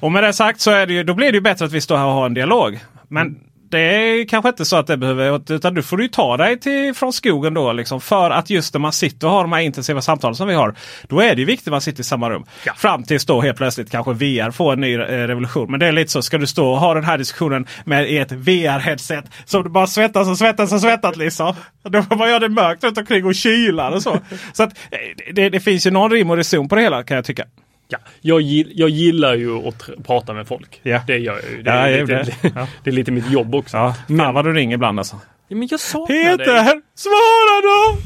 Och 0.00 0.12
med 0.12 0.22
det 0.22 0.32
sagt 0.32 0.60
så 0.60 0.70
är 0.70 0.86
det 0.86 0.92
ju, 0.92 1.02
då 1.02 1.14
blir 1.14 1.26
det 1.32 1.36
ju 1.36 1.40
bättre 1.40 1.64
att 1.64 1.72
vi 1.72 1.80
står 1.80 1.96
här 1.96 2.06
och 2.06 2.12
har 2.12 2.26
en 2.26 2.34
dialog. 2.34 2.78
Men 3.08 3.36
det 3.70 3.78
är 3.78 4.28
kanske 4.28 4.48
inte 4.48 4.64
så 4.64 4.76
att 4.76 4.86
det 4.86 4.96
behöver, 4.96 5.52
utan 5.52 5.74
du 5.74 5.82
får 5.82 5.96
du 5.96 6.08
ta 6.08 6.36
dig 6.36 6.60
till, 6.60 6.94
från 6.94 7.12
skogen 7.12 7.54
då. 7.54 7.72
Liksom, 7.72 8.00
för 8.00 8.30
att 8.30 8.50
just 8.50 8.74
när 8.74 8.78
man 8.80 8.92
sitter 8.92 9.26
och 9.26 9.32
har 9.32 9.42
de 9.42 9.52
här 9.52 9.60
intensiva 9.60 10.00
samtalen 10.00 10.34
som 10.34 10.48
vi 10.48 10.54
har. 10.54 10.74
Då 11.08 11.20
är 11.20 11.34
det 11.34 11.40
ju 11.40 11.44
viktigt 11.44 11.68
att 11.68 11.72
man 11.72 11.80
sitter 11.80 12.00
i 12.00 12.04
samma 12.04 12.30
rum. 12.30 12.44
Fram 12.76 13.02
tills 13.02 13.26
då 13.26 13.40
helt 13.40 13.56
plötsligt 13.56 13.90
kanske 13.90 14.12
VR 14.12 14.50
får 14.50 14.72
en 14.72 14.80
ny 14.80 14.94
eh, 14.94 14.98
revolution. 14.98 15.70
Men 15.70 15.80
det 15.80 15.86
är 15.86 15.92
lite 15.92 16.10
så, 16.12 16.22
ska 16.22 16.38
du 16.38 16.46
stå 16.46 16.70
och 16.70 16.78
ha 16.78 16.94
den 16.94 17.04
här 17.04 17.18
diskussionen 17.18 17.66
med 17.84 18.22
ett 18.22 18.32
VR-headset 18.32 19.24
som 19.44 19.62
du 19.62 19.68
bara 19.68 19.86
svettas 19.86 20.28
och 20.28 20.38
svettas 20.38 20.72
och 20.72 20.80
svettas 20.80 21.16
liksom. 21.16 21.54
Då 21.82 22.02
får 22.02 22.16
man 22.16 22.28
göra 22.28 22.38
det 22.38 22.48
mörkt 22.48 22.84
runt 22.84 22.98
omkring 22.98 23.24
och 23.24 23.34
kylar 23.34 23.92
och 23.92 24.02
så. 24.02 24.18
så 24.52 24.62
att, 24.62 24.78
eh, 24.90 25.32
det, 25.34 25.48
det 25.48 25.60
finns 25.60 25.86
ju 25.86 25.90
någon 25.90 26.10
rim 26.10 26.30
och 26.30 26.36
reson 26.36 26.68
på 26.68 26.74
det 26.74 26.82
hela 26.82 27.02
kan 27.02 27.14
jag 27.14 27.24
tycka. 27.24 27.44
Ja, 27.88 27.98
jag, 28.20 28.40
gill, 28.40 28.72
jag 28.74 28.88
gillar 28.88 29.34
ju 29.34 29.68
att 29.68 29.88
prata 30.06 30.32
med 30.32 30.48
folk. 30.48 30.80
Ja. 30.82 31.00
Det 31.06 31.18
gör 31.18 31.34
jag 31.42 31.50
ju. 31.50 31.62
Det, 31.62 31.70
Ja, 31.70 31.76
är 31.76 31.90
jag 31.90 32.00
lite, 32.08 32.36
det. 32.42 32.52
Ja. 32.54 32.68
det 32.84 32.90
är 32.90 32.94
lite 32.94 33.10
mitt 33.12 33.30
jobb 33.30 33.54
också. 33.54 33.76
Ja, 33.76 33.94
fan 34.18 34.34
vad 34.34 34.44
du 34.44 34.52
ringer 34.52 34.74
ibland 34.74 34.98
alltså. 34.98 35.20
Ja, 35.48 35.56
men 35.56 35.68
jag 35.70 35.80
saknar 35.80 36.16
dig. 36.16 36.38
Peter, 36.38 36.82
svara 36.94 37.60
då! 37.62 37.98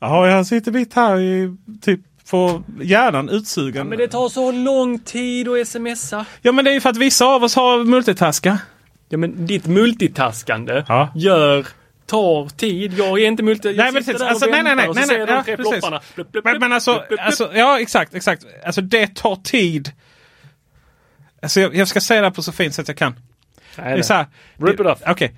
Ja, 0.00 0.28
jag 0.28 0.46
sitter 0.46 0.72
mitt 0.72 0.94
här 0.94 1.20
i 1.20 1.56
typ 1.82 2.00
på 2.30 2.62
hjärnan 2.82 3.28
utsugen. 3.28 3.86
Men 3.88 3.98
det 3.98 4.08
tar 4.08 4.28
så 4.28 4.52
lång 4.52 4.98
tid 4.98 5.48
att 5.48 5.68
smsa. 5.68 6.26
Ja, 6.42 6.52
men 6.52 6.64
det 6.64 6.70
är 6.70 6.74
ju 6.74 6.80
för 6.80 6.90
att 6.90 6.96
vissa 6.96 7.24
av 7.26 7.44
oss 7.44 7.56
har 7.56 7.84
multitaska. 7.84 8.58
Ja, 9.08 9.18
men 9.18 9.46
ditt 9.46 9.66
multitaskande 9.66 10.84
Ja. 10.88 11.08
gör 11.14 11.66
tar 12.06 12.48
tid. 12.48 12.92
Jag 12.98 13.20
är 13.20 13.26
inte 13.26 13.42
multi... 13.42 13.68
Jag 13.68 13.76
Nej, 13.76 13.92
men 13.92 14.04
sitter 14.04 14.18
där 14.18 14.24
och 14.24 14.30
Alltså, 14.30 14.46
nej, 14.46 14.62
nej, 14.62 14.76
väntar 14.76 14.76
nej, 14.76 14.88
och 14.88 14.94
så 14.94 15.00
nej, 15.00 15.08
ser 15.08 15.18
nej, 15.18 15.26
de 15.26 15.32
ja, 15.32 15.42
tre 15.44 15.56
precis. 15.56 15.72
plopparna. 15.72 16.00
Blup, 16.14 16.32
blup, 16.32 16.44
Men, 16.44 16.58
men 16.58 16.72
alltså, 16.72 17.04
blup, 17.08 17.20
alltså, 17.20 17.52
ja 17.54 17.80
exakt, 17.80 18.14
exakt. 18.14 18.46
Alltså 18.64 18.80
det 18.80 19.14
tar 19.14 19.36
tid. 19.36 19.92
Alltså 21.42 21.60
jag, 21.60 21.76
jag 21.76 21.88
ska 21.88 22.00
säga 22.00 22.20
det 22.20 22.26
här 22.26 22.34
på 22.34 22.42
så 22.42 22.52
fint 22.52 22.74
sätt 22.74 22.88
jag 22.88 22.96
kan. 22.96 23.12
Nej, 23.12 23.20
Det 23.76 23.82
är 23.82 23.94
nej. 23.94 24.04
så 24.04 24.14
här, 24.14 24.26
Rip 24.56 24.80
it 24.80 24.86
off. 24.86 24.98
Okej. 25.06 25.34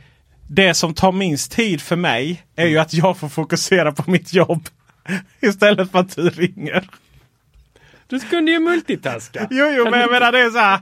Det 0.49 0.75
som 0.75 0.95
tar 0.95 1.13
minst 1.13 1.53
tid 1.53 1.81
för 1.81 1.97
mig 1.97 2.43
är 2.57 2.67
ju 2.67 2.79
att 2.79 2.95
jag 2.95 3.19
får 3.19 3.29
fokusera 3.29 3.93
på 3.93 4.11
mitt 4.11 4.33
jobb. 4.33 4.69
Istället 5.41 5.91
för 5.91 5.99
att 5.99 6.17
du 6.17 6.31
ringer. 6.31 6.89
Du 8.07 8.21
kunde 8.21 8.51
ju 8.51 8.59
multitaska. 8.59 9.49
Jo, 9.51 9.67
jo, 9.77 9.91
men 9.91 10.01
jag 10.01 10.11
menar 10.11 10.33
det 10.33 10.41
är 10.41 10.51
så 10.51 10.59
här. 10.59 10.81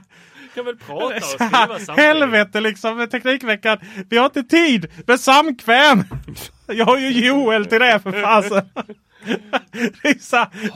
Kan 0.55 0.65
väl 0.65 0.77
prata 0.77 1.15
och 1.15 1.23
skriva 1.23 1.67
samtidigt. 1.67 1.99
helvete 1.99 2.61
liksom 2.61 2.97
med 2.97 3.11
Teknikveckan. 3.11 3.77
Vi 4.09 4.17
har 4.17 4.25
inte 4.25 4.43
tid 4.43 4.87
med 5.07 5.19
samkväm. 5.19 6.03
Jag 6.67 6.85
har 6.85 6.97
ju 6.97 7.27
Joel 7.27 7.65
till 7.65 7.79
det 7.79 7.99
för 7.99 8.21
fasen. 8.21 8.69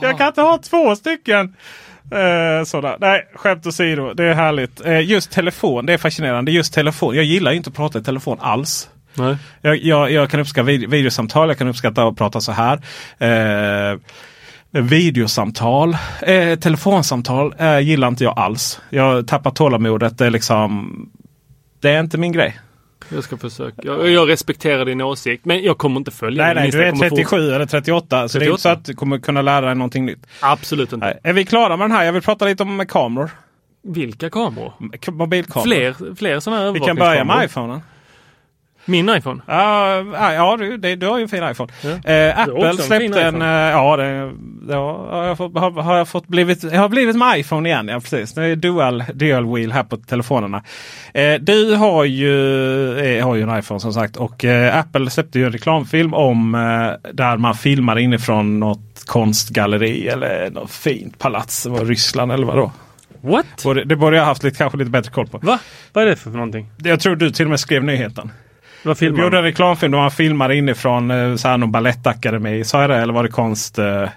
Jag 0.00 0.18
kan 0.18 0.28
inte 0.28 0.42
ha 0.42 0.58
två 0.58 0.96
stycken. 0.96 1.54
Eh, 2.12 2.64
sådär. 2.64 2.96
Nej, 3.00 3.28
skämt 3.34 3.66
åsido. 3.66 4.14
Det 4.14 4.24
är 4.24 4.34
härligt. 4.34 4.86
Eh, 4.86 5.00
just 5.00 5.30
telefon, 5.30 5.86
det 5.86 5.92
är 5.92 5.98
fascinerande. 5.98 6.52
Just 6.52 6.74
telefon. 6.74 7.16
Jag 7.16 7.24
gillar 7.24 7.50
ju 7.50 7.56
inte 7.56 7.70
att 7.70 7.76
prata 7.76 7.98
i 7.98 8.02
telefon 8.02 8.38
alls. 8.40 8.90
Nej. 9.14 9.36
Jag, 9.60 9.76
jag, 9.76 10.10
jag 10.10 10.30
kan 10.30 10.40
uppskatta 10.40 10.62
vid, 10.62 10.90
videosamtal, 10.90 11.48
jag 11.48 11.58
kan 11.58 11.68
uppskatta 11.68 12.04
att 12.04 12.16
prata 12.16 12.40
så 12.40 12.52
här. 12.52 12.80
Eh, 13.18 13.98
videosamtal, 14.70 15.96
eh, 16.22 16.58
telefonsamtal 16.58 17.54
eh, 17.58 17.78
gillar 17.80 18.08
inte 18.08 18.24
jag 18.24 18.38
alls. 18.38 18.80
Jag 18.90 19.28
tappar 19.28 19.50
tålamodet. 19.50 20.18
Det 20.18 20.26
är 20.26 20.30
liksom 20.30 20.92
Det 21.80 21.90
är 21.90 22.00
inte 22.00 22.18
min 22.18 22.32
grej. 22.32 22.58
Jag 23.08 23.24
ska 23.24 23.36
försöka. 23.36 23.82
Jag, 23.84 24.10
jag 24.10 24.28
respekterar 24.28 24.84
din 24.84 25.00
åsikt, 25.00 25.44
men 25.44 25.62
jag 25.62 25.78
kommer 25.78 25.96
inte 25.96 26.10
följa 26.10 26.44
Nej, 26.44 26.54
nej, 26.54 26.70
du 26.70 26.82
är 26.82 26.90
kommer 26.90 27.08
få- 27.08 27.16
37 27.16 27.52
eller 27.52 27.66
38. 27.66 28.28
Så 28.28 28.38
det 28.38 28.44
är 28.44 28.50
inte 28.50 28.56
38. 28.56 28.62
så 28.62 28.68
att 28.68 28.84
du 28.84 28.94
kommer 28.94 29.18
kunna 29.18 29.42
lära 29.42 29.66
dig 29.66 29.74
någonting 29.74 30.06
nytt. 30.06 30.26
Absolut 30.40 30.92
inte. 30.92 31.18
Är 31.22 31.32
vi 31.32 31.44
klara 31.44 31.76
med 31.76 31.84
den 31.84 31.96
här? 31.96 32.04
Jag 32.04 32.12
vill 32.12 32.22
prata 32.22 32.44
lite 32.44 32.62
om 32.62 32.86
kameror. 32.88 33.30
Vilka 33.82 34.30
kameror? 34.30 34.72
Mobilkameror. 35.10 35.64
Fler, 35.64 36.14
fler 36.14 36.40
sådana 36.40 36.62
här 36.62 36.72
Vi 36.72 36.80
kan 36.80 36.96
börja 36.96 37.24
med 37.24 37.44
iPhonen. 37.44 37.80
Min 38.84 39.08
iPhone? 39.08 39.40
Ja, 39.46 39.96
ja, 40.14 40.32
ja 40.34 40.56
du, 40.56 40.76
det, 40.76 40.96
du 40.96 41.06
har 41.06 41.16
ju 41.18 41.22
en 41.22 41.28
fin 41.28 41.44
iPhone. 41.50 41.72
Ja. 41.82 41.90
Också 41.94 42.50
Apple 42.52 42.68
en 42.68 42.76
släppte 42.76 43.22
en... 43.22 43.34
iPhone. 43.36 43.44
eh, 43.66 43.70
ja, 43.70 43.96
det, 43.96 44.32
det 44.68 44.74
har, 44.74 45.24
jag 45.24 45.36
fått, 45.38 45.58
har, 45.58 45.70
har 45.82 45.96
jag 45.96 46.08
fått 46.08 46.26
blivit, 46.28 46.62
jag 46.62 46.80
har 46.80 46.88
blivit 46.88 47.16
med 47.16 47.38
iPhone 47.38 47.68
igen. 47.68 47.88
Ja, 47.88 48.00
precis. 48.00 48.34
Det 48.34 48.44
är 48.44 48.56
dual, 48.56 49.04
dual 49.14 49.54
wheel 49.54 49.72
här 49.72 49.82
på 49.82 49.96
telefonerna. 49.96 50.62
Eh, 51.14 51.34
du 51.40 51.74
har 51.74 52.04
ju, 52.04 52.98
eh, 52.98 53.26
har 53.26 53.34
ju 53.34 53.42
en 53.42 53.58
iPhone 53.58 53.80
som 53.80 53.92
sagt. 53.92 54.16
Och 54.16 54.44
Apple 54.72 55.10
släppte 55.10 55.38
ju 55.38 55.46
en 55.46 55.52
reklamfilm 55.52 56.14
om 56.14 56.52
där 57.12 57.36
man 57.36 57.54
filmar 57.54 57.98
inifrån 57.98 58.60
något 58.60 59.04
konstgalleri 59.06 60.08
eller 60.08 60.50
något 60.50 60.70
fint 60.70 61.18
palats. 61.18 61.62
Det 61.62 61.70
var 61.70 61.84
Ryssland 61.84 62.32
eller 62.32 62.46
vadå? 62.46 62.72
What? 63.22 63.46
Borde- 63.64 63.84
Det 63.84 63.96
borde 63.96 64.16
jag 64.16 64.24
haft 64.24 64.42
lite, 64.42 64.56
kanske 64.58 64.78
lite 64.78 64.90
bättre 64.90 65.10
koll 65.10 65.26
på. 65.26 65.38
Va? 65.38 65.58
Vad 65.92 66.04
är 66.04 66.08
det 66.08 66.16
för 66.16 66.30
någonting? 66.30 66.66
Jag 66.78 67.00
tror 67.00 67.16
du 67.16 67.30
till 67.30 67.44
och 67.46 67.50
med 67.50 67.60
skrev 67.60 67.84
nyheten. 67.84 68.30
Vad 68.82 68.96
Vi 68.96 68.98
filmar 68.98 69.22
gjorde 69.22 69.36
de? 69.36 69.38
en 69.38 69.44
reklamfilm 69.44 69.92
där 69.92 69.98
man 69.98 70.10
filmade 70.10 70.56
inifrån 70.56 71.10
eh, 71.10 71.36
så 71.36 71.48
här, 71.48 71.58
någon 71.58 71.72
balettakademi. 71.72 72.64
Sa 72.64 72.80
jag 72.80 72.90
det 72.90 72.96
eller 72.96 73.12
var 73.12 73.22
det 73.22 73.28
konst? 73.28 73.78
eh, 73.78 73.84
Är 73.84 74.08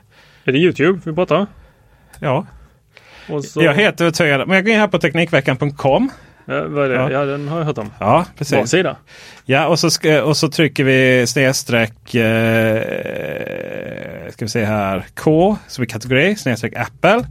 det 0.52 0.58
YouTube 0.58 1.00
vi 1.04 1.14
pratar? 1.14 1.48
Ja, 2.20 2.46
så... 3.44 3.64
jag 3.64 3.74
är 3.74 3.78
helt 3.78 4.02
övertygad. 4.02 4.48
Men 4.48 4.56
jag 4.56 4.66
går 4.66 4.74
in 4.74 4.80
här 4.80 4.88
på 4.88 5.00
Teknikveckan.com. 5.00 6.10
Ja, 6.46 6.68
vad 6.68 6.86
är 6.86 6.90
det? 6.90 6.96
Ja. 6.96 7.12
Ja. 7.12 7.26
den 7.26 7.48
har 7.48 7.58
jag 7.58 7.66
hört 7.66 7.78
om. 7.78 7.92
Ja, 8.00 8.26
precis. 8.38 8.70
sida. 8.70 8.96
Ja, 9.46 9.68
och 9.68 9.80
så, 9.80 9.90
ska, 9.90 10.24
och 10.24 10.38
så 10.38 10.50
trycker 10.50 10.84
vi 10.84 11.28
snedstreck 11.28 12.16
eh, 12.16 12.82
ska 14.30 14.46
vi 14.46 14.50
se 14.50 14.66
här 14.66 15.06
K 15.16 15.58
som 15.68 15.82
är 15.82 15.86
kategori 15.86 16.36
snedstreck 16.36 16.74
Apple. 16.76 17.24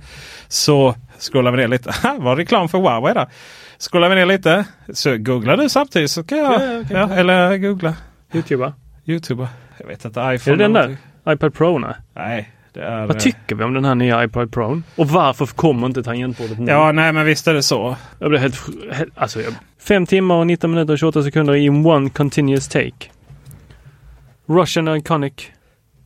Så 0.48 0.94
scrollar 1.18 1.50
vi 1.50 1.56
ner 1.56 1.68
lite. 1.68 1.94
var 2.18 2.36
reklam 2.36 2.68
för 2.68 2.78
Huawei 2.78 3.14
där. 3.14 3.28
Scrollar 3.90 4.08
vi 4.08 4.14
ner 4.14 4.26
lite. 4.26 4.64
Så 4.92 5.16
googlar 5.18 5.56
du 5.56 5.68
samtidigt 5.68 6.10
så 6.10 6.24
kan 6.24 6.38
jag. 6.38 6.52
Ja, 6.52 6.64
ja, 6.64 6.80
okej. 6.80 6.96
ja, 6.96 7.10
eller 7.14 7.56
googla. 7.56 7.94
YouTube 8.32 8.64
va? 8.64 8.72
Youtube. 9.06 9.48
Jag 9.78 9.86
vet 9.86 10.04
inte. 10.04 10.20
Är 10.20 10.32
iPhone. 10.32 10.56
det 10.56 10.64
den 10.64 10.72
där? 10.72 10.96
iPad 11.28 11.54
Pro? 11.54 11.78
Nej. 11.78 11.94
Nej. 12.14 12.52
Är, 12.74 13.06
Vad 13.06 13.16
eh, 13.16 13.20
tycker 13.22 13.54
vi 13.54 13.64
om 13.64 13.74
den 13.74 13.84
här 13.84 13.94
nya 13.94 14.24
iPad 14.24 14.52
Pro? 14.52 14.82
Och 14.96 15.08
varför 15.08 15.46
kommer 15.46 15.86
inte 15.86 16.02
tangentbordet 16.02 16.58
nu? 16.58 16.72
Ja, 16.72 16.92
nej 16.92 17.12
men 17.12 17.26
visst 17.26 17.48
är 17.48 17.54
det 17.54 17.62
så. 17.62 17.96
Jag 18.18 18.30
blev 18.30 18.40
helt... 18.40 18.56
helt 18.92 19.12
alltså, 19.18 19.40
jag, 19.40 19.54
fem 19.80 20.06
timmar 20.06 20.34
och 20.34 20.46
19 20.46 20.70
minuter 20.70 20.92
och 20.92 20.98
28 20.98 21.22
sekunder 21.22 21.56
i 21.56 21.68
one 21.70 22.10
continuous 22.10 22.68
take. 22.68 23.10
Russian 24.46 24.96
Iconic. 24.96 25.32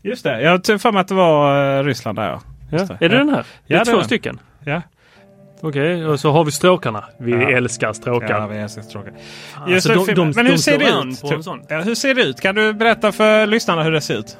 Just 0.03 0.24
det, 0.24 0.41
jag 0.41 0.64
tror 0.64 0.79
för 0.79 0.93
mig 0.93 1.01
att 1.01 1.09
det 1.09 1.14
var 1.14 1.79
eh, 1.79 1.85
Ryssland 1.85 2.18
där 2.18 2.29
ja. 2.29 2.41
Ja. 2.70 2.79
Är 3.01 3.09
det 3.09 3.18
den 3.18 3.29
här? 3.29 3.47
Det 3.66 3.74
är 3.74 3.79
Ja, 3.79 3.85
det 3.85 3.91
är 3.91 3.95
två 3.95 4.03
stycken. 4.03 4.41
Ja. 4.64 4.83
Okej, 5.61 6.07
och 6.07 6.20
så 6.20 6.30
har 6.30 6.44
vi 6.44 6.50
stråkarna. 6.52 7.04
Vi 7.18 7.30
Ja. 7.32 7.50
älskar 7.50 7.92
stråkar. 7.92 8.28
Ja, 8.40 8.46
vi 8.46 8.57
älskar 8.59 8.82
stråkar. 8.82 9.12
Alltså, 9.54 9.70
Just 9.92 10.07
de- 10.07 10.14
de- 10.14 10.32
men 10.36 10.46
hur 10.46 10.52
de 10.52 10.59
ser 10.59 10.78
det 10.78 10.84
ut? 10.84 11.20
på 11.22 11.34
en 11.34 11.42
sån. 11.42 11.62
Ja, 11.68 11.80
hur 11.80 11.94
ser 11.94 12.14
det 12.14 12.22
ut? 12.22 12.40
Kan 12.40 12.54
du 12.54 12.72
berätta 12.72 13.12
för 13.12 13.46
lyssnarna 13.46 13.82
hur 13.82 13.92
det 13.92 14.00
ser 14.00 14.18
ut? 14.18 14.38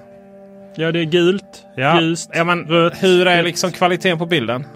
Ja, 0.75 0.93
det 0.93 1.01
är 1.01 1.05
gult, 1.05 1.65
Ja, 1.77 2.01
ljust, 2.01 2.31
ja 2.35 2.45
men 2.45 2.65
rött. 2.65 3.03
hur 3.03 3.27
är 3.27 3.43
liksom 3.43 3.73
kvaliteten 3.73 4.19
på 4.19 4.27
bilden? 4.27 4.67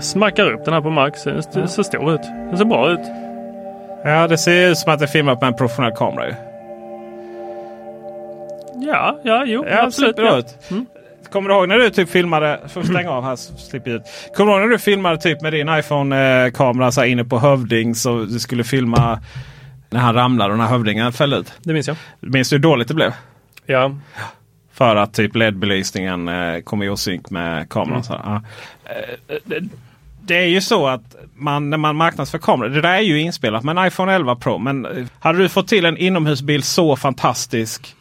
Smackar 0.00 0.52
upp 0.52 0.64
den 0.64 0.74
här 0.74 0.80
på 0.80 0.90
max. 0.90 1.24
Den 1.24 1.42
ser- 1.42 1.66
ser 1.66 1.82
stor 1.82 2.14
ut. 2.14 2.22
Den 2.22 2.58
ser 2.58 2.64
bra 2.64 2.90
ut. 2.90 3.00
Ja, 4.04 4.28
det 4.28 4.38
ser 4.38 4.70
ut 4.70 4.78
som 4.78 4.92
att 4.92 4.98
det 4.98 5.04
är 5.04 5.06
filmat 5.06 5.40
med 5.40 5.48
en 5.48 5.54
professionell 5.56 5.92
kamera 5.92 6.26
ju. 6.28 6.34
Ja, 8.86 9.18
ja, 9.22 9.44
jo, 9.46 9.64
Ja, 9.70 9.82
absolut. 9.82 10.14
Ja. 10.18 10.42
Mm. 10.70 10.86
Kommer 11.30 11.48
du 11.48 11.54
ihåg 11.54 11.68
när 11.68 11.78
du 11.78 11.90
typ 11.90 12.10
filmade, 12.10 12.60
får 12.68 12.82
stänga 12.82 13.10
av 13.10 13.24
här 13.24 13.36
så 13.36 13.56
slipper 13.56 13.90
ljud. 13.90 14.02
Kommer 14.36 14.52
du 14.52 14.58
ihåg 14.58 14.68
när 14.68 14.72
du 14.72 14.78
filmade 14.78 15.18
typ 15.18 15.42
med 15.42 15.52
din 15.52 15.68
iPhone-kamera 15.68 16.92
så 16.92 17.04
inne 17.04 17.24
på 17.24 17.38
Hövding 17.38 17.94
så 17.94 18.24
du 18.24 18.38
skulle 18.38 18.64
filma 18.64 19.20
när 19.90 20.00
han 20.00 20.14
ramlade 20.14 20.52
och 20.52 20.58
när 20.58 20.66
hövdingen 20.66 21.12
föll 21.12 21.32
ut? 21.32 21.52
Det 21.62 21.72
minns 21.72 21.88
jag. 21.88 21.96
Minns 22.20 22.50
du 22.50 22.56
hur 22.56 22.62
dåligt 22.62 22.88
det 22.88 22.94
blev? 22.94 23.12
Ja. 23.66 23.96
För 24.72 24.96
att 24.96 25.14
typ 25.14 25.36
LED-belysningen 25.36 26.28
eh, 26.28 26.60
kom 26.60 26.82
i 26.82 26.88
osynk 26.88 27.30
med 27.30 27.68
kameran. 27.68 28.04
Så, 28.04 28.12
här, 28.12 28.22
ja. 28.24 28.42
Eh, 29.28 29.62
det, 30.20 30.36
är 30.36 30.46
ju 30.46 30.60
så 30.60 30.86
att 30.86 31.16
man, 31.34 31.70
när 31.70 31.76
man 31.76 31.96
marknadsför 31.96 32.38
kameror, 32.38 32.68
det 32.70 32.80
där 32.80 32.94
är 32.94 33.00
ju 33.00 33.20
inspelat 33.20 33.64
med 33.64 33.78
en 33.78 33.86
iPhone 33.86 34.12
11 34.12 34.36
Pro. 34.36 34.58
Men 34.58 35.08
hade 35.20 35.38
du 35.38 35.48
fått 35.48 35.68
till 35.68 35.84
en 35.84 35.96
inomhusbild 35.96 36.64
så 36.64 36.96
fantastisk 36.96 37.95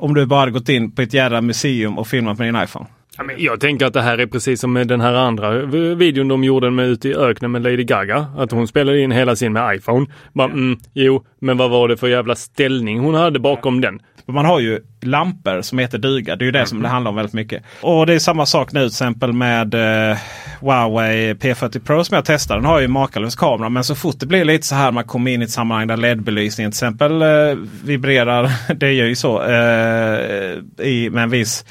om 0.00 0.14
du 0.14 0.26
bara 0.26 0.50
gått 0.50 0.68
in 0.68 0.90
på 0.90 1.02
ett 1.02 1.14
jävla 1.14 1.40
museum 1.40 1.98
och 1.98 2.06
filmat 2.06 2.38
med 2.38 2.48
din 2.48 2.62
iPhone? 2.62 2.86
Ja, 3.16 3.24
men 3.24 3.36
jag 3.38 3.60
tänker 3.60 3.86
att 3.86 3.92
det 3.92 4.02
här 4.02 4.18
är 4.18 4.26
precis 4.26 4.60
som 4.60 4.72
med 4.72 4.88
den 4.88 5.00
här 5.00 5.14
andra 5.14 5.50
videon 5.94 6.28
de 6.28 6.44
gjorde 6.44 6.70
med 6.70 6.88
ute 6.88 7.08
i 7.08 7.14
öknen 7.14 7.50
med 7.50 7.62
Lady 7.62 7.84
Gaga. 7.84 8.26
Att 8.36 8.50
hon 8.50 8.68
spelade 8.68 9.00
in 9.00 9.10
hela 9.10 9.36
sin 9.36 9.52
med 9.52 9.76
iPhone. 9.76 10.06
Bara, 10.32 10.48
mm, 10.48 10.78
jo, 10.94 11.24
men 11.40 11.56
vad 11.56 11.70
var 11.70 11.88
det 11.88 11.96
för 11.96 12.08
jävla 12.08 12.34
ställning 12.34 13.00
hon 13.00 13.14
hade 13.14 13.38
bakom 13.38 13.80
den? 13.80 14.00
Man 14.30 14.44
har 14.44 14.60
ju 14.60 14.80
lampor 15.02 15.62
som 15.62 15.78
heter 15.78 15.98
duga. 15.98 16.36
Det 16.36 16.42
är 16.42 16.46
ju 16.46 16.52
det 16.52 16.66
som 16.66 16.82
det 16.82 16.88
handlar 16.88 17.08
om 17.08 17.16
väldigt 17.16 17.34
mycket. 17.34 17.62
Och 17.80 18.06
det 18.06 18.14
är 18.14 18.18
samma 18.18 18.46
sak 18.46 18.72
nu 18.72 18.80
till 18.80 18.86
exempel 18.86 19.32
med 19.32 19.74
eh, 19.74 20.16
Huawei 20.60 21.34
P40 21.34 21.78
Pro 21.78 22.04
som 22.04 22.14
jag 22.14 22.24
testar. 22.24 22.56
Den 22.56 22.64
har 22.64 22.80
ju 22.80 22.88
makalös 22.88 23.36
kamera. 23.36 23.68
Men 23.68 23.84
så 23.84 23.94
fort 23.94 24.14
det 24.18 24.26
blir 24.26 24.44
lite 24.44 24.66
så 24.66 24.74
här 24.74 24.92
man 24.92 25.04
kommer 25.04 25.30
in 25.30 25.42
i 25.42 25.44
ett 25.44 25.50
sammanhang 25.50 25.86
där 25.86 25.96
LED-belysningen 25.96 26.70
till 26.70 26.76
exempel 26.76 27.22
eh, 27.22 27.56
vibrerar. 27.84 28.50
Det 28.74 28.92
gör 28.92 29.06
ju 29.06 29.16
så. 29.16 29.42
Eh, 29.42 30.86
i, 30.86 31.10
med 31.12 31.22
en 31.22 31.30
viss 31.30 31.64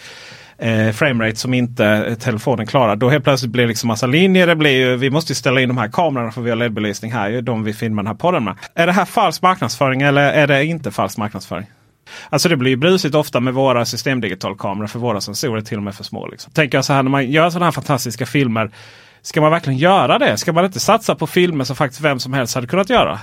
eh, 0.58 0.92
framerate 0.92 1.36
som 1.36 1.54
inte 1.54 2.16
telefonen 2.20 2.68
klarar. 2.68 2.96
Då 2.96 3.10
helt 3.10 3.24
plötsligt 3.24 3.52
blir 3.52 3.64
det 3.64 3.68
liksom 3.68 3.88
massa 3.88 4.08
linjer. 4.08 4.48
Det 4.48 4.56
blir 4.56 4.72
ju, 4.72 4.96
vi 4.96 5.10
måste 5.10 5.32
ju 5.32 5.36
ställa 5.36 5.62
in 5.62 5.70
de 5.70 5.78
här 5.78 5.88
kamerorna 5.88 6.32
för 6.32 6.42
vi 6.42 6.50
har 6.50 6.58
LED-belysning 6.58 7.12
här. 7.12 7.30
Ju, 7.30 7.42
de 7.42 7.64
vi 7.64 7.74
filmar 7.74 8.04
den 8.04 8.08
här 8.08 8.16
podden 8.16 8.44
med. 8.44 8.56
Är 8.74 8.86
det 8.86 8.94
här 8.94 9.06
falsk 9.06 9.42
marknadsföring 9.42 10.02
eller 10.02 10.22
är 10.22 10.48
det 10.48 10.66
inte 10.66 10.92
falsk 10.92 11.18
marknadsföring? 11.18 11.66
Alltså 12.30 12.50
det 12.50 12.56
blir 12.58 12.72
ju 12.72 12.78
brusigt 12.78 13.16
ofta 13.16 13.40
med 13.40 13.54
våra 13.54 13.86
systemdigitalkameror 13.86 14.88
för 14.88 15.00
våra 15.00 15.22
sensorer 15.22 15.58
är 15.58 15.62
till 15.62 15.78
och 15.78 15.84
med 15.84 15.96
för 15.96 16.04
små. 16.04 16.28
Liksom. 16.28 16.52
Tänker 16.54 16.78
jag 16.78 16.86
så 16.86 16.94
här 16.94 17.04
när 17.04 17.12
man 17.12 17.32
gör 17.32 17.50
sådana 17.50 17.66
här 17.66 17.72
fantastiska 17.72 18.26
filmer. 18.26 18.72
Ska 19.22 19.42
man 19.42 19.52
verkligen 19.52 19.80
göra 19.80 20.20
det? 20.20 20.38
Ska 20.38 20.54
man 20.54 20.66
inte 20.66 20.80
satsa 20.80 21.16
på 21.16 21.28
filmer 21.28 21.64
som 21.64 21.76
faktiskt 21.76 22.02
vem 22.02 22.20
som 22.20 22.34
helst 22.34 22.56
hade 22.56 22.68
kunnat 22.68 22.90
göra? 22.90 23.20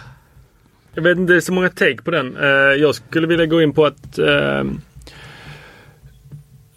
Jag 0.94 1.02
vet 1.02 1.18
inte, 1.18 1.32
det 1.32 1.36
är 1.36 1.40
så 1.40 1.52
många 1.52 1.68
take 1.68 2.02
på 2.04 2.10
den. 2.10 2.36
Eh, 2.36 2.48
jag 2.80 2.94
skulle 2.94 3.26
vilja 3.26 3.46
gå 3.46 3.62
in 3.62 3.72
på 3.72 3.86
att 3.86 4.18
eh, 4.18 4.64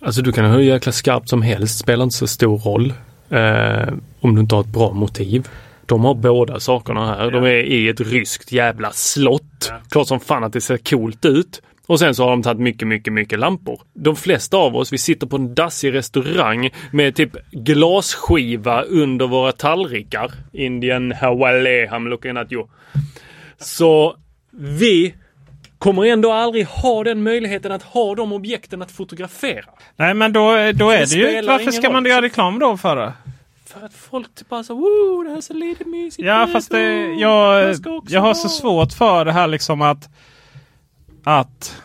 Alltså 0.02 0.22
du 0.22 0.32
kan 0.32 0.46
ha 0.46 0.52
hur 0.52 0.60
jäkla 0.60 0.92
skarpt 0.92 1.30
som 1.30 1.42
helst, 1.42 1.80
spelar 1.80 2.04
inte 2.04 2.16
så 2.16 2.28
stor 2.28 2.58
roll. 2.58 2.94
Eh, 3.30 3.94
om 4.20 4.36
du 4.36 4.42
inte 4.42 4.56
har 4.56 4.62
ett 4.62 4.68
bra 4.68 4.94
motiv. 4.94 5.48
De 5.86 6.06
har 6.06 6.14
båda 6.14 6.60
sakerna 6.60 7.06
här. 7.06 7.32
De 7.32 7.44
är 7.44 7.64
i 7.64 7.90
ett 7.90 8.02
ryskt 8.02 8.52
jävla 8.52 8.92
slott. 8.92 9.72
Klart 9.90 10.08
som 10.08 10.20
fan 10.20 10.44
att 10.44 10.54
det 10.54 10.62
ser 10.62 10.78
coolt 10.78 11.26
ut. 11.26 11.62
Och 11.90 12.00
sen 12.00 12.16
så 12.16 12.24
har 12.24 12.30
de 12.30 12.44
tagit 12.44 12.60
mycket, 12.60 12.88
mycket, 12.88 13.14
mycket 13.14 13.40
lampor. 13.40 13.82
De 13.94 14.16
flesta 14.16 14.58
av 14.58 14.76
oss, 14.76 14.94
vi 14.94 14.98
sitter 14.98 15.28
på 15.28 15.36
en 15.36 15.56
dassig 15.56 15.94
restaurang 15.94 16.70
med 16.92 17.16
typ 17.16 17.32
glasskiva 17.52 18.82
under 18.82 19.28
våra 19.28 19.52
tallrikar. 19.52 20.32
Indian 20.54 21.12
Hawale, 21.12 21.88
I'm 21.88 22.10
looking 22.10 22.38
at 22.38 22.52
you. 22.52 22.68
Så 23.58 24.16
vi 24.52 25.16
kommer 25.78 26.06
ändå 26.06 26.32
aldrig 26.32 26.66
ha 26.66 27.04
den 27.04 27.24
möjligheten 27.24 27.72
att 27.72 27.84
ha 27.84 28.16
de 28.16 28.34
objekten 28.34 28.82
att 28.82 28.92
fotografera. 28.92 29.66
Nej 29.96 30.14
men 30.14 30.34
då, 30.34 30.42
då 30.74 30.90
är 30.90 30.98
det 30.98 31.16
ju... 31.16 31.28
spelar 31.28 31.54
Varför 31.58 31.72
ska 31.72 31.90
man 31.90 32.04
roll. 32.04 32.10
göra 32.10 32.22
reklam 32.22 32.60
då 32.60 32.78
för 32.78 32.96
det? 32.96 33.14
För 33.66 33.86
att 33.86 33.94
folk 33.94 34.36
typ 34.36 34.50
bara 34.50 34.64
så, 34.64 34.74
wow, 34.74 35.24
det 35.24 35.30
här 35.30 35.42
ser 35.42 35.54
lite 35.54 35.86
mysigt 35.86 36.28
Ja 36.28 36.48
fast 36.54 36.72
det, 36.72 37.06
jag, 37.06 37.70
jag 37.70 38.04
jag 38.10 38.22
har 38.22 38.28
ha." 38.28 38.34
så 38.34 38.50
svårt 38.50 38.94
för 38.94 39.26
det 39.26 39.32
här 39.32 39.48
liksom 39.48 39.82
att, 39.82 40.10
att 41.24 41.82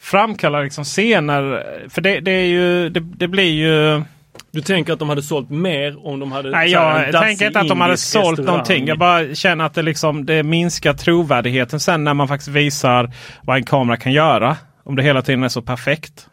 framkalla 0.00 0.60
liksom 0.60 0.84
scener. 0.84 1.64
För 1.88 2.00
det, 2.00 2.20
det 2.20 2.30
är 2.30 2.46
ju, 2.46 2.88
det, 2.88 3.00
det 3.00 3.28
blir 3.28 3.52
ju... 3.52 4.02
Du 4.50 4.60
tänker 4.60 4.92
att 4.92 4.98
de 4.98 5.08
hade 5.08 5.22
sålt 5.22 5.50
mer 5.50 6.06
om 6.06 6.20
de 6.20 6.32
hade 6.32 6.50
Nej, 6.50 6.70
jag 6.70 7.12
tänker 7.12 7.46
inte 7.46 7.60
att 7.60 7.68
de 7.68 7.80
hade 7.80 7.96
sålt 7.96 8.24
restaurang. 8.38 8.46
någonting. 8.46 8.86
Jag 8.86 8.98
bara 8.98 9.34
känner 9.34 9.64
att 9.64 9.74
det, 9.74 9.82
liksom, 9.82 10.26
det 10.26 10.42
minskar 10.42 10.94
trovärdigheten 10.94 11.80
sen 11.80 12.04
när 12.04 12.14
man 12.14 12.28
faktiskt 12.28 12.48
visar 12.48 13.10
vad 13.42 13.56
en 13.56 13.64
kamera 13.64 13.96
kan 13.96 14.12
göra. 14.12 14.56
Om 14.84 14.96
det 14.96 15.02
hela 15.02 15.22
tiden 15.22 15.42
är 15.44 15.48
så 15.48 15.62
perfekt. 15.62 16.26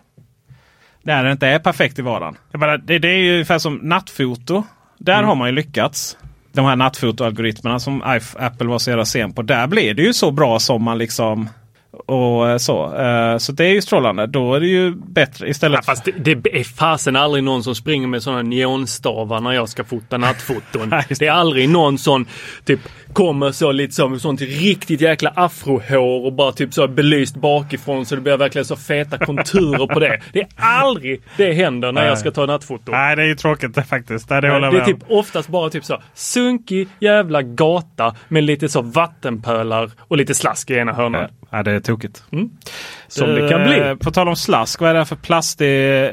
När 1.04 1.24
det 1.24 1.32
inte 1.32 1.48
är 1.48 1.60
perfekt 1.60 2.00
i 2.00 2.02
vardagen. 2.02 2.36
Jag 2.52 2.60
bara, 2.62 2.78
det, 2.78 3.00
det 3.00 3.08
är 3.08 3.18
ju 3.18 3.34
ungefär 3.34 3.60
som 3.60 3.76
nattfoto. 3.76 4.64
Där 4.98 5.14
Mm. 5.14 5.26
har 5.28 5.36
man 5.36 5.48
ju 5.48 5.56
lyckats. 5.56 6.18
De 6.54 6.66
här 6.66 6.76
nattfotoalgoritmerna 6.76 7.80
som 7.80 8.02
Apple 8.36 8.68
var 8.68 8.80
så 8.80 8.90
jävla 8.90 9.06
sen 9.06 9.34
på. 9.34 9.42
Där 9.42 9.68
blir 9.68 9.94
det 9.94 10.02
ju 10.02 10.14
så 10.14 10.32
bra 10.32 10.60
som 10.60 10.84
man 10.84 10.98
liksom 10.98 11.50
och 12.06 12.50
eh, 12.50 12.58
så. 12.58 12.96
Eh, 12.96 13.38
Så 13.38 13.52
det 13.52 13.66
är 13.66 13.74
ju 13.74 13.82
strålande. 13.82 14.28
Då 14.28 14.54
är 14.56 14.60
det 14.60 14.68
ju 14.68 14.96
bättre 14.96 15.50
istället. 15.50 15.80
Ja, 15.88 15.94
fast 15.94 16.06
det, 16.18 16.36
det 16.36 16.60
är 16.60 16.64
fasen 16.64 17.16
aldrig 17.16 17.44
någon 17.44 17.64
som 17.64 17.76
springer 17.76 18.08
med 18.08 18.24
sådana 18.24 18.42
neonstavar 18.42 19.40
när 19.42 19.52
jag 19.52 19.70
ska 19.70 19.84
fota 19.84 20.18
nattfoton. 20.18 20.90
Det 21.20 21.28
är 21.28 21.32
aldrig 21.32 21.70
någon 21.70 21.98
sån 21.98 22.26
typ 22.66 22.80
kommer 23.14 23.52
så 23.52 23.72
lite 23.72 23.94
som 23.94 24.20
sånt 24.20 24.42
riktigt 24.42 25.02
jäkla 25.02 25.30
afrohår 25.36 26.26
och 26.26 26.34
bara 26.34 26.52
typ 26.52 26.74
så 26.74 26.88
belyst 26.88 27.36
bakifrån 27.36 28.06
så 28.06 28.16
det 28.16 28.22
blir 28.22 28.38
verkligen 28.38 28.66
så 28.66 28.76
feta 28.76 29.18
konturer 29.18 29.88
på 29.88 30.00
det. 30.00 30.22
Det 30.34 30.40
är 30.40 30.48
aldrig 30.56 31.22
det 31.38 31.54
händer 31.54 31.92
när 31.92 32.06
jag 32.06 32.18
ska 32.18 32.32
ta 32.32 32.46
nattfoto. 32.46 32.92
Nej, 32.92 33.16
det 33.16 33.22
är 33.22 33.28
ju 33.28 33.36
tråkigt 33.36 33.76
det 33.76 33.84
faktiskt. 33.84 34.30
Nej, 34.30 34.42
det 34.42 34.48
Det 34.48 34.78
är 34.78 34.86
typ 34.86 35.04
oftast 35.08 35.50
bara 35.50 35.70
typ 35.70 35.86
så 35.86 36.02
sunkig 36.14 36.88
jävla 37.00 37.42
gata 37.42 38.16
med 38.28 38.44
lite 38.44 38.70
så 38.70 38.82
vattenpölar 38.82 39.92
och 40.00 40.18
lite 40.18 40.36
slask 40.36 40.70
i 40.70 40.74
ena 40.74 40.94
hörnan. 40.94 41.28
Ja, 41.50 41.64
det 41.64 41.72
är 41.72 41.80
tokigt. 41.80 42.24
Som 43.10 43.28
Du, 43.30 43.42
det 43.42 43.50
kan 43.50 43.64
bli. 43.64 43.80
eh, 43.80 43.96
På 43.96 44.12
tal 44.12 44.28
om 44.28 44.36
slask, 44.36 44.82
vad 44.82 44.90
är 44.90 44.94
det 44.94 45.06
för 45.06 45.16
plastig 45.16 46.04
eh, 46.06 46.12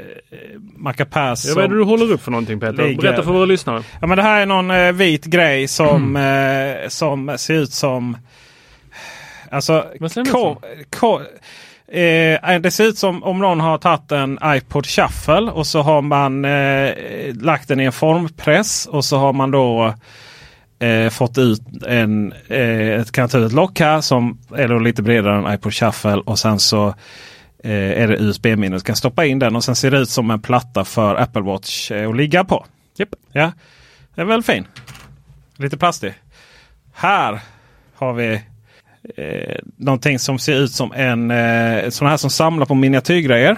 macapaz? 0.77 1.47
Ja, 1.49 1.55
vad 1.55 1.65
är 1.65 1.69
det 1.69 1.77
du 1.77 1.83
håller 1.85 2.13
upp 2.13 2.23
för 2.23 2.31
någonting 2.31 2.61
Peter? 2.61 2.73
ligger- 2.89 3.03
Berätta 3.03 3.23
för 3.23 3.33
våra 3.33 3.45
lyssnare. 3.45 3.83
Ja, 4.01 4.07
men 4.07 4.17
det 4.17 4.23
här 4.23 4.41
är 4.41 4.47
någon 4.47 4.71
eh, 4.71 4.93
vit 4.93 5.25
grej 5.25 5.69
som, 5.69 6.17
Mm. 6.17 6.83
eh, 6.83 6.89
som 6.89 7.39
ser 7.39 7.55
ut 7.55 7.73
som... 7.73 8.17
Alltså, 9.51 9.85
ko, 10.33 10.57
ko, 10.99 11.21
eh, 11.97 12.59
det 12.61 12.71
ser 12.71 12.85
ut 12.85 12.99
som 12.99 13.23
om 13.23 13.39
någon 13.39 13.61
har 13.61 13.79
tagit 13.79 14.13
en 14.13 14.39
iPod 14.45 14.87
Shuffle 14.87 15.51
och 15.51 15.67
så 15.67 15.81
har 15.83 16.03
man 16.03 16.45
eh, 16.45 16.91
lagt 17.41 17.69
den 17.69 17.81
i 17.81 17.85
en 17.85 17.93
formpress 17.93 18.87
och 18.87 19.05
så 19.05 19.17
har 19.17 19.33
man 19.33 19.51
då 19.51 19.95
eh, 20.79 21.11
fått 21.11 21.39
ut 21.39 21.63
en, 21.87 22.33
eh, 22.49 22.89
ett, 22.89 23.13
kan 23.13 23.29
ta 23.29 23.39
ut 23.39 23.47
ett 23.47 23.53
lock 23.53 23.81
här 23.81 24.01
som 24.01 24.39
är 24.55 24.81
lite 24.81 25.03
bredare 25.03 25.39
än 25.39 25.55
iPod 25.55 25.75
Shuffle 25.75 26.17
och 26.17 26.39
sen 26.39 26.59
så 26.59 26.89
eh, 27.65 28.03
är 28.03 28.09
det 28.09 28.17
USB-minne. 28.17 28.77
Du 28.77 28.81
kan 28.81 28.97
stoppa 28.97 29.25
in 29.25 29.39
den 29.39 29.57
och 29.57 29.65
sen 29.65 29.77
ser 29.77 29.91
det 29.91 29.99
ut 29.99 30.11
som 30.11 30.31
en 30.31 30.43
platta 30.43 30.85
för 30.85 31.15
Apple 31.15 31.43
Watch 31.43 31.91
eh, 31.91 32.09
att 32.11 32.17
ligga 32.17 32.45
på. 32.45 32.67
Japp. 32.97 33.09
Ja, 33.33 33.53
det 34.15 34.21
är 34.21 34.25
väl 34.25 34.43
fin. 34.43 34.67
Lite 35.57 35.77
plastig. 35.77 36.15
Här 36.93 37.41
har 37.95 38.13
vi 38.13 38.41
eh, 39.17 39.59
någonting 39.77 40.19
som 40.19 40.39
ser 40.39 40.55
ut 40.55 40.73
som 40.73 40.93
en 40.93 41.31
eh, 41.31 41.89
sån 41.89 42.09
här 42.09 42.17
som 42.17 42.31
samlar 42.31 42.67
på 42.67 42.75
miniatyrgrejer. 42.75 43.57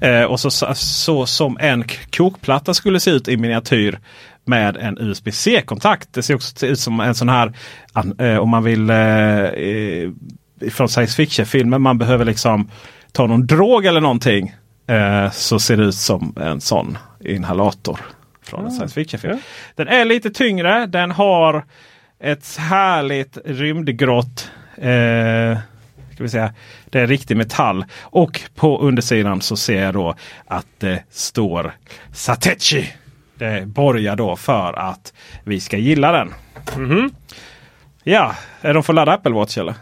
Eh, 0.00 0.22
och 0.22 0.40
så, 0.40 0.50
så, 0.50 0.74
så 0.74 1.26
som 1.26 1.58
en 1.60 1.84
kokplatta 2.10 2.74
skulle 2.74 3.00
se 3.00 3.10
ut 3.10 3.28
i 3.28 3.36
miniatyr 3.36 3.98
med 4.44 4.76
en 4.76 4.98
USB-C-kontakt. 4.98 6.08
Det 6.12 6.22
ser 6.22 6.34
också 6.34 6.66
ut 6.66 6.78
som 6.78 7.00
en 7.00 7.14
sån 7.14 7.28
här 7.28 7.52
eh, 8.18 8.36
om 8.36 8.48
man 8.48 8.64
vill 8.64 8.90
eh, 8.90 10.10
från 10.70 10.88
science 10.88 11.16
fiction-filmer. 11.16 11.78
Man 11.78 11.98
behöver 11.98 12.24
liksom 12.24 12.70
ta 13.12 13.26
någon 13.26 13.46
drog 13.46 13.86
eller 13.86 14.00
någonting. 14.00 14.54
Eh, 14.86 15.30
så 15.30 15.58
ser 15.58 15.76
det 15.76 15.84
ut 15.84 15.94
som 15.94 16.34
en 16.40 16.60
sån 16.60 16.98
inhalator 17.20 18.00
från 18.42 18.64
en 18.64 18.70
science 18.70 18.94
fiction-film. 18.94 19.38
Den 19.74 19.88
är 19.88 20.04
lite 20.04 20.30
tyngre. 20.30 20.86
Den 20.86 21.10
har 21.10 21.64
ett 22.20 22.56
härligt 22.56 23.38
rymdgrått 23.44 24.50
eh, 24.76 25.58
Ska 26.14 26.22
vi 26.22 26.28
säga. 26.28 26.52
Det 26.84 27.00
är 27.00 27.06
riktig 27.06 27.36
metall. 27.36 27.84
Och 28.02 28.40
på 28.54 28.78
undersidan 28.80 29.40
så 29.40 29.56
ser 29.56 29.82
jag 29.84 29.94
då 29.94 30.14
att 30.46 30.66
det 30.78 31.02
står 31.10 31.72
Satechi. 32.12 32.92
Det 33.38 33.66
borgar 33.66 34.16
då 34.16 34.36
för 34.36 34.72
att 34.78 35.12
vi 35.44 35.60
ska 35.60 35.76
gilla 35.76 36.12
den. 36.12 36.34
Mhm. 36.76 37.10
Ja, 38.04 38.34
är 38.60 38.74
de 38.74 38.82
för 38.82 38.92
att 38.92 38.94
ladda 38.94 39.12
Apple 39.12 39.32
Watch 39.32 39.58
eller? 39.58 39.74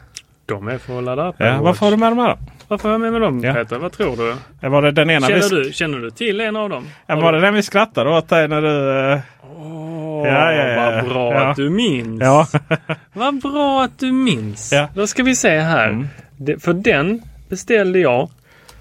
De 0.46 0.68
är 0.68 0.78
för 0.78 0.98
att 0.98 1.04
ladda 1.04 1.28
upp. 1.28 1.34
Ja, 1.38 1.62
varför 1.62 1.86
har 1.86 1.90
du 1.90 1.96
med 1.96 2.10
dem 2.12 2.18
här 2.18 2.28
då? 2.28 2.38
Varför 2.68 2.88
har 2.88 2.94
jag 2.94 3.00
med 3.00 3.12
mig 3.12 3.20
dem 3.20 3.44
Ja. 3.44 3.54
Peter? 3.54 3.78
Vad 3.78 3.92
tror 3.92 4.16
du? 4.60 4.68
Var 4.68 4.82
det 4.82 4.90
den 4.90 5.10
ena 5.10 5.26
Känner 5.28 5.50
vi... 5.50 5.64
du, 5.64 5.72
känner 5.72 5.98
du 5.98 6.10
till 6.10 6.40
en 6.40 6.56
av 6.56 6.68
dem? 6.68 6.86
Ja, 7.06 7.16
var 7.20 7.32
det 7.32 7.40
den 7.40 7.54
vi 7.54 7.62
skrattade 7.62 8.10
åt 8.10 8.28
dig 8.28 8.48
när 8.48 8.62
du... 8.62 9.12
eh, 9.12 9.18
Åh, 9.56 9.91
Ja, 10.26 10.52
ja, 10.52 10.66
ja. 10.68 10.90
Vad 10.90 11.04
bra 11.08 11.32
Ja. 11.34 11.50
att 11.50 11.56
du 11.56 11.70
minns. 11.70 12.20
Ja. 12.22 12.46
Vad 13.12 13.40
bra 13.42 13.84
att 13.84 13.98
du 13.98 14.12
minns. 14.12 14.72
Ja. 14.72 14.78
Mm. 14.78 14.90
Då 14.94 15.06
ska 15.06 15.22
vi 15.22 15.36
se 15.36 15.58
här. 15.60 16.08
Det, 16.36 16.62
för 16.62 16.72
den 16.72 17.22
beställde 17.48 17.98
jag 17.98 18.30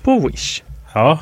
på 0.02 0.20
Wish. 0.20 0.64
ja. 0.94 1.20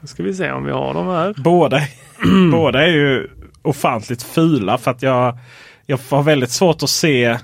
Då 0.00 0.06
ska 0.06 0.22
vi 0.22 0.34
se 0.34 0.52
om 0.52 0.64
vi 0.64 0.72
har 0.72 0.94
dem 0.94 1.06
här. 1.08 1.34
Båda, 1.42 1.80
båda 2.52 2.82
är 2.84 2.90
ju 2.90 3.28
ofantligt 3.62 4.22
fula 4.22 4.78
för 4.78 4.90
att 4.90 5.02
jag, 5.02 5.38
jag 5.86 5.98
har 6.10 6.22
väldigt 6.22 6.50
svårt 6.50 6.82
att 6.82 6.90
se 6.90 7.38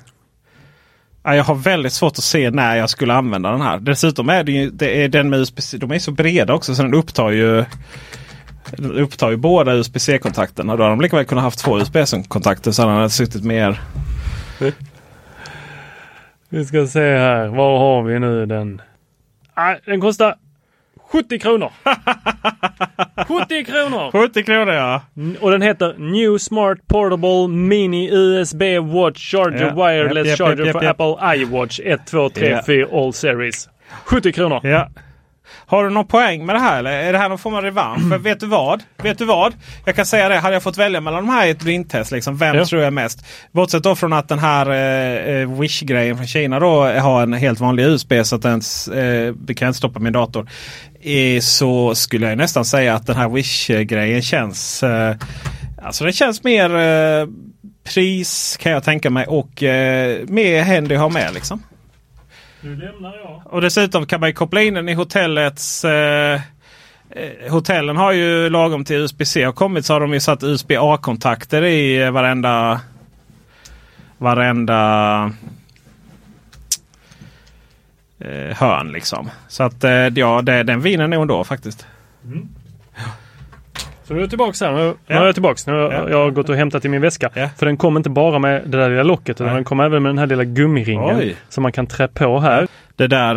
Ja, 1.24 1.35
jag 1.37 1.45
har 1.45 1.55
väldigt 1.55 1.93
svårt 1.93 2.12
att 2.12 2.24
se 2.24 2.51
när 2.51 2.76
jag 2.76 2.91
skulle 2.91 3.14
använda 3.14 3.51
den 3.51 3.61
här. 3.61 3.78
Dessutom 3.78 4.28
är 4.28 4.45
det 4.45 4.53
ju 4.53 4.70
det 4.70 5.05
är 5.05 5.09
den 5.09 5.30
med 5.30 5.39
USB-C. 5.39 5.76
De 5.78 5.91
är 5.91 5.99
så 5.99 6.11
breda 6.11 6.55
också 6.55 6.74
så 6.74 6.83
den 6.83 6.95
upptar 6.95 7.30
ju 7.30 7.64
upptar 8.95 9.31
ju 9.31 9.37
båda 9.37 9.73
USB-C-kontakterna. 9.75 10.77
Då 10.77 10.83
hade 10.83 10.93
de 10.93 11.01
lika 11.01 11.17
väl 11.17 11.25
kunnat 11.25 11.45
haft 11.45 11.59
två 11.59 11.79
USB-kontakter 11.79 12.71
så 12.71 12.83
hade 12.89 13.01
den 13.01 13.11
suttit 13.11 13.45
mer. 13.45 13.81
Vi 16.49 16.65
ska 16.65 16.87
se 16.87 17.01
här. 17.17 17.47
Var 17.47 17.79
har 17.79 18.03
vi 18.03 18.19
nu 18.19 18.47
den? 18.47 18.83
Ah, 19.55 19.75
den 19.87 20.01
kostar 20.01 20.35
70 21.13 21.39
kronor. 21.39 21.71
70 23.29 23.65
kronor! 23.65 24.11
70 24.13 24.43
kronor 24.43 24.75
ja. 24.75 25.01
Mm, 25.17 25.37
Och 25.41 25.51
den 25.51 25.63
heter 25.63 25.95
New 25.99 26.39
Smart 26.39 26.79
Portable 26.87 27.49
Mini 27.49 28.11
USB 28.13 28.63
Watch 28.83 29.31
Charger 29.31 29.67
Ja. 29.77 29.87
Wireless 29.89 30.27
Japp, 30.29 30.39
japp, 30.39 30.49
Charger 30.49 30.65
japp, 30.67 30.73
för. 30.99 31.05
Apple 31.07 31.37
iWatch 31.37 31.81
1, 31.85 32.07
2, 32.07 32.29
3, 32.31 32.49
Ja. 32.51 32.63
4 32.67 32.87
All 32.93 33.13
Series. 33.13 33.69
70 34.05 34.33
kronor. 34.33 34.61
Ja. 34.67 34.89
Har 35.67 35.85
du 35.85 35.91
någon 35.91 36.07
poäng 36.07 36.47
med 36.47 36.55
det 36.55 36.61
här? 36.61 36.79
Eller 36.79 36.91
är 36.91 37.13
det 37.13 37.19
här 37.19 37.29
någon 37.29 37.39
form 37.39 37.55
av 37.55 37.63
revansch? 37.63 38.09
För 38.11 38.19
vet 38.19 38.41
du 38.41 38.47
vad? 38.47 38.83
Vet 39.03 39.19
du 39.19 39.25
vad? 39.25 39.53
Jag 39.85 39.97
kan 39.97 40.07
säga 40.07 40.29
det. 40.29 40.37
Hade 40.37 40.55
jag 40.55 40.63
fått 40.63 40.79
välja 40.79 41.01
mellan 41.01 41.27
de 41.27 41.33
här 41.33 41.47
i 41.47 41.51
ett 41.51 41.63
blindtest. 41.63 42.13
Liksom, 42.13 42.37
vem 42.37 42.57
Ja. 42.57 42.65
tror 42.65 42.83
jag 42.83 42.93
mest? 42.93 43.25
Bortsett 43.53 43.83
då 43.83 43.95
från 43.97 44.13
att 44.13 44.29
den 44.29 44.39
här 44.39 44.71
eh, 44.71 45.35
eh, 45.41 45.61
Wish-grejen 45.61 46.17
från 46.17 46.27
Kina 46.27 46.61
då 46.61 46.85
har 46.85 47.23
en 47.23 47.33
helt 47.33 47.61
vanlig 47.61 47.85
USB 47.87 48.13
så 48.25 48.37
att 48.37 48.43
den 48.43 48.61
eh, 48.95 49.55
kan 49.55 49.69
inte 49.69 49.79
stoppa 49.79 49.99
min 50.01 50.13
dator. 50.13 50.49
Eh, 51.03 51.41
så 51.41 51.95
skulle 51.95 52.29
jag 52.29 52.39
nästan 52.39 52.65
säga 52.65 52.95
att 52.95 53.07
den 53.07 53.17
här 53.17 53.29
Wish-grejen 53.29 54.23
känns 54.23 54.83
eh, 54.83 55.17
Alltså 55.83 56.05
det 56.05 56.13
känns 56.13 56.45
mer 56.45 56.77
eh, 56.77 57.27
pris 57.95 58.57
kan 58.61 58.73
jag 58.73 58.85
tänka 58.85 59.11
mig 59.11 59.27
och 59.27 59.63
eh, 59.63 60.19
mer 60.29 60.63
händer 60.63 60.95
att 60.97 61.01
ha 61.03 61.09
med 61.09 61.35
liksom. 61.35 61.63
Nu 62.65 62.77
lämnar 62.77 63.17
jag. 63.17 63.43
Och 63.45 63.61
dessutom 63.61 64.07
kan 64.07 64.21
man 64.21 64.29
ju 64.29 64.33
koppla 64.33 64.63
in 64.63 64.75
den 64.75 64.89
i 64.89 64.95
hotellets... 64.95 65.85
Eh, 65.85 66.41
eh, 67.11 67.51
hotellen 67.51 67.97
har 67.97 68.13
ju 68.13 68.51
lagom 68.51 68.85
till 68.85 68.97
USB-C 68.97 69.45
har 69.45 69.53
kommit 69.53 69.87
så 69.87 69.93
har 69.93 70.01
de 70.01 70.13
ju 70.13 70.21
satt 70.21 70.43
USB-A-kontakter 70.43 71.63
i 71.63 72.03
eh, 72.03 72.11
varenda... 72.11 72.81
Varenda 74.19 75.33
eh, 78.19 78.57
hörn 78.57 78.93
liksom. 78.93 79.31
Så 79.49 79.63
att 79.63 79.85
eh, 79.85 79.91
ja, 79.91 80.43
det, 80.43 80.63
den 80.63 80.81
vinner 80.81 81.09
nog 81.09 81.23
ändå 81.23 81.45
faktiskt. 81.45 81.87
Så 84.05 84.13
nu 84.15 84.19
är 84.19 84.23
jag 84.23 84.31
tillbaka 84.31 84.65
här. 84.67 84.73
Nu, 84.73 84.79
nu 84.85 84.95
Ja. 85.07 85.21
är 85.21 85.25
jag 85.27 85.35
tillbaka. 85.35 85.73
Nu 85.73 85.79
Ja. 85.79 86.11
jag 86.11 86.19
har 86.19 86.31
gått 86.31 86.49
och 86.49 86.57
hämtat 86.57 86.85
i 86.85 86.89
min 86.89 87.01
väska. 87.01 87.31
Ja. 87.35 87.49
För 87.59 87.67
den 87.67 87.77
kom 87.77 87.97
inte 87.97 88.11
bara 88.11 88.39
med 88.39 88.63
det 88.67 88.79
där 88.79 88.89
lilla 88.91 89.03
locket 89.03 89.41
utan 89.41 89.55
den 89.55 89.65
kom 89.65 89.81
även 89.81 90.03
med 90.03 90.11
den 90.11 90.19
här 90.19 90.27
lilla 90.27 90.45
gummiringen. 90.45 91.17
Oj. 91.17 91.37
Som 91.49 91.63
man 91.63 91.73
kan 91.73 91.87
trä 91.87 92.09
på 92.09 92.41
här. 92.41 92.69
Det 92.97 93.07
där 93.07 93.37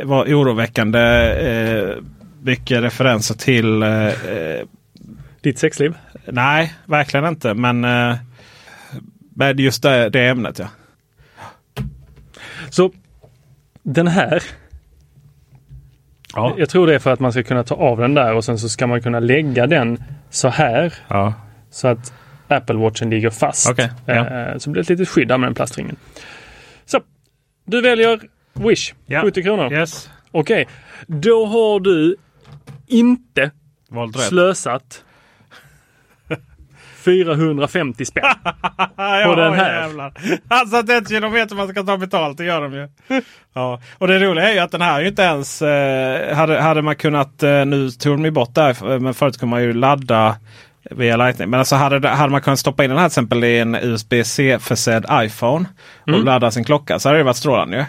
eh, 0.00 0.04
var 0.04 0.24
oroväckande 0.24 1.00
eh, 1.00 1.96
mycket 2.42 2.82
referenser 2.82 3.34
till 3.34 3.82
eh, 3.82 4.06
eh, 4.06 4.60
Ditt 5.40 5.58
sexliv. 5.58 5.94
Nej, 6.26 6.74
verkligen 6.86 7.26
inte. 7.26 7.54
Men 7.54 7.84
eh, 7.84 8.14
med 9.36 9.60
just 9.60 9.82
det, 9.82 10.08
det 10.08 10.26
ämnet 10.26 10.58
ja. 10.58 10.66
Så 12.70 12.90
den 13.82 14.08
här. 14.08 14.42
Ja. 16.34 16.54
Jag 16.58 16.68
tror 16.68 16.86
det 16.86 16.94
är 16.94 16.98
för 16.98 17.12
att 17.12 17.20
man 17.20 17.32
ska 17.32 17.42
kunna 17.42 17.64
ta 17.64 17.74
av 17.74 17.98
den 17.98 18.14
där 18.14 18.34
och 18.34 18.44
sen 18.44 18.58
så 18.58 18.68
ska 18.68 18.86
man 18.86 19.02
kunna 19.02 19.20
lägga 19.20 19.66
den 19.66 20.02
så 20.30 20.48
här. 20.48 20.94
ja. 21.08 21.34
Så 21.70 21.88
att 21.88 22.12
Apple 22.48 22.76
Watchen 22.76 23.10
ligger 23.10 23.30
fast. 23.30 23.70
Okej, 23.70 23.90
ja. 24.06 24.14
Eh, 24.14 24.58
Så 24.58 24.70
blir 24.70 24.82
det 24.82 24.84
ett 24.92 24.98
litet 24.98 25.08
skydd 25.08 25.28
med 25.28 25.40
den 25.40 25.54
plastringen. 25.54 25.96
Så, 26.84 27.00
du 27.64 27.80
väljer 27.80 28.20
Wish, 28.52 28.94
Ja. 29.06 29.20
70 29.22 29.42
kronor. 29.42 29.72
Yes. 29.72 30.10
Okej, 30.30 30.68
då 31.06 31.46
har 31.46 31.80
du 31.80 32.16
inte 32.86 33.50
Valt 33.88 34.18
slösat 34.20 35.04
450 37.04 38.04
spänn. 38.04 38.24
ja, 38.96 39.34
den 39.36 39.52
här. 39.52 39.80
Jävlar. 39.82 40.12
Alltså 40.48 40.76
att 40.76 40.90
ett 40.90 41.08
kilometer 41.08 41.56
man 41.56 41.68
ska 41.68 41.82
ta 41.82 41.96
betalt, 41.96 42.38
det 42.38 42.44
gör 42.44 42.60
de 42.62 42.72
ju. 42.74 42.88
ja. 43.54 43.80
Och 43.98 44.08
det 44.08 44.18
roliga 44.18 44.48
är 44.50 44.52
ju 44.54 44.58
att 44.58 44.70
den 44.72 44.80
här 44.82 45.02
inte 45.02 45.22
ens... 45.22 45.62
Eh, 45.62 46.36
hade, 46.36 46.60
hade 46.60 46.82
man 46.82 46.96
kunnat... 46.96 47.42
Eh, 47.42 47.64
nu 47.64 47.90
tog 47.90 48.12
de 48.18 48.24
ju 48.24 48.30
bort 48.30 48.54
där, 48.54 48.98
men 48.98 49.14
förut 49.14 49.38
kunde 49.38 49.50
man 49.50 49.62
ju 49.62 49.72
ladda 49.72 50.36
via 50.90 51.16
Lightning. 51.16 51.50
Men 51.50 51.58
alltså 51.60 51.76
hade, 51.76 52.08
hade 52.08 52.32
man 52.32 52.40
kunnat 52.40 52.58
stoppa 52.58 52.84
in 52.84 52.90
den 52.90 52.98
här 52.98 53.08
till 53.08 53.12
exempel 53.12 53.44
i 53.44 53.58
en 53.58 53.74
USB-C 53.74 54.58
försedd 54.60 55.06
iPhone 55.12 55.66
och 56.02 56.08
Mm. 56.08 56.24
ladda 56.24 56.50
sin 56.50 56.64
klocka 56.64 56.98
så 56.98 57.08
hade 57.08 57.18
det 57.18 57.24
varit 57.24 57.36
strålande 57.36 57.76
ju. 57.76 57.84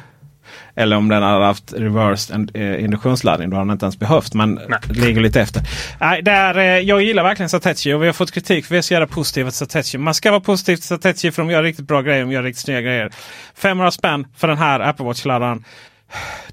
Eller 0.76 0.96
om 0.96 1.10
den 1.10 1.24
hade 1.24 1.46
haft 1.46 1.74
reversed 1.74 2.52
eh, 2.54 2.84
induktionsladdning. 2.84 3.50
Då 3.50 3.56
hade 3.56 3.68
den 3.68 3.74
inte 3.74 3.86
ens 3.86 4.00
behövt. 4.00 4.34
Men 4.34 4.56
det 4.56 4.94
ligger 4.94 5.22
lite 5.22 5.42
efter. 5.42 5.62
Nej, 6.00 6.22
där, 6.22 6.58
eh, 6.58 6.64
jag 6.64 7.02
gillar 7.02 7.24
verkligen 7.24 7.50
Satechi 7.50 7.94
och 7.94 8.02
vi 8.02 8.06
har 8.06 8.14
fått 8.14 8.32
kritik 8.32 8.66
för 8.66 8.76
vi 8.76 8.78
är 8.78 8.82
så 8.82 8.94
jävla 8.94 9.08
positiva 9.08 9.50
till 9.50 9.58
Satechi. 9.58 9.98
Man 9.98 10.14
ska 10.14 10.32
vara 10.32 10.42
positiv 10.42 10.76
till 10.76 10.86
Satechi 10.86 11.32
för 11.32 11.42
de 11.42 11.52
gör 11.52 11.64
riktigt 11.64 11.88
bra 11.88 12.02
grejer. 12.02 12.22
De 12.22 12.32
gör 12.32 12.44
riktigt 12.44 12.64
snygga 12.64 12.82
grejer. 12.82 13.12
500 13.56 13.92
spänn 13.92 14.28
för 14.38 14.48
den 14.48 14.58
här 14.58 14.80
Apple 14.80 15.06
Watch-laddaren. 15.06 15.64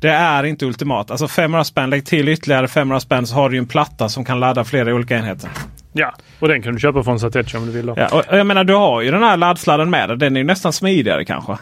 Det 0.00 0.08
är 0.08 0.44
inte 0.44 0.66
ultimat. 0.66 1.10
Alltså 1.10 1.28
500 1.28 1.64
spänn, 1.64 1.90
lägg 1.90 2.06
till 2.06 2.28
ytterligare 2.28 2.68
500 2.68 3.00
spänn 3.00 3.26
så 3.26 3.34
har 3.34 3.48
du 3.48 3.56
ju 3.56 3.58
en 3.58 3.66
platta 3.66 4.08
som 4.08 4.24
kan 4.24 4.40
ladda 4.40 4.64
flera 4.64 4.94
olika 4.94 5.16
enheter. 5.16 5.50
Ja, 5.92 6.14
och 6.38 6.48
den 6.48 6.62
kan 6.62 6.72
du 6.72 6.80
köpa 6.80 7.02
från 7.02 7.20
Satechi 7.20 7.56
om 7.56 7.66
du 7.66 7.72
vill. 7.72 7.86
Då. 7.86 7.94
Ja, 7.96 8.08
och, 8.08 8.36
jag 8.38 8.46
menar 8.46 8.64
du 8.64 8.74
har 8.74 9.00
ju 9.00 9.10
den 9.10 9.22
här 9.22 9.36
laddsladden 9.36 9.90
med 9.90 10.08
dig. 10.08 10.18
Den 10.18 10.36
är 10.36 10.40
ju 10.40 10.46
nästan 10.46 10.72
smidigare 10.72 11.24
kanske. 11.24 11.58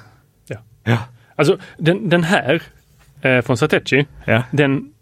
Ja. 0.46 0.56
Ja. 0.84 0.98
Alltså 1.40 1.58
den, 1.78 2.08
den 2.08 2.24
här 2.24 2.62
eh, 3.22 3.40
från 3.40 3.56
Satechi, 3.56 4.06
Ja. 4.24 4.42
den, 4.50 4.92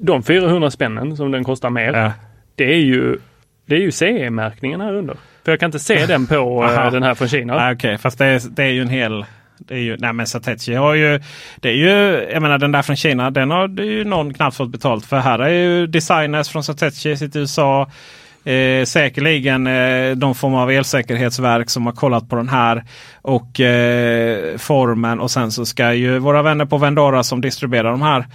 de 0.00 0.22
400 0.22 0.70
spännen 0.70 1.16
som 1.16 1.30
den 1.30 1.44
kostar 1.44 1.70
mer, 1.70 1.92
Ja. 1.92 2.12
det 2.54 2.64
är 2.72 2.78
ju 2.78 3.18
det 3.66 3.74
är 3.74 3.80
ju 3.80 3.90
CE-märkningen 3.90 4.80
här 4.80 4.94
under. 4.94 5.16
För 5.44 5.52
jag 5.52 5.60
kan 5.60 5.68
inte 5.68 5.78
se 5.78 6.06
den 6.08 6.26
på 6.26 6.64
eh, 6.64 6.90
den 6.92 7.02
här 7.02 7.14
från 7.14 7.28
Kina. 7.28 7.54
Ah, 7.56 7.72
Okej, 7.72 7.98
fast 7.98 8.18
det 8.18 8.26
är, 8.26 8.42
det 8.50 8.62
är 8.62 8.70
ju 8.70 8.82
en 8.82 8.88
hel... 8.88 9.24
Det 9.58 9.74
är 9.74 9.78
ju, 9.78 9.96
nej 9.96 10.12
men 10.12 10.26
Satechi 10.26 10.74
har 10.74 10.94
ju... 10.94 11.20
Det 11.56 11.68
är 11.68 11.72
ju, 11.74 11.88
jag 12.32 12.42
menar 12.42 12.58
den 12.58 12.72
där 12.72 12.82
från 12.82 12.96
Kina, 12.96 13.30
den 13.30 13.50
har 13.50 13.68
ju 13.80 14.04
någon 14.04 14.34
knappt 14.34 14.56
fått 14.56 14.68
betalt 14.70 15.06
för. 15.06 15.18
Här 15.18 15.38
är 15.38 15.48
ju 15.48 15.86
designers 15.86 16.48
från 16.48 16.64
Satechi 16.64 17.16
sitter 17.16 17.38
i 17.38 17.42
USA. 17.42 17.90
Eh, 18.46 18.84
säkerligen 18.84 19.66
eh, 19.66 20.16
de 20.16 20.34
form 20.34 20.54
av 20.54 20.70
elsäkerhetsverk 20.70 21.70
som 21.70 21.86
har 21.86 21.92
kollat 21.92 22.28
på 22.28 22.36
den 22.36 22.48
här. 22.48 22.84
Och 23.22 23.60
eh, 23.60 24.56
formen 24.56 25.20
och 25.20 25.30
sen 25.30 25.52
så 25.52 25.66
ska 25.66 25.92
ju 25.92 26.18
våra 26.18 26.42
vänner 26.42 26.64
på 26.64 26.78
Vendora 26.78 27.22
som 27.22 27.40
distribuerar 27.40 27.90
de 27.90 28.02
här 28.02 28.26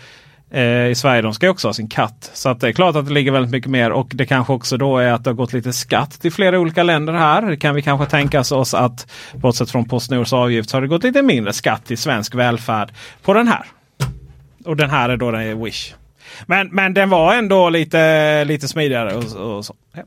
eh, 0.52 0.88
i 0.92 0.96
Sverige, 0.96 1.22
de 1.22 1.34
ska 1.34 1.46
ju 1.46 1.50
också 1.50 1.68
ha 1.68 1.74
sin 1.74 1.90
katt. 1.90 2.32
Så 2.34 2.50
att 2.50 2.60
det 2.60 2.68
är 2.68 2.72
klart 2.72 2.96
att 2.96 3.08
det 3.08 3.14
ligger 3.14 3.32
väldigt 3.32 3.52
mycket 3.52 3.72
mer 3.72 3.92
och 3.92 4.12
det 4.14 4.26
kanske 4.26 4.54
också 4.54 4.78
då 4.78 4.98
är 4.98 5.14
att 5.14 5.24
det 5.24 5.30
har 5.30 5.36
gått 5.36 5.54
lite 5.54 5.74
skatt 5.74 6.22
till 6.22 6.32
flera 6.32 6.60
olika 6.60 6.84
länder 6.84 7.14
här. 7.14 7.42
Det 7.42 7.58
kan 7.58 7.76
vi 7.76 7.82
kanske 7.82 8.06
tänka 8.06 8.40
oss 8.40 8.74
att 8.74 9.12
bortsett 9.34 9.72
från 9.72 9.86
Postnords 9.86 10.34
avgift 10.34 10.70
så 10.70 10.78
har 10.78 10.82
det 10.82 10.88
gått 10.88 11.04
lite 11.04 11.22
mindre 11.22 11.54
skatt 11.54 11.86
till 11.86 11.98
svensk 11.98 12.36
välfärd 12.36 12.90
på 13.24 13.34
den 13.34 13.48
här. 13.48 13.66
Och 14.66 14.76
den 14.76 14.90
här 14.90 15.10
är 15.10 15.18
då 15.18 15.32
den 15.32 15.42
är 15.42 15.56
Wish. 15.56 15.94
Men, 16.46 16.68
men 16.68 16.94
den 16.94 17.10
var 17.10 17.36
ändå 17.36 17.70
lite, 17.70 18.46
lite 18.46 18.68
smidigare. 18.68 19.16
Och, 19.16 19.56
och 19.58 19.66
så. 19.66 19.76
Ja. 19.94 20.04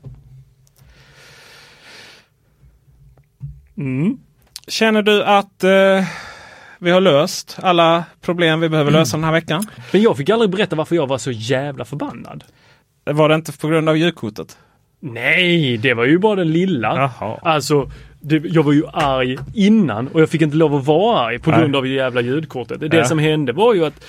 Mm. 3.77 4.17
Känner 4.67 5.01
du 5.01 5.23
att 5.23 5.63
eh, 5.63 6.03
vi 6.79 6.91
har 6.91 7.01
löst 7.01 7.57
alla 7.61 8.03
problem 8.21 8.59
vi 8.59 8.69
behöver 8.69 8.91
lösa 8.91 9.17
den 9.17 9.23
här 9.23 9.31
veckan? 9.31 9.67
Men 9.91 10.01
jag 10.01 10.17
fick 10.17 10.29
aldrig 10.29 10.51
berätta 10.51 10.75
varför 10.75 10.95
jag 10.95 11.07
var 11.07 11.17
så 11.17 11.31
jävla 11.31 11.85
förbannad. 11.85 12.43
Var 13.03 13.29
det 13.29 13.35
inte 13.35 13.51
på 13.57 13.67
grund 13.67 13.89
av 13.89 13.97
ljudkortet? 13.97 14.57
Nej, 14.99 15.77
det 15.77 15.93
var 15.93 16.05
ju 16.05 16.17
bara 16.17 16.35
den 16.35 16.51
lilla. 16.51 16.95
Jaha. 17.19 17.39
Alltså, 17.41 17.91
det, 18.21 18.35
jag 18.45 18.63
var 18.63 18.73
ju 18.73 18.83
arg 18.93 19.37
innan 19.53 20.07
och 20.07 20.21
jag 20.21 20.29
fick 20.29 20.41
inte 20.41 20.55
lov 20.57 20.75
att 20.75 20.85
vara 20.85 21.19
arg 21.19 21.39
på 21.39 21.51
Nej. 21.51 21.59
grund 21.59 21.75
av 21.75 21.83
det 21.83 21.89
jävla 21.89 22.21
ljudkortet. 22.21 22.79
Det 22.91 22.97
Ja. 22.97 23.05
som 23.05 23.19
hände 23.19 23.53
var 23.53 23.73
ju 23.73 23.85
att 23.85 24.05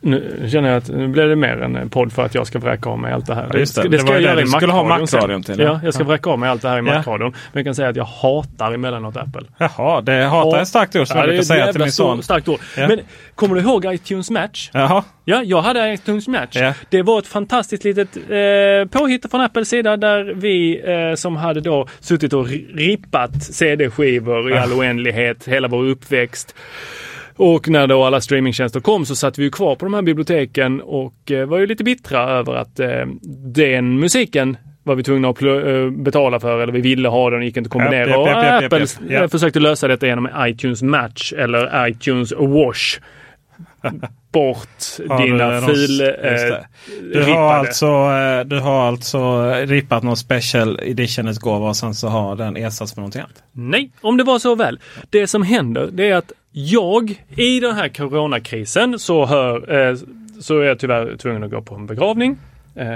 nu 0.00 0.48
känner 0.52 0.68
jag 0.68 0.76
att 0.78 0.88
nu 0.88 1.08
blir 1.08 1.26
det 1.26 1.36
mer 1.36 1.62
en 1.62 1.90
podd 1.90 2.12
för 2.12 2.24
att 2.24 2.34
jag 2.34 2.46
ska 2.46 2.58
vräka 2.58 2.90
av 2.90 2.98
mig 2.98 3.12
allt 3.12 3.26
det 3.26 3.34
här. 3.34 3.46
Ja, 3.52 3.58
det. 3.58 3.66
ska, 3.66 3.82
Det 3.82 3.98
ska 3.98 4.06
var 4.06 4.14
jag 4.14 4.22
det 4.22 4.28
göra 4.28 4.40
i 4.40 4.44
Macradion 4.44 5.42
till, 5.42 5.58
Ja, 5.58 5.64
ja. 5.64 5.80
jag 5.84 5.94
ska 5.94 6.02
Ja. 6.02 6.06
vräka 6.08 6.30
av 6.30 6.38
mig 6.38 6.48
allt 6.48 6.62
det 6.62 6.68
här 6.68 6.76
i 6.82 6.86
Ja. 6.86 6.94
Macradion. 6.94 7.30
Men 7.30 7.38
jag 7.52 7.64
kan 7.64 7.74
säga 7.74 7.88
att 7.88 7.96
jag 7.96 8.04
hatar 8.04 8.72
emellanåt 8.72 9.16
Apple. 9.16 9.42
Jaha, 9.58 10.00
det 10.00 10.12
hatar 10.24 10.58
är 10.58 10.62
ett 10.62 10.68
starkt 10.68 10.96
ord 10.96 11.06
som 11.06 11.16
Ja, 11.16 11.22
jag 11.22 11.28
det 11.28 11.32
brukar 11.32 11.44
säga 11.44 11.72
till 11.72 11.80
min 11.80 11.92
son. 11.92 12.22
starkt 12.22 12.48
ord. 12.48 12.58
Ja. 12.76 12.88
Men 12.88 13.00
kommer 13.34 13.54
du 13.54 13.60
ihåg 13.60 13.94
iTunes 13.94 14.30
Match? 14.30 14.70
Jaha. 14.72 15.04
Ja, 15.24 15.42
jag 15.42 15.62
hade 15.62 15.92
iTunes 15.94 16.28
Match. 16.28 16.56
Ja. 16.56 16.74
Det 16.88 17.02
var 17.02 17.18
ett 17.18 17.26
fantastiskt 17.26 17.84
litet 17.84 18.16
eh, 18.16 19.00
påhitt 19.00 19.30
från 19.30 19.40
Apples 19.40 19.68
sida 19.68 19.96
där 19.96 20.32
vi 20.34 20.82
eh, 21.10 21.14
som 21.14 21.36
hade 21.36 21.60
då 21.60 21.86
suttit 22.00 22.32
och 22.32 22.46
ri- 22.46 22.76
rippat 22.76 23.42
CD-skivor 23.42 24.52
i 24.52 24.58
all 24.58 24.72
oändlighet 24.72 25.48
hela 25.48 25.68
vår 25.68 25.84
uppväxt. 25.84 26.54
Och 27.40 27.68
när 27.68 27.86
då 27.86 28.04
alla 28.04 28.20
streamingtjänster 28.20 28.80
kom 28.80 29.06
så 29.06 29.16
satt 29.16 29.38
vi 29.38 29.42
ju 29.42 29.50
kvar 29.50 29.74
på 29.76 29.84
de 29.84 29.94
här 29.94 30.02
biblioteken 30.02 30.80
och 30.80 31.30
eh, 31.30 31.46
var 31.46 31.58
ju 31.58 31.66
lite 31.66 31.84
bittra 31.84 32.30
över 32.30 32.54
att 32.54 32.80
eh, 32.80 33.06
den 33.54 34.00
musiken 34.00 34.56
var 34.82 34.94
vi 34.94 35.02
tvungna 35.02 35.28
att 35.28 35.42
eh, 35.42 35.90
betala 35.90 36.40
för 36.40 36.60
eller 36.60 36.72
vi 36.72 36.80
ville 36.80 37.08
ha 37.08 37.30
den 37.30 37.38
och 37.38 37.44
gick 37.44 37.56
inte 37.56 37.68
att 37.68 37.72
kombinera. 37.72 38.18
Och 38.18 38.28
japp, 38.28 38.44
japp, 38.44 38.72
Apple. 38.72 38.86
Ja. 39.08 39.28
försökte 39.28 39.60
lösa 39.60 39.88
detta 39.88 40.06
genom 40.06 40.28
iTunes 40.38 40.82
Match 40.82 41.32
eller 41.32 41.88
iTunes 41.88 42.32
Wash. 42.32 42.98
Bort 44.32 44.98
dina 44.98 45.60
fil... 45.60 46.00
Eh. 46.00 46.56
Du 47.12 47.22
har, 47.22 47.54
alltså, 47.54 47.86
du 48.44 48.58
har 48.58 48.88
alltså 48.88 49.50
rippat 49.52 50.02
någon 50.02 50.16
special 50.16 50.80
edition-utgåva 50.82 51.68
och 51.68 51.76
sen 51.76 51.94
så 51.94 52.08
har 52.08 52.36
den 52.36 52.56
ersatts 52.56 52.96
med 52.96 53.00
någonting 53.00 53.20
annat? 53.20 53.42
Nej, 53.52 53.90
om 54.00 54.16
det 54.16 54.24
var 54.24 54.38
så 54.38 54.54
väl. 54.54 54.80
Det 55.10 55.26
som 55.26 55.42
händer 55.42 55.88
det 55.92 56.10
är 56.10 56.16
att 56.16 56.32
jag 56.52 57.24
i 57.36 57.60
den 57.60 57.74
här 57.74 57.88
coronakrisen 57.88 58.98
så, 58.98 59.26
hör, 59.26 59.74
eh, 59.90 59.96
så 60.40 60.58
är 60.58 60.64
jag 60.64 60.78
tyvärr 60.78 61.16
tvungen 61.16 61.42
att 61.44 61.50
gå 61.50 61.62
på 61.62 61.74
en 61.74 61.86
begravning. 61.86 62.36
Eh, 62.74 62.86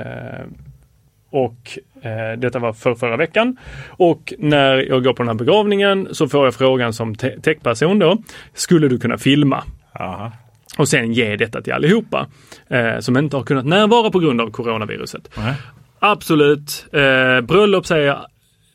och 1.30 1.78
eh, 2.02 2.38
detta 2.38 2.58
var 2.58 2.72
för 2.72 2.94
förra 2.94 3.16
veckan. 3.16 3.56
Och 3.88 4.32
när 4.38 4.74
jag 4.76 5.04
går 5.04 5.12
på 5.12 5.22
den 5.22 5.28
här 5.28 5.34
begravningen 5.34 6.08
så 6.12 6.28
får 6.28 6.44
jag 6.44 6.54
frågan 6.54 6.92
som 6.92 7.14
te- 7.14 7.40
techperson 7.40 7.98
då. 7.98 8.18
Skulle 8.54 8.88
du 8.88 8.98
kunna 8.98 9.18
filma? 9.18 9.64
Aha. 10.00 10.32
Och 10.78 10.88
sen 10.88 11.12
ge 11.12 11.36
detta 11.36 11.62
till 11.62 11.72
allihopa 11.72 12.26
eh, 12.68 12.98
som 12.98 13.16
inte 13.16 13.36
har 13.36 13.44
kunnat 13.44 13.66
närvara 13.66 14.10
på 14.10 14.18
grund 14.18 14.40
av 14.40 14.50
coronaviruset. 14.50 15.30
Nej. 15.36 15.54
Absolut. 15.98 16.86
Eh, 16.92 17.40
bröllop 17.40 17.86
säger 17.86 18.06
jag 18.06 18.26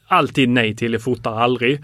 alltid 0.07 0.49
nej 0.49 0.75
till. 0.75 0.93
Jag 0.93 1.01
fotar 1.01 1.39
aldrig. 1.39 1.79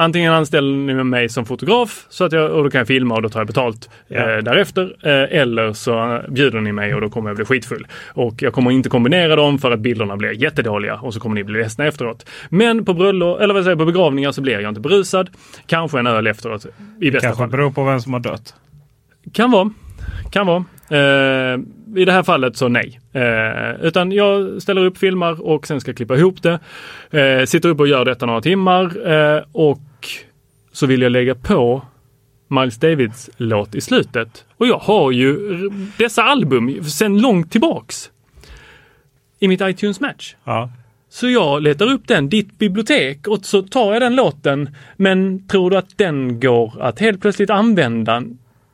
Antingen 0.00 0.32
anställer 0.32 0.76
ni 0.94 1.04
mig 1.04 1.28
som 1.28 1.46
fotograf 1.46 2.06
så 2.08 2.24
att 2.24 2.32
jag, 2.32 2.50
och 2.50 2.64
då 2.64 2.70
kan 2.70 2.78
jag 2.78 2.86
filma 2.88 3.14
och 3.14 3.22
då 3.22 3.28
tar 3.28 3.40
jag 3.40 3.46
betalt 3.46 3.90
Ja. 4.08 4.16
eh, 4.36 4.38
därefter. 4.42 4.96
Eh, 5.02 5.38
eller 5.40 5.72
så 5.72 6.22
bjuder 6.28 6.60
ni 6.60 6.72
mig 6.72 6.94
och 6.94 7.00
då 7.00 7.08
kommer 7.10 7.30
jag 7.30 7.36
bli 7.36 7.44
skitfull. 7.44 7.86
Och 8.14 8.42
jag 8.42 8.52
kommer 8.52 8.70
inte 8.70 8.88
kombinera 8.88 9.36
dem 9.36 9.58
för 9.58 9.70
att 9.70 9.80
bilderna 9.80 10.16
blir 10.16 10.42
jättedåliga 10.42 10.94
och 10.94 11.14
så 11.14 11.20
kommer 11.20 11.34
ni 11.34 11.44
bli 11.44 11.58
ledsna 11.62 11.86
efteråt. 11.86 12.26
Men 12.48 12.84
på 12.84 12.94
bröllop, 12.94 13.40
eller 13.40 13.54
vad 13.54 13.64
säger 13.64 13.76
på 13.76 13.84
begravningar 13.84 14.32
så 14.32 14.40
blir 14.42 14.60
jag 14.60 14.68
inte 14.70 14.80
berusad. 14.80 15.30
Kanske 15.66 15.98
en 15.98 16.06
öl 16.06 16.26
efteråt 16.26 16.66
i 17.00 17.10
bästa 17.10 17.26
Kanske 17.26 17.42
fall. 17.42 17.50
beror 17.50 17.70
på 17.70 17.84
vem 17.84 18.00
som 18.00 18.12
har 18.12 18.20
dött. 18.20 18.54
Kan 19.32 19.50
vara. 19.50 19.70
Kan 20.30 20.46
vara. 20.46 20.64
Eh, 20.90 21.58
I 21.96 22.04
det 22.04 22.12
här 22.12 22.22
fallet 22.22 22.56
så 22.56 22.68
nej. 22.68 23.00
Eh, 23.12 23.86
utan 23.86 24.12
jag 24.12 24.62
ställer 24.62 24.84
upp, 24.84 24.98
filmar 24.98 25.46
och 25.46 25.66
sen 25.66 25.80
ska 25.80 25.92
klippa 25.92 26.16
ihop 26.16 26.42
det. 26.42 26.58
Eh, 27.10 27.44
sitter 27.44 27.68
upp 27.68 27.80
och 27.80 27.88
gör 27.88 28.04
detta 28.04 28.26
några 28.26 28.40
timmar 28.40 28.92
och 29.52 29.80
så 30.72 30.86
vill 30.86 31.02
jag 31.02 31.12
lägga 31.12 31.34
på 31.34 31.82
Miles 32.48 32.76
Davids 32.78 33.30
låt 33.36 33.74
i 33.74 33.80
slutet. 33.80 34.44
Och 34.56 34.66
jag 34.66 34.78
har 34.78 35.10
ju 35.10 35.38
dessa 35.98 36.22
album 36.22 36.84
sedan 36.84 37.18
långt 37.20 37.52
tillbaks. 37.52 38.10
I 39.38 39.48
mitt 39.48 39.60
iTunes 39.60 40.00
Match. 40.00 40.34
Ja. 40.44 40.70
Så 41.10 41.28
jag 41.28 41.62
letar 41.62 41.86
upp 41.92 42.08
den, 42.08 42.28
ditt 42.28 42.58
bibliotek 42.58 43.28
och 43.28 43.44
så 43.44 43.62
tar 43.62 43.92
jag 43.92 44.02
den 44.02 44.16
låten. 44.16 44.74
Men 44.96 45.46
tror 45.48 45.70
du 45.70 45.76
att 45.76 45.98
den 45.98 46.40
går 46.40 46.72
att 46.80 46.98
helt 46.98 47.20
plötsligt 47.20 47.50
använda 47.50 48.22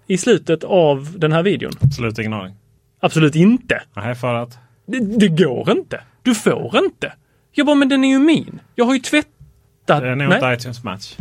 i 0.07 0.19
slutet 0.19 0.65
av 0.65 1.15
den 1.19 1.33
här 1.33 1.43
videon? 1.43 1.73
Absolut 1.83 2.19
ingen 2.19 2.33
aning. 2.33 2.55
Absolut 3.01 3.35
inte. 3.35 3.83
Nej, 3.97 4.15
för 4.15 4.35
att? 4.35 4.59
Det, 4.87 4.99
det 5.19 5.29
går 5.29 5.71
inte. 5.71 6.01
Du 6.23 6.35
får 6.35 6.77
inte. 6.85 7.13
Jag 7.53 7.67
bara, 7.67 7.77
men 7.77 7.89
den 7.89 8.05
är 8.05 8.09
ju 8.09 8.19
min. 8.19 8.61
Jag 8.75 8.85
har 8.85 8.95
ju 8.95 9.01
tvättat. 9.01 9.29
Det 9.87 9.95
är 9.95 10.15
nog 10.15 10.33
inte 10.35 10.47
iTunes 10.61 10.85
Match. 10.85 11.15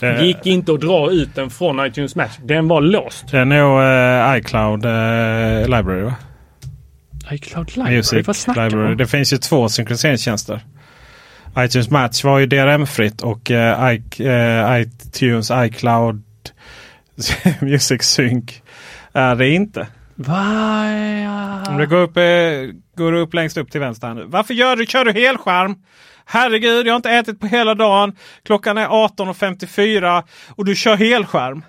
Det 0.00 0.12
Det, 0.12 0.26
gick 0.26 0.46
inte 0.46 0.72
att 0.72 0.80
dra 0.80 1.10
ut 1.10 1.34
den 1.34 1.50
från 1.50 1.86
iTunes 1.86 2.16
Match. 2.16 2.32
Den 2.44 2.68
var 2.68 2.80
låst. 2.80 3.24
det 3.30 3.38
är 3.38 3.44
nog 3.44 3.82
eh, 3.82 4.38
iCloud 4.38 4.84
eh, 4.84 5.76
Library 5.76 6.02
va? 6.02 6.14
iCloud 7.30 7.76
Library, 7.76 7.96
Music 7.96 8.26
vad 8.26 8.36
snackar 8.36 8.64
Library. 8.64 8.90
om? 8.92 8.96
Det 8.96 9.06
finns 9.06 9.32
ju 9.32 9.36
två 9.36 9.68
synkroniseringsstjänster. 9.68 10.60
iTunes 11.58 11.90
Match 11.90 12.24
var 12.24 12.38
ju 12.38 12.46
DRM-fritt 12.46 13.22
och 13.22 13.50
eh, 13.50 13.90
eh, 14.18 14.80
iTunes 14.80 15.50
iCloud 15.54 16.22
Music 17.60 18.02
Sync 18.02 18.62
är 19.12 19.34
det 19.36 19.48
inte. 19.48 19.86
Va? 20.14 20.84
Om 21.68 21.78
du 21.78 21.86
går 21.86 21.96
upp, 21.96 22.16
eh, 22.16 22.22
går 22.96 23.12
upp 23.12 23.34
längst 23.34 23.56
upp 23.56 23.70
till 23.70 23.80
vänster 23.80 24.06
här 24.06 24.14
nu. 24.14 24.24
Varför 24.26 24.54
gör 24.54 24.76
du, 24.76 24.86
kör 24.86 25.04
du 25.04 25.12
helskärm? 25.12 25.76
Herregud, 26.24 26.86
jag 26.86 26.92
har 26.92 26.96
inte 26.96 27.10
ätit 27.10 27.40
på 27.40 27.46
hela 27.46 27.74
dagen. 27.74 28.16
Klockan 28.42 28.78
är 28.78 28.86
18.54 28.86 30.22
och 30.50 30.64
du 30.64 30.74
kör 30.74 30.96
helskärm. 30.96 31.64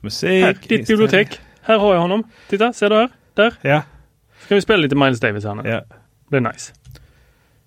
Musik. 0.00 0.44
Här, 0.44 0.56
ditt 0.68 0.86
bibliotek. 0.86 1.40
Här 1.62 1.78
har 1.78 1.94
jag 1.94 2.00
honom. 2.00 2.22
Titta, 2.48 2.72
ser 2.72 2.90
du 2.90 2.96
här? 2.96 3.08
Där. 3.34 3.54
Ja. 3.60 3.82
Ska 4.44 4.54
vi 4.54 4.60
spela 4.60 4.76
lite 4.76 4.96
Miles 4.96 5.20
Davis 5.20 5.44
här 5.44 5.54
nu? 5.54 5.68
ja. 5.70 5.84
Det 6.30 6.36
är 6.36 6.40
nice. 6.40 6.72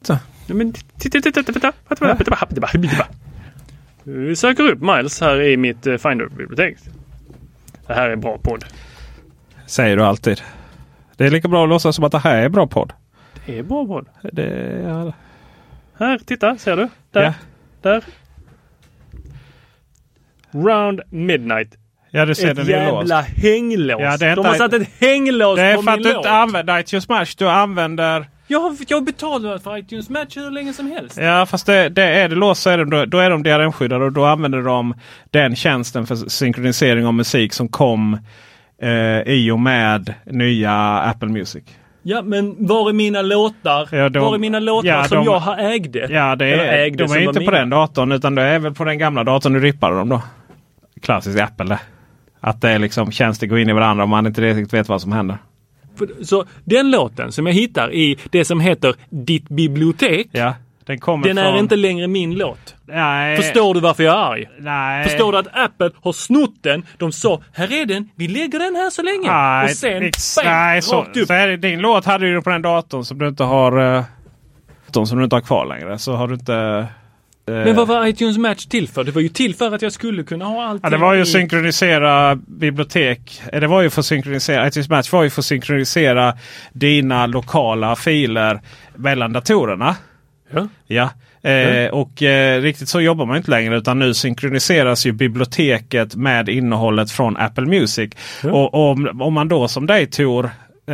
Så. 0.02 0.18
Men 0.48 0.74
titta, 0.74 0.88
titta, 0.98 1.22
titta, 1.22 1.44
titta, 1.44 1.54
titta, 1.54 1.72
titta, 1.96 2.16
titta, 2.16 2.46
titta, 2.48 2.68
titta. 2.90 3.08
Vi 4.16 4.36
söker 4.36 4.64
upp 4.64 4.82
Miles 4.82 5.22
här 5.22 5.42
i 5.42 5.58
mitt 5.58 5.88
eh, 5.88 5.98
Finder-bibliotek. 5.98 6.78
Det 7.88 7.94
här 7.94 8.10
är 8.10 8.16
bra 8.16 8.38
podd. 8.38 8.66
Säger 9.66 9.98
du 9.98 10.04
alltid. 10.04 10.42
Det 11.18 11.26
är 11.26 11.32
lika 11.32 11.48
bra 11.48 11.64
att 11.64 11.70
låtsas 11.70 11.96
som 11.96 12.06
att 12.06 12.12
det 12.12 12.20
här 12.20 12.42
är 12.42 12.50
bra 12.50 12.68
podd. 12.68 12.94
Det 13.46 13.60
är 13.60 13.64
bra 13.64 13.86
podd. 13.86 14.08
Det, 14.34 14.82
ja. 14.88 15.14
Här, 16.00 16.18
titta, 16.26 16.58
ser 16.58 16.78
du? 16.78 16.88
Där, 17.12 17.22
Ja. 17.24 17.34
där. 17.82 18.04
Round 20.52 21.02
Midnight. 21.10 21.78
ja, 22.12 22.26
du 22.26 22.36
ser 22.36 22.50
Ett 22.52 22.56
den 22.58 22.70
är 22.70 22.92
låst. 22.92 23.10
jävla 23.10 23.22
hänglås. 23.22 24.02
Ja, 24.02 24.18
det 24.18 24.26
är 24.26 24.36
De 24.36 24.40
inte- 24.40 24.50
har 24.50 24.56
satt 24.56 24.74
ett 24.74 24.90
hänglås 25.00 25.56
Det 25.58 25.64
är 25.64 25.76
på 25.76 25.82
för 25.84 25.92
att 25.92 25.98
min 26.00 26.04
du 26.04 26.10
låt. 26.14 26.18
inte 26.18 26.32
använder 26.32 26.80
iTunes 26.80 27.04
Smash. 27.04 27.26
Du 27.38 27.50
använder... 27.50 28.30
Jag 28.52 28.60
har, 28.60 28.76
jag 28.88 28.98
har 28.98 29.02
betalat 29.02 29.64
för 29.64 29.78
iTunes 29.78 30.10
Match 30.10 30.38
hur 30.38 30.52
länge 30.52 30.74
som 30.74 30.92
helst. 30.92 31.18
Ja 31.18 31.46
fast 31.46 31.66
det, 31.66 31.90
det 31.90 32.04
är 32.04 32.30
det 32.30 32.36
låst 32.36 32.62
så 32.62 32.70
är 32.70 32.78
de, 32.78 33.10
då, 33.10 33.18
är 33.18 33.30
de 33.30 33.44
DRM-skyddade 33.44 34.06
och 34.06 34.12
då 34.12 34.26
använder 34.26 34.62
de 34.62 34.94
den 35.32 35.56
tjänsten 35.56 36.08
för 36.08 36.16
synkronisering 36.16 37.06
av 37.06 37.14
musik 37.14 37.54
som 37.54 37.68
kom 37.68 38.18
eh, 38.82 39.22
i 39.22 39.52
och 39.52 39.60
med 39.60 40.14
nya 40.26 40.72
Apple 41.00 41.30
Music. 41.30 41.64
Ja, 42.02 42.22
men 42.22 42.68
var 42.68 42.90
är 42.90 42.94
mina 42.94 43.22
låtar? 43.22 43.90
Ja, 43.92 44.10
de- 44.10 44.20
var 44.20 44.36
är 44.36 44.40
mina 44.40 44.60
låtar 44.60 44.90
ja, 44.90 45.04
som 45.04 45.18
de- 45.18 45.26
jag 45.26 45.40
har 45.40 45.58
ägde? 45.58 46.08
Ja, 46.10 46.36
det 46.36 46.46
är, 46.46 46.78
ägde 46.84 47.04
de 47.06 47.14
är 47.14 47.20
inte 47.20 47.34
på 47.34 47.40
mina. 47.40 47.52
den 47.52 47.70
datorn 47.70 48.12
utan 48.12 48.36
det 48.36 48.42
är 48.42 48.60
väl 48.60 48.74
på 48.74 48.84
den 48.84 48.98
gamla 48.98 49.24
datorn 49.24 49.54
du 49.54 49.60
rippade 49.60 49.96
dem 49.98 50.10
då. 50.10 50.22
Klassiskt 51.02 51.40
Apple 51.42 51.66
det. 51.66 51.80
Att 52.40 52.62
det 52.62 52.70
är 52.70 52.80
liksom 52.80 53.12
tjänster 53.12 53.48
går 53.48 53.60
in 53.60 53.70
i 53.70 53.74
varandra 53.74 54.04
och 54.04 54.10
man 54.10 54.28
inte 54.28 54.42
riktigt 54.42 54.74
vet 54.74 54.90
vad 54.90 55.02
som 55.02 55.12
händer. 55.12 55.38
Så 56.24 56.46
den 56.64 56.92
låten 56.92 57.32
som 57.32 57.46
jag 57.46 57.54
hittar 57.54 57.94
i 57.94 58.18
det 58.30 58.46
som 58.46 58.60
heter 58.60 58.96
Ditt 59.10 59.50
bibliotek. 59.50 60.28
Ja, 60.32 60.54
den 60.86 61.00
kommer 61.00 61.28
Den 61.28 61.38
från... 61.38 61.46
är 61.46 61.60
inte 61.60 61.76
längre 61.76 62.08
min 62.08 62.36
låt. 62.36 62.76
Nej. 62.86 63.38
Förstår 63.38 63.74
du 63.74 63.80
varför 63.80 64.04
jag 64.04 64.14
är 64.14 64.32
arg? 64.32 64.46
Nej. 64.60 65.08
Förstår 65.08 65.32
du 65.32 65.38
att 65.38 65.48
Apple 65.54 65.92
har 66.02 66.14
snott 66.14 66.56
den? 66.62 66.86
De 66.98 67.12
sa, 67.12 67.42
här 67.54 67.74
är 67.74 67.86
den, 67.86 68.10
vi 68.16 68.28
lägger 68.28 68.60
den 68.60 68.76
här 68.76 68.90
så 68.90 69.02
länge. 69.02 69.32
Nej, 69.32 69.66
och 69.66 69.72
sen, 69.72 70.04
ex- 70.04 70.36
bam, 70.36 70.46
nej 70.46 70.82
så, 70.82 71.02
upp. 71.02 71.28
så 71.28 71.34
är 71.34 71.48
det, 71.48 71.58
din 71.58 71.80
låt 71.80 72.06
hade 72.06 72.34
du 72.34 72.42
på 72.42 72.50
den 72.50 72.62
datorn 72.62 73.04
som 73.04 73.20
du 73.20 73.28
inte 73.28 73.44
har 73.44 74.04
datorn 74.86 75.08
som 75.08 75.18
du 75.18 75.24
inte 75.24 75.36
har 75.36 75.42
kvar 75.42 75.66
längre. 75.66 75.98
Så 76.00 76.14
har 76.14 76.28
du 76.28 76.34
inte... 76.34 76.88
eh, 77.50 77.66
Men 77.66 77.76
vad 77.76 77.88
var 77.88 78.08
iTunes 78.08 78.38
Match 78.38 78.66
till 78.66 78.88
för? 78.88 79.04
Det 79.04 79.12
var 79.12 79.22
ju 79.22 79.30
till 79.30 79.56
för 79.56 79.76
att 79.76 79.82
jag 79.82 79.92
skulle 79.92 80.24
kunna 80.24 80.46
ha 80.46 80.64
allting 80.66 80.80
Ja, 80.84 80.90
det 80.90 80.98
var 80.98 81.14
ju 81.14 81.20
i- 81.20 81.22
att 81.22 81.28
synkronisera 81.28 82.36
bibliotek. 82.36 83.42
Eh, 83.54 83.60
Det 83.60 83.68
var 83.68 83.82
ju 83.82 83.90
för 83.90 84.00
att 84.02 84.06
synkronisera. 84.06 84.68
iTunes 84.68 84.90
Match 84.90 85.12
var 85.12 85.24
ju 85.24 85.30
för 85.30 85.42
att 85.42 85.46
synkronisera 85.46 86.34
dina 86.74 87.26
lokala 87.28 87.96
filer 87.96 88.60
mellan 88.96 89.34
datorerna. 89.34 89.96
Ja. 90.54 90.68
Ja. 90.88 91.10
Eh, 91.50 91.90
Och 91.92 92.24
eh, 92.24 92.62
riktigt 92.62 92.90
så 92.90 93.02
jobbar 93.02 93.26
man 93.26 93.38
inte 93.38 93.52
längre 93.52 93.78
utan 93.78 94.00
nu 94.00 94.14
synkroniseras 94.14 95.06
ju 95.06 95.12
biblioteket 95.12 96.16
med 96.16 96.50
innehållet 96.50 97.12
från 97.12 97.38
Apple 97.38 97.66
Music. 97.66 98.12
Och 98.44 98.90
om, 98.92 99.22
om 99.22 99.34
man 99.34 99.48
då 99.48 99.68
som 99.68 99.86
dig 99.86 100.06
Tor 100.08 100.46
eh, 100.46 100.94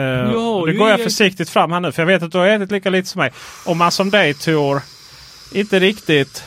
nu 0.66 0.78
går 0.78 0.90
jag 0.90 1.00
försiktigt 1.04 1.50
fram 1.50 1.72
här 1.72 1.80
nu 1.80 1.92
för 1.92 2.02
jag 2.02 2.08
vet 2.08 2.24
att 2.24 2.32
du 2.32 2.38
har 2.38 2.48
ätit 2.48 2.72
lika 2.72 2.90
lite 2.90 3.08
som 3.10 3.20
mig. 3.20 3.32
Om 3.66 3.78
man 3.78 3.92
som 3.92 4.10
dig 4.10 4.34
Tor 4.34 4.82
inte 5.54 5.80
riktigt. 5.80 6.44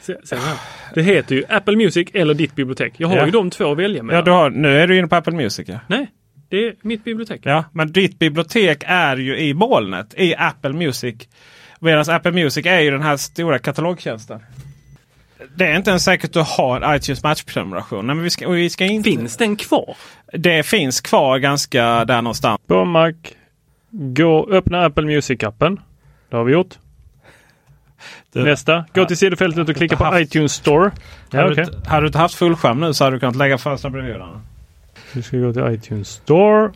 Se, 0.00 0.16
se 0.24 0.36
här. 0.36 0.58
Det 0.94 1.02
heter 1.02 1.34
ju 1.34 1.44
Apple 1.48 1.76
Music 1.76 2.08
eller 2.14 2.34
ditt 2.34 2.54
bibliotek. 2.54 2.92
Jag 2.96 3.08
har 3.08 3.16
Ja. 3.16 3.24
ju 3.24 3.30
de 3.30 3.50
två 3.50 3.72
att 3.72 3.78
välja 3.78 3.96
Ja, 3.96 4.02
mellan. 4.02 4.24
du 4.24 4.30
har, 4.30 4.50
nu 4.50 4.78
är 4.80 4.86
du 4.86 4.98
inne 4.98 5.08
på 5.08 5.16
Apple 5.16 5.32
Music. 5.32 5.68
Ja. 5.68 5.78
Nej, 5.86 6.06
det 6.48 6.56
är 6.66 6.74
mitt 6.82 7.04
bibliotek. 7.04 7.40
Ja, 7.44 7.64
men 7.72 7.92
ditt 7.92 8.18
bibliotek 8.18 8.82
är 8.86 9.16
ju 9.16 9.38
i 9.38 9.54
molnet 9.54 10.14
i 10.16 10.34
Apple 10.34 10.72
Music. 10.72 11.14
Medan 11.80 12.04
Apple 12.14 12.32
Music 12.32 12.66
är 12.66 12.80
ju 12.80 12.90
den 12.90 13.02
här 13.02 13.16
stora 13.16 13.58
katalogtjänsten. 13.58 14.40
Det 15.56 15.66
är 15.66 15.76
inte 15.76 15.90
ens 15.90 16.04
säkert 16.04 16.24
att 16.24 16.32
du 16.32 16.40
har 16.62 16.96
iTunes 16.96 17.22
Match-prenumeration. 17.22 18.06
Nej, 18.06 18.14
men 18.16 18.24
vi 18.24 18.30
ska, 18.30 18.48
och 18.48 18.56
vi 18.56 18.70
ska 18.70 18.84
inte... 18.84 19.10
Finns 19.10 19.36
den 19.36 19.56
kvar? 19.56 19.96
Det 20.32 20.62
finns 20.62 21.00
kvar 21.00 21.38
ganska 21.38 22.04
där 22.04 22.22
någonstans. 22.22 22.60
På 22.66 22.84
Mac. 22.84 23.12
Gå, 23.90 24.48
öppna 24.50 24.84
Apple 24.84 25.04
Music-appen. 25.04 25.80
Det 26.30 26.36
har 26.36 26.44
vi 26.44 26.52
gjort. 26.52 26.74
Nästa. 28.32 28.84
Gå 28.94 29.04
till 29.04 29.16
sidofältet 29.16 29.68
och 29.68 29.76
klicka 29.76 29.96
på 29.96 30.18
iTunes 30.18 30.52
Store. 30.52 30.90
Ja, 31.30 31.40
hade, 31.40 31.52
okej. 31.52 31.64
du, 31.64 31.88
hade 31.88 32.02
du 32.02 32.06
inte 32.06 32.18
haft 32.18 32.34
fullskärm 32.34 32.80
nu 32.80 32.94
så 32.94 33.04
hade 33.04 33.16
du 33.16 33.20
kunnat 33.20 33.36
lägga 33.36 33.58
fönstren 33.58 33.92
bredvid 33.92 34.14
den. 34.14 34.28
Vi 35.12 35.22
ska 35.22 35.36
gå 35.36 35.52
till 35.52 35.74
iTunes 35.74 36.08
Store. 36.08 36.70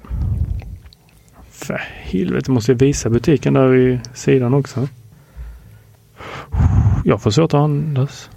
För 1.51 1.83
helvete 2.03 2.51
måste 2.51 2.73
jag 2.73 2.79
visa 2.79 3.11
butiken 3.11 3.55
där 3.55 3.75
i 3.75 4.01
sidan 4.15 4.55
också. 4.55 4.89
Jag 7.05 7.23
får 7.23 7.31
svårt 7.31 7.55
att 7.55 7.61
andas. 7.61 8.31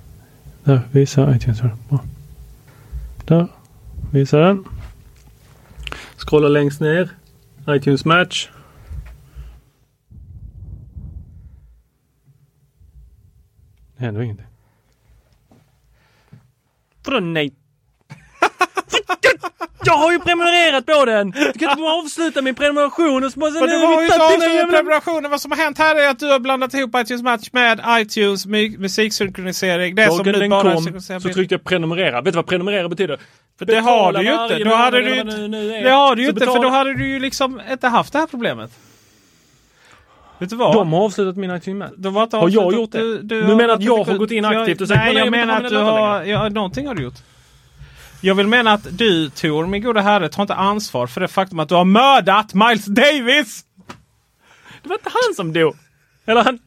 Där, 0.63 0.81
visa 0.91 1.35
iTunes 1.35 1.57
Store. 1.57 1.77
Bra. 1.89 1.99
Där, 3.25 3.47
visa 4.11 4.37
den. 4.37 4.63
Scrolla 6.17 6.47
längst 6.47 6.81
ner. 6.81 7.09
iTunes 7.69 8.05
Match. 8.05 8.49
Det 14.01 14.05
händer 14.05 14.21
ingenting. 14.21 14.45
Vadå 17.05 17.19
nej? 17.19 17.51
Jag 19.85 19.93
har 19.93 20.11
ju 20.11 20.19
prenumererat 20.19 20.85
på 20.85 21.05
den! 21.05 21.31
Du 21.31 21.59
kan 21.59 21.71
inte 21.71 21.83
avsluta 21.83 22.41
min 22.41 22.55
prenumeration 22.55 23.23
och 23.23 23.31
så 23.31 23.39
bara... 23.39 23.51
Men 23.51 23.69
du 23.69 23.85
har 23.85 24.01
ju 24.01 24.07
inte 24.07 24.23
avslutat 24.23 24.69
prenumerationen. 24.69 25.31
Vad 25.31 25.41
som 25.41 25.51
har 25.51 25.57
hänt 25.57 25.77
här 25.77 25.95
är 25.95 26.09
att 26.09 26.19
du 26.19 26.27
har 26.27 26.39
blandat 26.39 26.73
ihop 26.73 26.95
iTunes 26.95 27.21
Match 27.23 27.49
med 27.51 27.81
iTunes 27.89 28.45
mu- 28.47 28.77
musiksynkronisering. 28.77 29.95
Det 29.95 30.07
som 30.07 30.17
Dagen 30.17 30.33
nu 30.33 30.39
den 30.39 30.49
bara 30.49 30.73
kom 30.73 31.01
så 31.01 31.19
tryckte 31.19 31.55
jag 31.55 31.63
prenumerera. 31.63 32.21
Vet 32.21 32.33
du 32.33 32.35
vad 32.35 32.47
prenumerera 32.47 32.89
betyder? 32.89 33.19
För 33.59 33.65
det 33.65 33.79
har 33.79 34.13
du 34.13 34.23
ju 34.23 34.33
inte. 34.43 34.63
Då 34.63 34.75
hade 34.75 35.01
du 35.01 35.09
vad 35.09 35.17
inte. 35.17 35.81
det 35.83 35.89
har 35.89 36.15
du 36.15 36.23
ju 36.23 36.29
inte 36.29 36.45
för 36.45 36.61
då 36.61 36.69
hade 36.69 36.93
du 36.93 37.07
ju 37.07 37.19
liksom 37.19 37.61
inte 37.71 37.87
haft 37.87 38.13
det 38.13 38.19
här 38.19 38.27
problemet. 38.27 38.71
Vet 40.41 40.49
du 40.49 40.55
vad? 40.55 40.75
De 40.75 40.93
har 40.93 41.05
avslutat 41.05 41.35
min 41.37 41.55
iTunes 41.55 41.79
Match. 41.79 41.91
De 41.97 42.15
har, 42.15 42.23
inte 42.23 42.37
Har 42.37 42.49
jag 42.49 42.73
gjort 42.73 42.91
det? 42.91 42.99
Du, 42.99 43.21
du, 43.21 43.55
menar 43.55 43.69
att 43.73 43.83
jag 43.83 44.03
har 44.03 44.17
gått 44.17 44.31
in 44.31 44.45
aktivt 44.45 44.81
och 44.81 44.87
sagt, 44.87 44.99
Nej, 44.99 45.13
"Nej, 45.13 45.23
jag 45.23 45.31
menar 45.31 45.61
att 45.61 45.69
du 45.69 45.77
har... 45.77 46.23
Ja, 46.23 46.49
någonting 46.49 46.87
har 46.87 46.95
du 46.95 47.03
gjort. 47.03 47.17
Jag 48.21 48.35
vill 48.35 48.47
mena 48.47 48.73
att 48.73 48.97
du 48.97 49.29
Tor, 49.29 49.67
min 49.67 49.81
goda 49.81 50.01
herre, 50.01 50.29
tar 50.29 50.43
inte 50.43 50.55
ansvar 50.55 51.07
för 51.07 51.21
det 51.21 51.27
faktum 51.27 51.59
att 51.59 51.69
du 51.69 51.75
har 51.75 51.85
mördat 51.85 52.53
Miles 52.53 52.85
Davis! 52.85 53.65
Det 54.83 54.89
var 54.89 54.95
inte 54.95 55.09
han 55.09 55.35
som 55.35 55.53
dog. 55.53 55.75
Eller 56.25 56.43
han... 56.43 56.59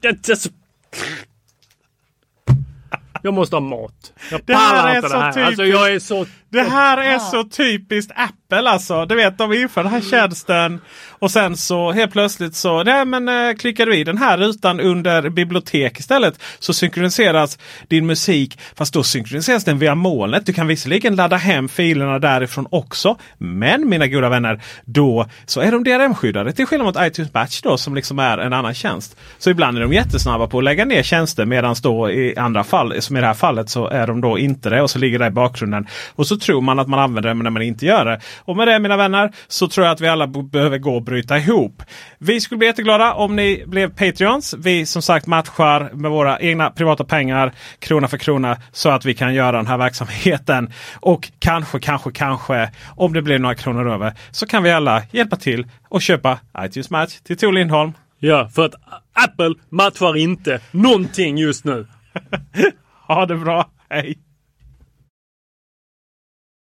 Jag, 3.23 3.35
måste 3.35 3.57
ha 3.57 3.61
mat. 3.61 4.13
Jag 4.31 4.47
pallar 4.47 4.97
inte 4.97 5.09
det 5.09 5.19
här. 5.19 5.45
Alltså 5.45 5.65
jag 5.65 5.93
är 5.93 5.99
så... 5.99 6.27
Det 6.55 6.63
här 6.63 6.99
är 6.99 7.19
så 7.19 7.45
typiskt 7.45 8.13
Apple 8.17 8.71
alltså. 8.71 9.07
Du 9.07 9.15
vet, 9.15 9.39
de 9.39 9.53
inför 9.53 9.83
den 9.83 9.93
här 9.93 10.01
tjänsten 10.01 10.81
och 11.09 11.31
sen 11.31 11.57
så 11.57 11.93
helt 11.93 12.13
plötsligt 12.13 12.55
så 12.55 12.83
nej, 12.83 13.05
men, 13.05 13.29
eh, 13.29 13.55
klickar 13.55 13.87
du 13.87 13.97
i 13.97 14.05
den 14.05 14.19
här 14.19 14.39
rutan 14.39 14.81
under 14.81 15.29
bibliotek 15.29 16.01
istället 16.01 16.43
så 16.59 16.73
synkroniseras 16.73 17.59
din 17.89 18.07
musik. 18.07 18.59
Fast 18.75 18.95
då 18.95 19.03
synkroniseras 19.03 19.65
den 19.65 19.79
via 19.79 19.95
molnet. 19.95 20.47
Du 20.47 20.53
kan 20.53 20.67
visserligen 20.67 21.17
ladda 21.17 21.37
hem 21.37 21.69
filerna 21.69 22.19
därifrån 22.19 22.67
också. 22.71 23.17
Men 23.39 23.89
mina 23.89 24.07
goda 24.07 24.29
vänner, 24.29 24.63
då 24.85 25.27
så 25.47 25.61
är 25.61 25.73
de 25.73 25.85
DRM-skyddade. 25.85 26.53
Till 26.53 26.67
skillnad 26.67 26.87
mot 26.87 26.97
iTunes 27.01 27.33
Batch 27.33 27.61
då 27.63 27.77
som 27.77 27.95
liksom 27.95 28.19
är 28.19 28.39
en 28.39 28.53
annan 28.53 28.75
tjänst. 28.75 29.17
Så 29.39 29.51
ibland 29.51 29.77
är 29.77 29.83
de 29.83 29.93
jättesnabba 29.93 30.47
på 30.47 30.59
att 30.59 30.65
lägga 30.65 30.85
ner 30.85 31.03
tjänster 31.03 31.45
medan 31.45 31.75
då 31.83 32.11
i 32.11 32.37
andra 32.37 32.65
fall, 32.65 33.03
som 33.03 33.17
i 33.17 33.21
det 33.21 33.27
här 33.27 33.35
fallet, 33.35 33.71
så 33.71 33.87
är 33.87 34.07
de 34.07 34.21
då 34.21 34.39
inte 34.39 34.71
det 34.71 34.83
och 34.83 34.91
så 34.91 34.99
ligger 34.99 35.19
det 35.19 35.27
i 35.27 35.31
bakgrunden. 35.31 35.87
Och 36.15 36.27
så 36.27 36.39
tror 36.45 36.61
man 36.61 36.79
att 36.79 36.89
man 36.89 36.99
använder 36.99 37.29
det 37.29 37.35
men 37.35 37.45
när 37.45 37.51
man 37.51 37.63
inte 37.63 37.87
gör 37.87 38.05
det. 38.05 38.21
Och 38.39 38.57
med 38.57 38.69
det 38.69 38.79
mina 38.79 38.97
vänner 38.97 39.33
så 39.49 39.69
tror 39.69 39.87
jag 39.87 39.93
att 39.93 40.01
vi 40.01 40.09
alla 40.09 40.27
behöver 40.27 40.79
gå 40.79 40.95
och 40.95 41.03
bryta 41.03 41.39
ihop. 41.39 41.83
Vi 42.19 42.41
skulle 42.41 42.59
bli 42.59 42.67
jätteglada 42.67 43.15
om 43.15 43.37
ni 43.37 43.65
blev 43.67 43.89
Patreons. 43.89 44.55
Vi 44.59 44.87
som 44.87 45.03
sagt 45.03 45.27
matchar 45.27 45.91
med 45.93 46.11
våra 46.11 46.41
egna 46.41 46.71
privata 46.71 47.05
pengar 47.05 47.53
krona 47.79 48.09
för 48.09 48.19
krona 48.19 48.57
så 48.73 48.89
att 48.89 49.05
vi 49.05 49.15
kan 49.15 49.35
göra 49.35 49.57
den 49.57 49.67
här 49.67 49.79
verksamheten. 49.79 50.73
Och 50.95 51.31
kanske, 51.39 51.81
kanske, 51.81 52.13
kanske 52.13 52.71
om 52.97 53.13
det 53.13 53.23
blir 53.23 53.39
några 53.39 53.55
kronor 53.55 53.91
över 53.91 54.13
så 54.31 54.47
kan 54.47 54.63
vi 54.63 54.71
alla 54.71 55.03
hjälpa 55.11 55.37
till 55.37 55.67
och 55.89 56.03
köpa 56.03 56.39
iTunes 56.59 56.91
Match 56.91 57.21
till 57.21 57.37
Tor 57.37 57.53
Lindholm. 57.53 57.93
Ja, 58.19 58.49
för 58.55 58.65
att 58.65 58.75
Apple 59.13 59.55
matchar 59.69 60.17
inte 60.17 60.61
någonting 60.71 61.39
just 61.39 61.65
nu. 61.65 61.87
Ha 63.07 63.27
det 63.27 63.37
bra. 63.37 63.71
Hej! 63.89 64.24